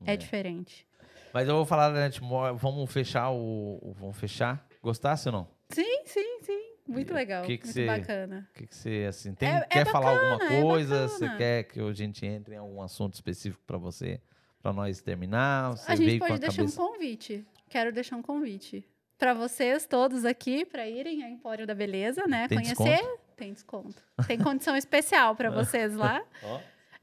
[0.04, 0.16] É, É.
[0.16, 0.87] diferente.
[1.32, 2.26] Mas eu vou falar, né, tipo,
[2.56, 4.66] vamos fechar o, vamos fechar.
[4.82, 5.48] Gostasse ou não?
[5.70, 6.62] Sim, sim, sim.
[6.86, 7.42] Muito legal.
[7.44, 8.48] que que muito cê- bacana.
[8.50, 9.48] O que, você assim tem?
[9.48, 11.08] É- é quer falar alguma bacana, é coisa?
[11.08, 11.36] Você bacana.
[11.38, 14.20] quer que a gente entre em algum assunto específico para você,
[14.62, 15.72] para nós terminar?
[15.76, 16.80] Você a gente pode a deixar cabeça.
[16.82, 17.46] um convite.
[17.68, 18.82] Quero deixar um convite
[19.18, 22.48] para vocês todos aqui para irem ao Empório da Beleza, né?
[22.48, 23.04] Tem Conhecer.
[23.36, 24.02] Tem desconto.
[24.26, 26.22] Tem condição especial para vocês lá.
[26.42, 26.60] Ó.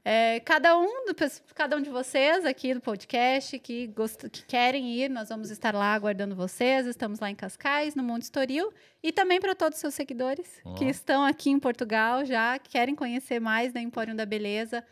[0.08, 1.14] É, cada, um do,
[1.52, 5.74] cada um de vocês aqui do podcast que, gost, que querem ir, nós vamos estar
[5.74, 6.86] lá aguardando vocês.
[6.86, 8.72] Estamos lá em Cascais, no Monte Estoril.
[9.02, 10.74] E também para todos os seus seguidores Ó.
[10.74, 14.84] que estão aqui em Portugal já, que querem conhecer mais da Empório da Beleza.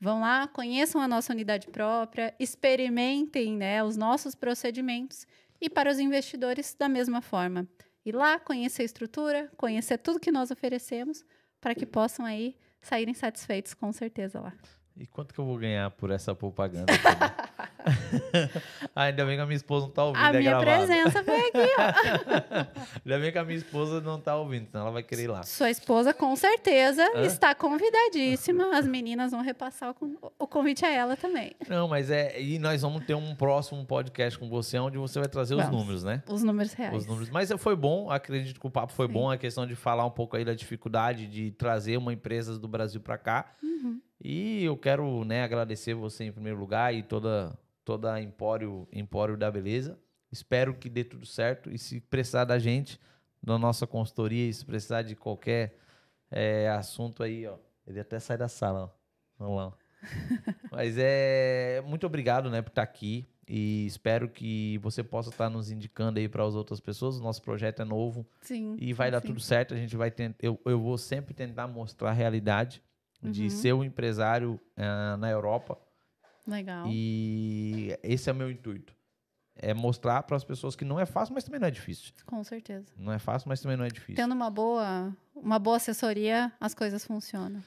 [0.00, 5.26] Vão lá, conheçam a nossa unidade própria, experimentem né, os nossos procedimentos.
[5.60, 7.66] E para os investidores, da mesma forma.
[8.06, 11.24] Ir lá, conhecer a estrutura, conhecer tudo que nós oferecemos,
[11.60, 14.52] para que possam aí saírem satisfeitos, com certeza lá.
[14.96, 16.92] E quanto que eu vou ganhar por essa propaganda?
[18.94, 20.22] ah, ainda bem que a minha esposa não tá ouvindo.
[20.24, 20.86] A é minha gravado.
[20.86, 22.80] presença foi aqui, ó.
[23.04, 25.42] Ainda bem que a minha esposa não tá ouvindo, senão ela vai querer ir lá.
[25.42, 27.22] Sua esposa, com certeza, Hã?
[27.22, 28.76] está convidadíssima.
[28.76, 31.52] As meninas vão repassar o, con- o convite a ela também.
[31.68, 32.40] Não, mas é.
[32.40, 35.80] E nós vamos ter um próximo podcast com você, onde você vai trazer os Vamos.
[35.80, 36.22] números, né?
[36.28, 36.96] Os números reais.
[36.96, 37.30] Os números.
[37.30, 39.12] Mas foi bom, acredito que o papo foi Sim.
[39.12, 42.68] bom, a questão de falar um pouco aí da dificuldade de trazer uma empresa do
[42.68, 43.52] Brasil para cá.
[43.62, 44.00] Uhum.
[44.22, 47.56] E eu quero, né, agradecer você em primeiro lugar e toda
[47.90, 49.98] toda a Empório, Empório da Beleza.
[50.30, 53.00] Espero que dê tudo certo e se precisar da gente,
[53.42, 55.76] da nossa consultoria, se precisar de qualquer
[56.30, 58.90] é, assunto aí, ó, ele até sai da sala, ó.
[59.36, 59.72] Vamos lá.
[60.70, 65.72] Mas é muito obrigado, né, por estar aqui e espero que você possa estar nos
[65.72, 67.18] indicando aí para as outras pessoas.
[67.18, 68.76] O nosso projeto é novo Sim.
[68.78, 69.26] e vai dar sim.
[69.26, 69.74] tudo certo.
[69.74, 72.80] A gente vai tentar, eu, eu vou sempre tentar mostrar a realidade
[73.20, 73.50] de Uhum.
[73.50, 75.76] ser um empresário ah, na Europa
[76.50, 76.86] Legal.
[76.88, 78.94] e esse é o meu intuito.
[79.62, 82.12] É mostrar para as pessoas que não é fácil, mas também não é difícil.
[82.24, 82.86] Com certeza.
[82.96, 84.16] Não é fácil, mas também não é difícil.
[84.16, 87.62] Tendo uma boa, uma boa assessoria, as coisas funcionam.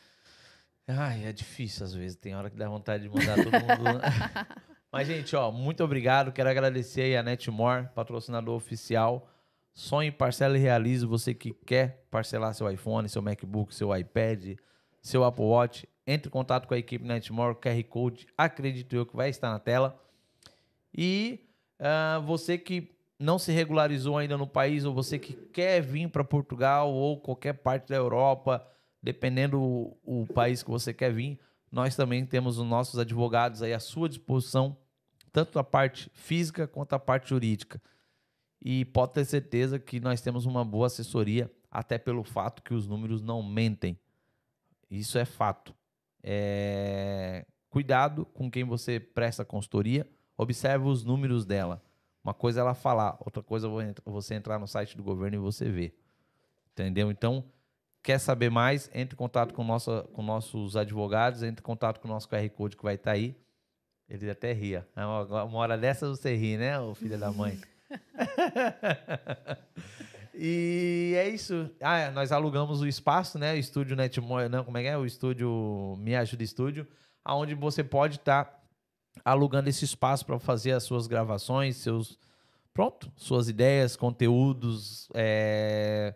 [0.88, 2.18] Ai, é difícil às vezes.
[2.18, 4.02] Tem hora que dá vontade de mandar todo mundo.
[4.92, 6.32] Mas, gente, ó, muito obrigado.
[6.32, 9.28] Quero agradecer aí a Netmore, patrocinador oficial.
[9.74, 11.06] Sonhe, parcela e realize.
[11.06, 14.56] Você que quer parcelar seu iPhone, seu MacBook, seu iPad,
[15.02, 19.16] seu Apple Watch, entre em contato com a equipe Netmore, QR Code, acredito eu que
[19.16, 20.00] vai estar na tela.
[20.94, 21.40] E
[21.80, 26.24] ah, você que não se regularizou ainda no país, ou você que quer vir para
[26.24, 28.66] Portugal ou qualquer parte da Europa,
[29.02, 31.40] dependendo o, o país que você quer vir,
[31.72, 34.78] nós também temos os nossos advogados aí à sua disposição,
[35.32, 37.82] tanto a parte física quanto a parte jurídica.
[38.62, 42.88] E pode ter certeza que nós temos uma boa assessoria, até pelo fato que os
[42.88, 43.98] números não mentem.
[44.90, 45.74] Isso é fato.
[46.24, 51.82] É, Cuidado com quem você presta consultoria, observe os números dela.
[52.24, 55.40] Uma coisa é ela falar, outra coisa é você entrar no site do governo e
[55.40, 56.00] você ver.
[56.72, 57.10] Entendeu?
[57.10, 57.44] Então,
[58.04, 62.08] quer saber mais, entre em contato com, nossa, com nossos advogados, entre em contato com
[62.08, 63.36] o nosso QR Code que vai estar aí.
[64.08, 64.88] Ele até ria.
[64.96, 67.60] Uma hora dessa você ri, né, ô filho da mãe?
[70.34, 71.70] e é isso.
[71.82, 73.54] Ah, é, nós alugamos o espaço, né?
[73.54, 74.98] O estúdio Netmore, não, como é que é?
[74.98, 76.88] O estúdio Me Ajuda Estúdio,
[77.24, 78.62] aonde você pode estar
[79.24, 82.18] alugando esse espaço para fazer as suas gravações, seus
[82.74, 85.08] pronto, suas ideias, conteúdos.
[85.14, 86.16] é,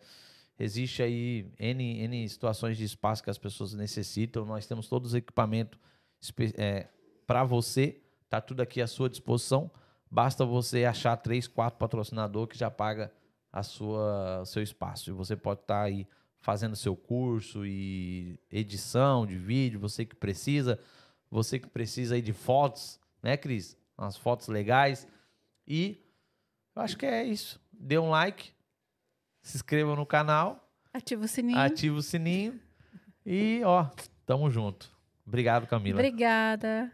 [0.60, 4.44] Existe aí N, N situações de espaço que as pessoas necessitam.
[4.44, 5.80] Nós temos todos os equipamentos
[7.27, 8.02] para você.
[8.27, 9.69] Tá tudo aqui à sua disposição.
[10.10, 13.11] Basta você achar três, quatro patrocinadores que já paga
[13.51, 15.09] a sua seu espaço.
[15.09, 16.07] E você pode estar aí
[16.39, 20.79] fazendo seu curso e edição de vídeo, você que precisa,
[21.29, 23.75] você que precisa aí de fotos, né, Cris?
[23.97, 25.07] Umas fotos legais.
[25.67, 25.97] E
[26.75, 27.59] eu acho que é isso.
[27.71, 28.51] Dê um like,
[29.41, 30.63] se inscreva no canal,
[30.93, 31.59] Ativa o sininho.
[31.59, 32.59] ativa o sininho
[33.25, 33.87] e, ó,
[34.25, 34.89] tamo junto.
[35.25, 35.99] Obrigado, Camila.
[35.99, 36.91] Obrigada.